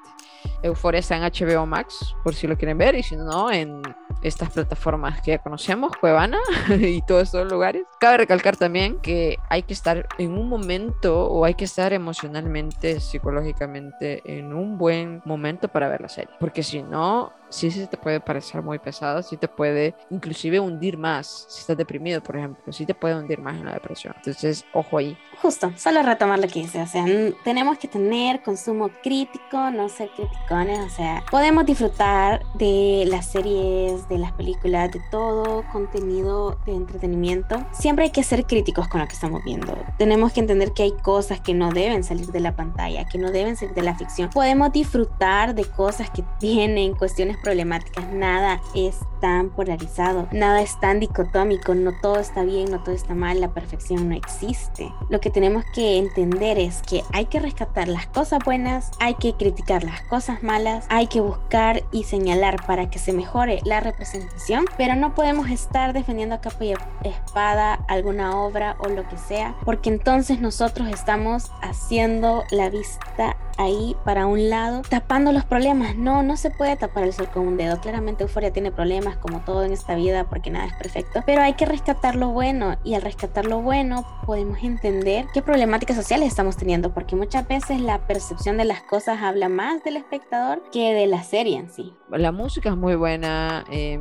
Euforia 0.63 1.01
está 1.01 1.17
en 1.17 1.23
HBO 1.23 1.67
Max, 1.67 2.15
por 2.25 2.35
si 2.35 2.47
lo 2.47 2.57
quieren 2.57 2.79
ver, 2.79 2.95
y 2.95 3.03
si 3.03 3.17
no, 3.17 3.51
en 3.51 3.83
estas 4.23 4.51
plataformas 4.51 5.21
que 5.21 5.33
ya 5.33 5.39
conocemos, 5.39 5.93
Cuevana 5.97 6.39
y 6.71 7.03
todos 7.03 7.25
estos 7.25 7.51
lugares. 7.51 7.85
Cabe 8.01 8.19
recalcar 8.19 8.57
también 8.57 8.99
que 9.01 9.39
hay 9.49 9.63
que 9.63 9.73
estar 9.73 10.09
en 10.19 10.33
un 10.33 10.49
momento 10.49 11.27
o 11.27 11.45
hay 11.45 11.55
que 11.55 11.65
estar 11.65 11.93
emocionalmente, 11.93 13.01
psicológicamente 13.01 14.23
en 14.25 14.53
un 14.53 14.79
buen 14.79 15.23
momento 15.25 15.69
para 15.69 15.89
ver 15.89 16.01
la 16.01 16.09
serie, 16.09 16.35
porque 16.41 16.63
si 16.63 16.83
no, 16.83 17.33
sí, 17.51 17.71
sí 17.71 17.87
te 17.87 17.97
puede 17.97 18.21
parecer 18.21 18.63
muy 18.63 18.79
pesado, 18.79 19.23
sí 19.23 19.37
te 19.37 19.49
puede 19.49 19.95
inclusive 20.11 20.61
hundir 20.61 20.99
más, 20.99 21.47
si 21.49 21.61
estás 21.61 21.77
deprimido, 21.77 22.23
por 22.23 22.37
ejemplo, 22.37 22.73
sí 22.73 22.87
te 22.87 22.95
puede 22.95 23.17
hundir 23.17 23.41
más 23.41 23.57
en 23.57 23.67
la 23.67 23.73
depresión. 23.73 24.15
Entonces, 24.17 24.65
ojo 24.73 24.99
ahí. 24.99 25.17
Justo, 25.41 25.73
solo 25.77 26.03
retomar 26.03 26.39
lo 26.39 26.49
que 26.49 26.61
dice, 26.61 26.83
o 26.83 26.87
sea, 26.87 27.05
tenemos 27.45 27.79
que 27.79 27.89
tener 27.89 28.43
consumo 28.43 28.91
crítico, 29.03 29.71
no 29.71 29.89
ser 29.89 30.11
criticones, 30.17 30.81
o 30.81 30.91
sea, 30.91 31.25
podemos 31.31 31.65
disfrutar 31.65 32.43
de 32.55 33.05
las 33.07 33.27
series, 33.27 34.09
de 34.09 34.19
las 34.19 34.33
películas, 34.33 34.91
de 34.91 35.01
todo 35.11 35.65
contenido 35.73 36.59
de 36.67 36.75
entretenimiento. 36.75 37.65
Siempre 37.73 38.07
hay 38.07 38.11
que 38.11 38.23
ser 38.23 38.47
críticos 38.47 38.89
con 38.89 39.01
lo 39.01 39.07
que 39.07 39.15
estamos 39.15 39.43
viendo. 39.45 39.77
Tenemos 39.97 40.33
que 40.33 40.41
entender 40.41 40.73
que 40.73 40.83
hay 40.83 40.93
cosas 40.93 41.41
que 41.41 41.55
no 41.55 41.71
deben 41.71 42.05
salir 42.05 42.27
de 42.27 42.41
la 42.41 42.57
pantalla, 42.57 43.07
que 43.07 43.19
no 43.19 43.31
deben 43.31 43.57
salir 43.57 43.75
de 43.75 43.83
la 43.83 43.97
ficción. 43.97 44.31
Podemos 44.31 44.73
disfrutar 44.73 45.55
de 45.55 45.65
cosas 45.65 46.11
que 46.11 46.25
tienen 46.39 46.95
cuestiones 46.95 47.38
problemáticas, 47.43 48.11
nada 48.13 48.61
es 48.75 48.99
tan 49.21 49.51
polarizado, 49.51 50.29
nada 50.33 50.63
es 50.63 50.79
tan 50.81 51.01
dicotómico, 51.01 51.75
no 51.75 51.93
todo 52.01 52.19
está 52.19 52.45
bien, 52.45 52.71
no 52.71 52.83
todo 52.83 52.95
está 52.95 53.15
mal, 53.15 53.41
la 53.41 53.53
perfección 53.53 54.09
no 54.09 54.15
existe. 54.15 54.93
Lo 55.09 55.21
que 55.21 55.31
tenemos 55.31 55.65
que 55.75 55.99
entender 55.99 56.59
es 56.59 56.83
que 56.83 57.03
hay 57.13 57.27
que 57.27 57.41
rescatar 57.41 57.89
las 57.89 58.07
cosas 58.07 58.41
buenas, 58.45 58.91
hay 59.01 59.15
que 59.15 59.35
criticar 59.35 59.85
las 59.85 60.03
cosas 60.03 60.43
malas, 60.43 60.87
hay 60.89 61.09
que 61.09 61.21
buscar 61.21 61.83
y 61.93 62.05
señalar 62.05 62.65
para 62.67 62.91
que 62.91 62.99
se 62.99 63.13
mejore 63.13 63.61
la 63.65 63.81
representación, 63.81 64.67
pero 64.77 64.95
no 64.95 65.15
podemos 65.15 65.51
estar 65.51 65.93
defendiendo 65.93 66.37
a 66.37 66.41
capa 66.41 66.65
y 66.65 66.75
espada 67.05 67.75
alguna 67.89 68.41
obra 68.41 68.77
o 68.79 68.89
lo 68.89 69.09
que 69.09 69.19
sea, 69.19 69.55
porque 69.65 69.91
entonces 69.91 70.41
nosotros 70.41 70.89
estamos 70.89 71.51
haciendo 71.63 72.45
la 72.51 72.71
vista 72.71 73.37
ahí 73.59 73.97
para 74.05 74.27
un 74.27 74.49
lado, 74.49 74.83
tapando 74.89 75.33
los 75.33 75.45
problemas. 75.45 75.97
No, 75.97 76.23
no 76.23 76.37
se 76.37 76.51
puede 76.51 76.77
tapar 76.77 77.05
el 77.05 77.13
sol 77.13 77.29
con 77.29 77.47
un 77.47 77.57
dedo. 77.57 77.81
Claramente 77.81 78.23
Euforia 78.23 78.53
tiene 78.53 78.71
problemas 78.71 79.17
como 79.19 79.41
todo 79.41 79.65
en 79.65 79.73
esta 79.73 79.95
vida 79.95 80.25
porque 80.25 80.51
nada 80.51 80.67
es 80.67 80.75
perfecto, 80.75 81.23
pero 81.27 81.43
hay 81.43 81.55
que 81.55 81.67
rescatar 81.67 82.17
lo 82.17 82.29
bueno 82.31 82.77
y 82.85 82.95
al 82.95 83.03
rescatar 83.03 83.45
lo 83.45 83.61
bueno 83.61 84.07
podemos 84.25 84.63
entender 84.63 85.27
qué 85.35 85.43
problemáticas 85.43 85.97
sociales 85.97 86.29
estamos 86.29 86.57
teniendo 86.57 86.95
porque 86.95 87.17
muchas 87.17 87.47
veces 87.47 87.81
la 87.81 88.07
percepción 88.07 88.57
de 88.57 88.65
las 88.65 88.83
cosas 88.83 89.21
habla 89.23 89.49
más 89.49 89.83
del 89.85 89.97
espectador 89.97 90.63
que 90.71 90.95
de 90.95 91.07
la 91.07 91.23
serie 91.23 91.59
en 91.59 91.71
sí. 91.71 91.95
La 92.11 92.33
música 92.33 92.71
es 92.71 92.77
muy 92.77 92.95
buena. 92.95 93.65
Eh, 93.71 93.99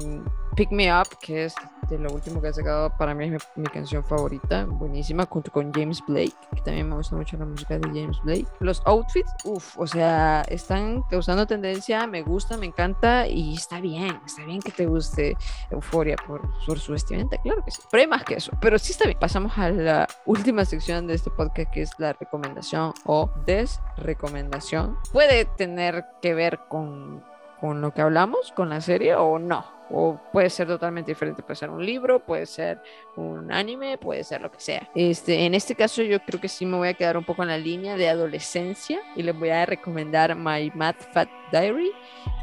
Pick 0.57 0.71
Me 0.71 0.91
Up, 0.91 1.07
que 1.21 1.45
es 1.45 1.55
de 1.87 1.99
lo 1.99 2.09
último 2.11 2.41
que 2.41 2.47
ha 2.47 2.53
sacado, 2.53 2.89
para 2.97 3.13
mí 3.13 3.25
es 3.25 3.31
mi, 3.31 3.37
mi, 3.61 3.67
canción 3.67 4.03
favorita, 4.03 4.65
buenísima, 4.65 5.27
junto 5.29 5.51
con 5.51 5.71
James 5.71 6.03
Blake, 6.07 6.33
que 6.51 6.61
también 6.61 6.89
me 6.89 6.95
gusta 6.95 7.15
mucho 7.15 7.37
la 7.37 7.45
música 7.45 7.77
de 7.77 7.87
James 7.89 8.19
Blake. 8.23 8.47
Los 8.59 8.81
outfits, 8.87 9.31
uff, 9.43 9.77
o 9.77 9.85
sea, 9.85 10.41
están 10.49 11.03
causando 11.11 11.45
tendencia, 11.45 12.07
me 12.07 12.23
gusta, 12.23 12.57
me 12.57 12.65
encanta 12.65 13.27
y 13.27 13.53
está 13.53 13.79
bien, 13.79 14.19
está 14.25 14.45
bien 14.45 14.59
que 14.59 14.71
te 14.71 14.87
guste 14.87 15.37
Euforia 15.69 16.15
por, 16.25 16.41
por 16.65 16.79
su 16.79 16.93
vestimenta, 16.93 17.37
claro 17.37 17.63
que 17.63 17.69
sí, 17.69 17.83
pero 17.91 18.01
hay 18.01 18.07
más 18.07 18.23
que 18.23 18.33
eso, 18.33 18.51
pero 18.59 18.79
sí 18.79 18.93
está 18.93 19.05
bien. 19.05 19.19
Pasamos 19.19 19.55
a 19.59 19.69
la 19.69 20.07
última 20.25 20.65
sección 20.65 21.05
de 21.05 21.13
este 21.13 21.29
podcast, 21.29 21.71
que 21.71 21.83
es 21.83 21.91
la 21.99 22.13
recomendación 22.13 22.95
o 23.05 23.29
desrecomendación. 23.45 24.97
Puede 25.13 25.45
tener 25.45 26.03
que 26.19 26.33
ver 26.33 26.61
con, 26.67 27.23
con 27.61 27.79
lo 27.79 27.93
que 27.93 28.01
hablamos, 28.01 28.51
con 28.53 28.69
la 28.69 28.81
serie 28.81 29.13
o 29.13 29.37
no 29.37 29.76
o 29.89 30.19
puede 30.31 30.49
ser 30.49 30.67
totalmente 30.67 31.11
diferente, 31.11 31.41
puede 31.41 31.55
ser 31.55 31.69
un 31.69 31.85
libro, 31.85 32.19
puede 32.19 32.45
ser 32.45 32.81
un 33.15 33.51
anime, 33.51 33.97
puede 33.97 34.23
ser 34.23 34.41
lo 34.41 34.51
que 34.51 34.59
sea. 34.59 34.89
Este, 34.95 35.45
en 35.45 35.53
este 35.53 35.75
caso 35.75 36.01
yo 36.03 36.19
creo 36.19 36.39
que 36.41 36.47
sí 36.47 36.65
me 36.65 36.77
voy 36.77 36.89
a 36.89 36.93
quedar 36.93 37.17
un 37.17 37.23
poco 37.23 37.43
en 37.43 37.49
la 37.49 37.57
línea 37.57 37.95
de 37.95 38.09
adolescencia 38.09 38.99
y 39.15 39.23
les 39.23 39.37
voy 39.37 39.49
a 39.49 39.65
recomendar 39.65 40.35
My 40.35 40.71
Mad 40.73 40.95
Fat 41.13 41.29
Diary, 41.51 41.91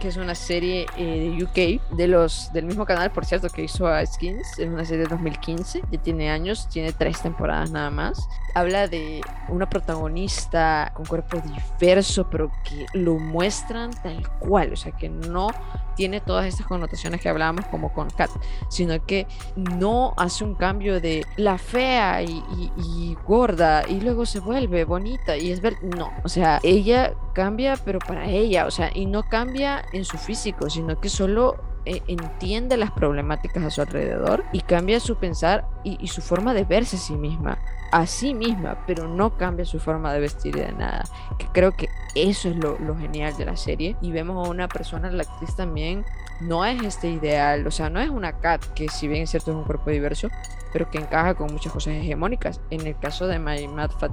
que 0.00 0.09
es 0.09 0.16
una 0.16 0.34
serie 0.34 0.86
eh, 0.96 1.36
de 1.36 1.44
UK 1.44 1.96
de 1.96 2.09
los 2.09 2.52
del 2.52 2.64
mismo 2.64 2.84
canal, 2.84 3.11
por 3.11 3.24
cierto, 3.24 3.48
que 3.48 3.62
hizo 3.62 3.86
a 3.86 4.05
Skins, 4.05 4.59
es 4.59 4.68
una 4.68 4.84
serie 4.84 5.05
de 5.05 5.11
2015, 5.11 5.82
ya 5.90 6.02
tiene 6.02 6.30
años, 6.30 6.68
tiene 6.68 6.92
tres 6.92 7.22
temporadas 7.22 7.70
nada 7.70 7.90
más. 7.90 8.28
Habla 8.55 8.88
de 8.88 9.20
una 9.48 9.68
protagonista 9.68 10.92
con 10.94 11.07
cuerpo 11.07 11.40
diverso, 11.40 12.28
pero 12.30 12.50
que 12.64 12.86
lo 12.92 13.18
muestran 13.18 13.90
tal 14.02 14.28
cual, 14.38 14.72
o 14.72 14.76
sea, 14.76 14.92
que 14.92 15.09
no 15.09 15.48
tiene 15.94 16.20
todas 16.20 16.46
estas 16.46 16.66
connotaciones 16.66 17.20
que 17.20 17.28
hablábamos 17.28 17.66
como 17.66 17.92
con 17.92 18.11
Kat, 18.11 18.30
sino 18.68 19.05
que 19.05 19.26
no 19.57 20.12
hace 20.16 20.44
un 20.44 20.55
cambio 20.55 21.00
de 21.00 21.24
la 21.36 21.57
fea 21.59 22.22
y, 22.22 22.42
y, 22.57 22.72
y 22.76 23.16
gorda 23.26 23.84
y 23.88 24.00
luego 24.00 24.26
se 24.26 24.40
vuelve 24.40 24.84
bonita 24.84 25.36
y 25.36 25.52
es 25.52 25.61
ver, 25.61 25.76
no, 25.82 26.12
o 26.22 26.28
sea, 26.28 26.61
ella 26.62 27.14
cambia 27.32 27.76
pero 27.76 27.98
para 27.98 28.26
ella, 28.28 28.66
o 28.66 28.70
sea, 28.70 28.90
y 28.95 29.07
no 29.07 29.24
cambia 29.24 29.84
en 29.92 30.05
su 30.05 30.16
físico, 30.16 30.70
sino 30.70 31.01
que 31.01 31.09
solo 31.09 31.57
eh, 31.86 32.03
entiende 32.09 32.78
las 32.78 32.92
problemáticas 32.92 33.62
a 33.62 33.70
su 33.70 33.82
alrededor 33.82 34.42
y 34.53 34.61
cambia 34.61 35.01
su 35.01 35.16
pensar 35.16 35.66
y, 35.84 36.09
su 36.09 36.22
forma 36.22 36.55
de 36.55 36.64
verse 36.64 36.97
a 36.97 36.99
sí 36.99 37.14
misma, 37.14 37.59
a 37.92 38.07
sí 38.07 38.32
misma, 38.32 38.78
pero 38.86 39.07
no 39.07 39.36
cambia 39.36 39.66
su 39.66 39.78
forma 39.78 40.12
de 40.12 40.20
vestir 40.20 40.55
de 40.55 40.72
nada. 40.72 41.05
Que 41.38 41.47
creo 41.49 41.72
que 41.72 41.90
eso 42.14 42.49
es 42.49 42.57
lo, 42.57 42.78
lo 42.78 42.97
genial 42.97 43.36
de 43.36 43.45
la 43.45 43.57
serie. 43.57 43.97
Y 44.01 44.12
vemos 44.12 44.47
a 44.47 44.51
una 44.51 44.66
persona, 44.66 45.11
la 45.11 45.24
actriz 45.24 45.55
también, 45.57 46.07
no 46.45 46.64
es 46.64 46.82
este 46.82 47.09
ideal, 47.09 47.66
o 47.66 47.70
sea, 47.70 47.90
no 47.90 48.01
es 48.01 48.11
una 48.11 48.38
cat 48.40 48.64
que 48.74 48.88
si 48.88 49.09
bien 49.09 49.22
es 49.22 49.30
cierto 49.30 49.51
es 49.51 49.57
un 49.57 49.64
cuerpo 49.64 49.90
diverso, 49.90 50.28
pero 50.72 50.90
que 50.90 50.99
encaja 50.99 51.34
con 51.34 51.53
muchas 51.53 51.72
cosas 51.72 51.95
hegemónicas. 51.95 52.61
En 52.70 52.86
el 52.86 52.99
caso 52.99 53.26
de 53.26 53.38
My 53.38 53.68
Mad 53.68 53.90
Fat 53.92 54.12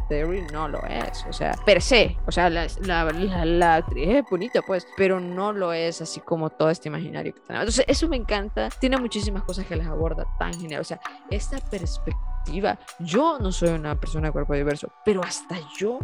no 0.52 0.68
lo 0.68 0.84
es, 0.86 1.26
o 1.28 1.34
sea, 1.34 1.54
per 1.66 1.82
se, 1.82 2.18
o 2.28 2.32
sea, 2.32 2.50
la, 2.50 2.68
la, 2.82 3.06
la, 3.12 3.46
la 3.46 3.76
actriz 3.76 4.10
es 4.10 4.24
bonita, 4.30 4.62
pues, 4.62 4.86
pero 4.96 5.20
no 5.20 5.54
lo 5.54 5.74
es 5.74 6.02
así 6.02 6.20
como 6.20 6.50
todo 6.50 6.70
este 6.70 6.90
imaginario 6.90 7.34
que 7.34 7.40
tenemos. 7.42 7.64
Entonces, 7.64 7.86
eso 7.88 8.08
me 8.08 8.18
encanta, 8.18 8.70
tiene 8.80 8.98
muchísimas 8.98 9.44
cosas 9.44 9.66
que 9.66 9.76
las 9.76 9.88
aborda 9.88 10.26
tan 10.38 10.54
genial, 10.54 10.82
o 10.82 10.86
sea, 10.86 11.00
esta 11.30 11.58
perspectiva, 11.58 12.78
yo 13.00 13.40
no 13.40 13.52
soy 13.52 13.70
una 13.70 14.00
persona 14.00 14.28
de 14.28 14.34
cuerpo 14.34 14.54
diverso, 14.54 14.92
pero 15.04 15.24
hasta 15.24 15.58
yo 15.78 15.98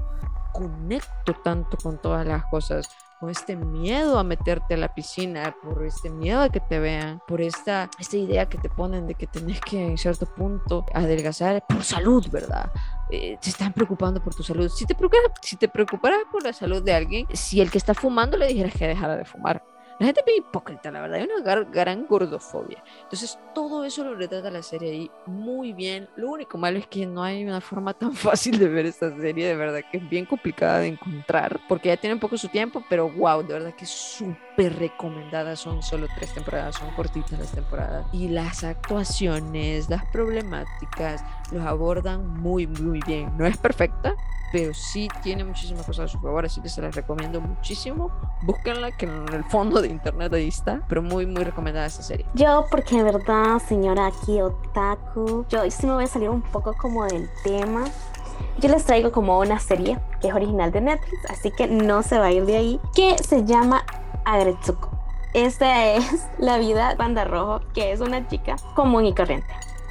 conecto 0.53 1.33
tanto 1.43 1.77
con 1.77 2.01
todas 2.01 2.25
las 2.25 2.43
cosas 2.45 2.89
con 3.19 3.29
este 3.29 3.55
miedo 3.55 4.19
a 4.19 4.23
meterte 4.23 4.75
a 4.75 4.77
la 4.77 4.93
piscina, 4.93 5.55
por 5.63 5.85
este 5.85 6.09
miedo 6.09 6.41
a 6.41 6.49
que 6.49 6.59
te 6.59 6.79
vean, 6.79 7.21
por 7.27 7.41
esta, 7.41 7.89
esta 7.99 8.17
idea 8.17 8.47
que 8.47 8.57
te 8.57 8.69
ponen 8.69 9.07
de 9.07 9.15
que 9.15 9.27
tenés 9.27 9.59
que 9.61 9.85
en 9.85 9.97
cierto 9.97 10.25
punto 10.25 10.85
adelgazar 10.93 11.63
por 11.67 11.83
salud, 11.83 12.27
¿verdad? 12.31 12.71
Eh, 13.09 13.37
se 13.41 13.49
están 13.49 13.73
preocupando 13.73 14.21
por 14.21 14.35
tu 14.35 14.43
salud. 14.43 14.69
Si 14.69 14.85
te, 14.85 14.93
preocuparas, 14.93 15.31
si 15.41 15.55
te 15.55 15.67
preocuparas 15.67 16.19
por 16.31 16.43
la 16.43 16.53
salud 16.53 16.83
de 16.83 16.93
alguien, 16.93 17.27
si 17.33 17.61
el 17.61 17.71
que 17.71 17.77
está 17.77 17.93
fumando 17.93 18.37
le 18.37 18.47
dijeras 18.47 18.73
que 18.73 18.87
dejara 18.87 19.15
de 19.15 19.25
fumar, 19.25 19.63
La 19.99 20.05
gente 20.05 20.19
es 20.21 20.25
bien 20.25 20.37
hipócrita, 20.39 20.91
la 20.91 21.01
verdad, 21.01 21.19
hay 21.19 21.27
una 21.27 21.63
gran 21.63 22.05
gordofobia. 22.05 22.83
Entonces, 23.03 23.39
todo 23.55 23.83
eso 23.83 24.03
lo 24.03 24.13
retrata 24.13 24.51
la 24.51 24.61
serie 24.61 24.91
ahí 24.91 25.11
muy 25.25 25.73
bien. 25.73 26.07
Lo 26.15 26.29
único 26.29 26.57
malo 26.59 26.77
es 26.77 26.85
que 26.85 27.05
no 27.07 27.23
hay 27.23 27.43
una 27.43 27.61
forma 27.61 27.93
tan 27.93 28.13
fácil 28.15 28.59
de 28.59 28.67
ver 28.67 28.85
esta 28.85 29.15
serie, 29.17 29.47
de 29.47 29.55
verdad 29.55 29.81
que 29.91 29.97
es 29.97 30.09
bien 30.09 30.25
complicada 30.25 30.79
de 30.79 30.87
encontrar, 30.87 31.59
porque 31.67 31.89
ya 31.89 31.97
tiene 31.97 32.13
un 32.13 32.19
poco 32.19 32.37
su 32.37 32.47
tiempo, 32.47 32.83
pero 32.89 33.09
wow, 33.09 33.41
de 33.41 33.53
verdad 33.53 33.73
que 33.75 33.85
es 33.85 33.89
súper 33.91 34.46
recomendada. 34.57 35.55
Son 35.55 35.83
solo 35.83 36.07
tres 36.15 36.33
temporadas, 36.33 36.75
son 36.75 36.89
cortitas 36.91 37.37
las 37.37 37.51
temporadas. 37.51 38.05
Y 38.11 38.29
las 38.29 38.63
actuaciones, 38.63 39.89
las 39.89 40.05
problemáticas, 40.07 41.23
los 41.51 41.65
abordan 41.65 42.27
muy, 42.27 42.67
muy 42.67 42.99
bien. 43.05 43.37
No 43.37 43.45
es 43.45 43.57
perfecta, 43.57 44.15
pero 44.51 44.73
sí 44.73 45.07
tiene 45.21 45.43
muchísimas 45.43 45.85
cosas 45.85 46.05
a 46.05 46.07
su 46.07 46.19
favor, 46.19 46.45
así 46.45 46.61
que 46.61 46.69
se 46.69 46.81
las 46.81 46.95
recomiendo 46.95 47.39
muchísimo. 47.39 48.11
Búsquenla, 48.43 48.91
que 48.91 49.05
en 49.05 49.33
el 49.33 49.43
fondo 49.45 49.81
de 49.81 49.89
internet 49.89 50.33
ahí 50.33 50.47
está, 50.47 50.81
pero 50.87 51.01
muy, 51.01 51.25
muy 51.25 51.43
recomendada 51.43 51.85
esta 51.85 52.01
serie. 52.01 52.25
Yo, 52.33 52.65
porque 52.71 52.97
de 52.97 53.03
verdad, 53.03 53.59
señora 53.59 54.07
aquí 54.07 54.41
Otaku, 54.41 55.45
yo 55.49 55.69
sí 55.69 55.85
me 55.85 55.93
voy 55.93 56.05
a 56.05 56.07
salir 56.07 56.29
un 56.29 56.41
poco 56.41 56.73
como 56.73 57.05
del 57.05 57.29
tema. 57.43 57.85
Yo 58.59 58.69
les 58.69 58.85
traigo 58.85 59.11
como 59.11 59.39
una 59.39 59.59
serie 59.59 59.99
que 60.19 60.29
es 60.29 60.33
original 60.33 60.71
de 60.71 60.81
Netflix, 60.81 61.25
así 61.29 61.51
que 61.51 61.67
no 61.67 62.01
se 62.01 62.17
va 62.17 62.25
a 62.25 62.31
ir 62.31 62.45
de 62.45 62.57
ahí, 62.57 62.79
que 62.95 63.15
se 63.19 63.45
llama 63.45 63.83
Agretsuko. 64.27 64.89
Esta 65.33 65.85
es 65.85 66.27
la 66.37 66.57
vida 66.57 66.95
Banda 66.95 67.23
Rojo, 67.23 67.61
que 67.73 67.93
es 67.93 68.01
una 68.01 68.27
chica 68.27 68.57
común 68.75 69.05
y 69.05 69.15
corriente 69.15 69.47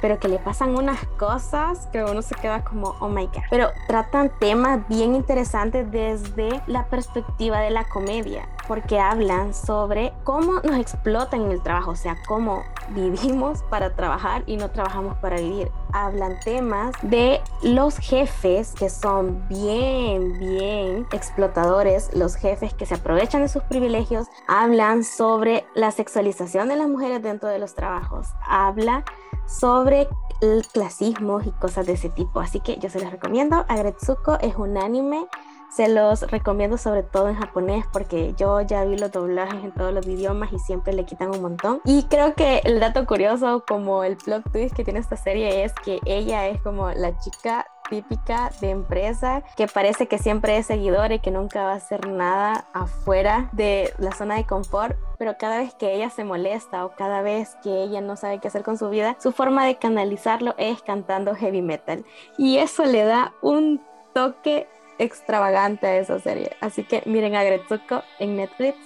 pero 0.07 0.21
que 0.21 0.29
le 0.29 0.39
pasan 0.39 0.73
unas 0.73 1.05
cosas 1.19 1.87
que 1.87 2.01
uno 2.01 2.21
se 2.21 2.33
queda 2.35 2.63
como, 2.63 2.95
oh 3.01 3.09
my 3.09 3.25
god. 3.25 3.43
Pero 3.49 3.71
tratan 3.89 4.31
temas 4.39 4.87
bien 4.87 5.15
interesantes 5.15 5.91
desde 5.91 6.61
la 6.65 6.85
perspectiva 6.85 7.59
de 7.59 7.71
la 7.71 7.83
comedia, 7.83 8.47
porque 8.69 9.01
hablan 9.01 9.53
sobre 9.53 10.13
cómo 10.23 10.61
nos 10.61 10.79
explotan 10.79 11.41
en 11.41 11.51
el 11.51 11.61
trabajo, 11.61 11.91
o 11.91 11.95
sea, 11.97 12.15
cómo 12.25 12.63
vivimos 12.91 13.63
para 13.63 13.97
trabajar 13.97 14.43
y 14.45 14.55
no 14.55 14.71
trabajamos 14.71 15.17
para 15.17 15.41
vivir. 15.41 15.69
Hablan 15.91 16.39
temas 16.39 16.95
de 17.01 17.41
los 17.61 17.97
jefes 17.97 18.73
que 18.73 18.89
son 18.89 19.45
bien, 19.49 20.39
bien 20.39 21.05
explotadores, 21.11 22.11
los 22.13 22.35
jefes 22.35 22.73
que 22.73 22.85
se 22.85 22.93
aprovechan 22.93 23.41
de 23.41 23.49
sus 23.49 23.63
privilegios. 23.63 24.27
Hablan 24.47 25.03
sobre 25.03 25.65
la 25.75 25.91
sexualización 25.91 26.69
de 26.69 26.77
las 26.77 26.87
mujeres 26.87 27.21
dentro 27.21 27.49
de 27.49 27.59
los 27.59 27.75
trabajos. 27.75 28.29
Habla 28.47 29.03
sobre 29.47 30.07
el 30.41 30.65
clasismo 30.67 31.41
y 31.41 31.51
cosas 31.51 31.85
de 31.85 31.93
ese 31.93 32.09
tipo. 32.09 32.39
Así 32.39 32.59
que 32.59 32.77
yo 32.77 32.89
se 32.89 32.99
los 32.99 33.11
recomiendo. 33.11 33.65
Agretsuko 33.67 34.37
es 34.41 34.55
un 34.55 34.77
anime. 34.77 35.27
Se 35.69 35.89
los 35.89 36.21
recomiendo 36.31 36.77
sobre 36.77 37.03
todo 37.03 37.27
en 37.27 37.35
japonés 37.35 37.85
porque 37.91 38.33
yo 38.37 38.61
ya 38.61 38.85
vi 38.85 38.97
los 38.97 39.11
doblajes 39.11 39.63
en 39.63 39.73
todos 39.73 39.93
los 39.93 40.07
idiomas 40.07 40.53
y 40.53 40.59
siempre 40.59 40.93
le 40.93 41.05
quitan 41.05 41.29
un 41.29 41.41
montón. 41.41 41.81
Y 41.83 42.03
creo 42.03 42.35
que 42.35 42.61
el 42.63 42.79
dato 42.79 43.05
curioso 43.05 43.63
como 43.67 44.03
el 44.03 44.15
plot 44.15 44.49
twist 44.51 44.75
que 44.75 44.85
tiene 44.85 44.99
esta 44.99 45.17
serie 45.17 45.65
es 45.65 45.73
que 45.73 45.99
ella 46.05 46.47
es 46.47 46.61
como 46.61 46.89
la 46.91 47.17
chica 47.19 47.67
típica 47.89 48.51
de 48.61 48.69
empresa 48.69 49.43
que 49.55 49.67
parece 49.67 50.07
que 50.07 50.17
siempre 50.17 50.57
es 50.57 50.67
seguidora 50.67 51.15
y 51.15 51.19
que 51.19 51.31
nunca 51.31 51.63
va 51.63 51.73
a 51.73 51.75
hacer 51.75 52.07
nada 52.07 52.67
afuera 52.73 53.49
de 53.51 53.93
la 53.97 54.11
zona 54.11 54.35
de 54.35 54.45
confort, 54.45 54.97
pero 55.17 55.37
cada 55.37 55.57
vez 55.57 55.73
que 55.73 55.93
ella 55.93 56.09
se 56.09 56.23
molesta 56.23 56.85
o 56.85 56.95
cada 56.95 57.21
vez 57.21 57.55
que 57.63 57.83
ella 57.83 58.01
no 58.01 58.15
sabe 58.15 58.39
qué 58.39 58.47
hacer 58.47 58.63
con 58.63 58.77
su 58.77 58.89
vida, 58.89 59.15
su 59.19 59.31
forma 59.31 59.65
de 59.65 59.75
canalizarlo 59.75 60.55
es 60.57 60.81
cantando 60.81 61.35
heavy 61.35 61.61
metal. 61.61 62.05
Y 62.37 62.57
eso 62.57 62.85
le 62.85 63.03
da 63.03 63.33
un 63.41 63.81
toque 64.13 64.67
extravagante 64.99 65.87
a 65.87 65.97
esa 65.97 66.19
serie. 66.19 66.55
Así 66.61 66.83
que 66.83 67.03
miren 67.05 67.35
a 67.35 67.43
Gretsuko 67.43 68.03
en 68.19 68.37
Netflix 68.37 68.77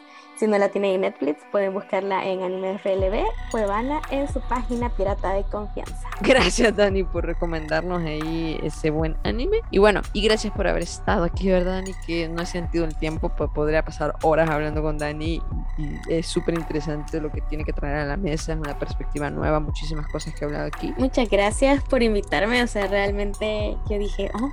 si 0.42 0.48
no 0.48 0.58
la 0.58 0.70
tienen 0.70 0.96
en 0.96 1.02
Netflix, 1.02 1.40
pueden 1.52 1.72
buscarla 1.72 2.26
en 2.26 2.42
Anime 2.42 2.80
FLB, 2.80 3.24
Cuevana, 3.52 4.02
en 4.10 4.28
su 4.28 4.42
página 4.42 4.90
pirata 4.90 5.34
de 5.34 5.44
confianza. 5.44 6.10
Gracias, 6.22 6.76
Dani, 6.76 7.04
por 7.04 7.28
recomendarnos 7.28 8.02
ahí 8.02 8.60
ese 8.64 8.90
buen 8.90 9.16
anime. 9.24 9.58
Y 9.70 9.78
bueno, 9.78 10.02
y 10.14 10.24
gracias 10.24 10.52
por 10.54 10.68
haber 10.68 10.82
estado 10.82 11.26
aquí, 11.26 11.48
¿verdad, 11.48 11.74
Dani? 11.74 11.92
Que 12.08 12.28
no 12.28 12.42
he 12.42 12.48
sentido 12.48 12.86
el 12.86 12.96
tiempo, 12.96 13.30
pues 13.30 13.52
podría 13.54 13.86
pasar 13.86 14.16
horas 14.24 14.50
hablando 14.50 14.82
con 14.82 14.98
Dani 14.98 15.44
y 15.78 16.00
es 16.10 16.26
súper 16.26 16.56
interesante 16.56 17.22
lo 17.22 17.32
que 17.32 17.42
tiene 17.42 17.64
que 17.64 17.74
traer 17.74 17.98
a 17.98 18.06
la 18.06 18.18
mesa, 18.18 18.54
es 18.54 18.60
una 18.60 18.80
perspectiva 18.80 19.30
nueva, 19.30 19.60
muchísimas 19.60 20.08
cosas 20.08 20.34
que 20.34 20.44
he 20.44 20.48
hablado 20.48 20.66
aquí. 20.66 20.92
Muchas 20.98 21.30
gracias 21.30 21.84
por 21.84 22.02
invitarme, 22.02 22.64
o 22.64 22.68
sea, 22.68 22.88
realmente 22.88 23.78
yo 23.88 24.00
dije, 24.00 24.32
oh 24.34 24.50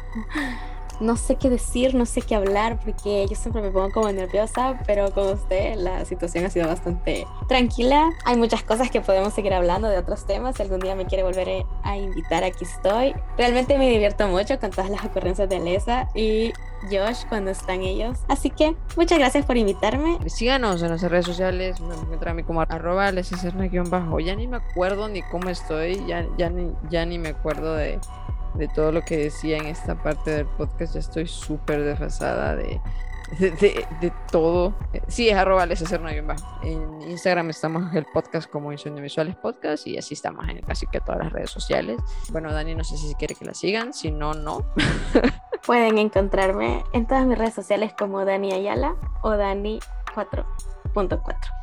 no 1.01 1.17
sé 1.17 1.37
qué 1.37 1.51
decir, 1.51 1.95
no 1.95 2.07
sé 2.07 2.23
qué 2.23 2.35
hablar, 2.35 2.79
porque 2.85 3.27
yo 3.29 3.37
siempre 3.37 3.63
me 3.63 3.71
pongo 3.71 3.91
como 3.91 4.11
nerviosa, 4.11 4.81
pero 4.87 5.11
con 5.13 5.29
usted 5.29 5.77
la 5.77 6.05
situación 6.05 6.45
ha 6.45 6.51
sido 6.51 6.67
bastante 6.67 7.27
tranquila. 7.49 8.11
Hay 8.25 8.37
muchas 8.37 8.63
cosas 8.63 8.91
que 8.91 9.01
podemos 9.01 9.35
seguir 9.35 9.55
hablando 9.55 9.89
de 9.89 9.99
otros 9.99 10.27
temas. 10.27 10.57
Si 10.57 10.63
algún 10.63 10.81
día 10.81 10.95
me 10.95 11.07
quiere 11.07 11.23
volver 11.23 11.65
a 11.83 11.97
invitar, 11.97 12.45
aquí 12.45 12.65
estoy. 12.65 13.15
Realmente 13.37 13.79
me 13.79 13.89
divierto 13.89 14.27
mucho 14.29 14.59
con 14.59 14.71
todas 14.71 14.91
las 14.91 15.05
ocurrencias 15.05 15.49
de 15.49 15.61
Lesa 15.61 16.09
y 16.15 16.53
Josh 16.91 17.25
cuando 17.29 17.51
están 17.51 17.83
ellos. 17.83 18.19
Así 18.29 18.51
que 18.51 18.75
muchas 18.97 19.19
gracias 19.19 19.45
por 19.45 19.57
invitarme. 19.57 20.19
Síganos 20.27 20.83
en 20.83 20.89
nuestras 20.89 21.11
redes 21.11 21.27
sociales. 21.27 21.81
Me 21.81 21.95
encuentran 21.95 22.33
a 22.33 22.35
mí 22.35 22.43
como 22.43 22.61
arroba 22.61 23.11
bajo 23.91 24.21
Ya 24.21 24.35
ni 24.37 24.47
me 24.47 24.57
acuerdo 24.57 25.09
ni 25.09 25.23
cómo 25.23 25.49
estoy. 25.49 26.05
Ya, 26.07 26.27
ya, 26.37 26.51
ni, 26.51 26.73
ya 26.91 27.05
ni 27.07 27.19
me 27.19 27.31
acuerdo 27.31 27.75
de 27.75 27.99
de 28.55 28.69
todo 28.69 28.93
lo 28.93 29.03
que 29.03 29.17
decía 29.17 29.59
en 29.59 29.67
esta 29.67 30.03
parte 30.03 30.31
del 30.31 30.47
podcast. 30.47 30.95
Ya 30.95 31.01
estoy 31.01 31.27
súper 31.27 31.83
desfasada 31.83 32.57
de, 32.57 32.81
de, 33.39 34.13
todo. 34.31 34.75
Sí, 35.07 35.29
es 35.29 35.37
arroba 35.37 35.65
En 35.65 37.03
Instagram 37.03 37.51
estamos 37.51 37.95
el 37.95 38.07
podcast 38.07 38.51
como 38.51 38.73
Insueños 38.73 39.03
Visuales 39.03 39.37
Podcast 39.37 39.87
y 39.87 39.99
así 39.99 40.15
estamos 40.15 40.49
en 40.49 40.61
casi 40.63 40.87
que 40.87 41.01
todas 41.01 41.19
las 41.19 41.33
redes 41.33 41.51
sociales. 41.51 41.99
Bueno, 42.31 42.53
Dani, 42.53 42.75
no 42.75 42.85
sé 42.85 42.97
si 42.97 43.15
quiere 43.15 43.35
que 43.35 43.45
la 43.45 43.55
sigan, 43.55 43.93
si 43.93 44.11
no, 44.11 44.35
no. 44.35 44.65
Pueden 45.67 45.99
encontrarme 45.99 46.85
en 46.93 47.07
todas 47.07 47.27
mis 47.27 47.37
redes 47.37 47.55
sociales 47.55 47.93
como 47.99 48.25
Dani 48.25 48.53
Ayala 48.53 48.97
o 49.23 49.37
Dani 49.37 49.81
4.4. 50.15 51.58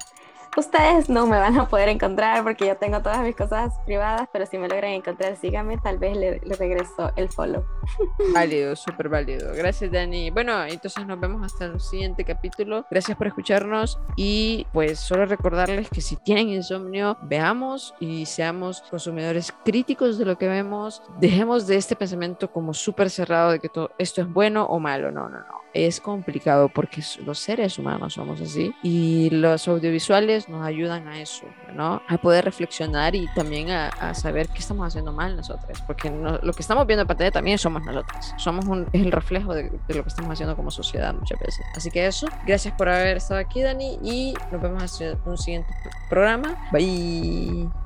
Ustedes 0.57 1.09
no 1.09 1.27
me 1.27 1.37
van 1.37 1.57
a 1.59 1.67
poder 1.67 1.89
encontrar 1.89 2.41
porque 2.43 2.65
yo 2.65 2.77
tengo 2.77 3.01
todas 3.01 3.21
mis 3.21 3.35
cosas 3.35 3.73
privadas, 3.85 4.29
pero 4.31 4.45
si 4.45 4.57
me 4.57 4.69
logran 4.69 4.91
encontrar, 4.91 5.35
síganme, 5.35 5.77
tal 5.77 5.97
vez 5.97 6.15
le, 6.15 6.39
regreso 6.57 7.11
el 7.17 7.27
follow. 7.27 7.65
Válido, 8.33 8.73
súper 8.77 9.09
válido. 9.09 9.53
Gracias, 9.53 9.91
Dani. 9.91 10.29
Bueno, 10.29 10.63
entonces 10.63 11.05
nos 11.05 11.19
vemos 11.19 11.43
hasta 11.43 11.65
el 11.65 11.81
siguiente 11.81 12.23
capítulo. 12.23 12.85
Gracias 12.89 13.17
por 13.17 13.27
escucharnos 13.27 13.99
y 14.15 14.65
pues 14.71 14.97
solo 14.99 15.25
recordarles 15.25 15.89
que 15.89 15.99
si 15.99 16.15
tienen 16.15 16.47
insomnio, 16.47 17.17
veamos 17.23 17.93
y 17.99 18.25
seamos 18.25 18.81
consumidores 18.89 19.53
críticos 19.65 20.17
de 20.17 20.23
lo 20.23 20.37
que 20.37 20.47
vemos. 20.47 21.03
Dejemos 21.19 21.67
de 21.67 21.75
este 21.75 21.97
pensamiento 21.97 22.49
como 22.49 22.73
súper 22.73 23.09
cerrado 23.09 23.51
de 23.51 23.59
que 23.59 23.67
todo 23.67 23.91
esto 23.97 24.21
es 24.21 24.31
bueno 24.31 24.65
o 24.65 24.79
malo. 24.79 25.11
No, 25.11 25.27
no, 25.27 25.39
no. 25.39 25.64
Es 25.75 25.99
complicado 25.99 26.69
porque 26.69 27.03
los 27.25 27.37
seres 27.37 27.77
humanos 27.77 28.13
somos 28.13 28.39
así 28.39 28.73
y 28.81 29.29
los 29.29 29.67
audiovisuales 29.67 30.47
nos 30.47 30.65
ayudan 30.65 31.09
a 31.09 31.19
eso, 31.19 31.45
¿no? 31.73 32.01
A 32.07 32.17
poder 32.17 32.45
reflexionar 32.45 33.13
y 33.13 33.27
también 33.35 33.69
a, 33.71 34.13
saber 34.13 34.47
qué 34.47 34.59
estamos 34.59 34.87
haciendo 34.87 35.11
mal 35.11 35.35
nosotros, 35.35 35.83
porque 35.85 36.09
lo 36.09 36.53
que 36.53 36.61
estamos 36.61 36.87
viendo 36.87 37.01
en 37.01 37.07
pantalla 37.07 37.31
también 37.31 37.57
somos 37.57 37.83
nosotros, 37.83 38.33
somos 38.37 38.63
un, 38.65 38.87
es 38.93 39.01
el 39.01 39.11
reflejo 39.11 39.53
de, 39.53 39.63
de, 39.63 39.93
lo 39.93 40.03
que 40.03 40.09
estamos 40.09 40.31
haciendo 40.31 40.55
como 40.55 40.71
sociedad 40.71 41.13
muchas 41.13 41.37
veces. 41.39 41.65
Así 41.75 41.91
que 41.91 42.07
eso, 42.07 42.27
gracias 42.47 42.73
por 42.75 42.87
haber 42.87 43.17
estado 43.17 43.41
aquí, 43.41 43.61
Dani, 43.61 43.99
y 44.01 44.33
nos 44.53 44.61
vemos 44.61 45.01
en 45.01 45.17
un 45.25 45.37
siguiente 45.37 45.73
programa. 46.09 46.55
Bye. 46.71 47.69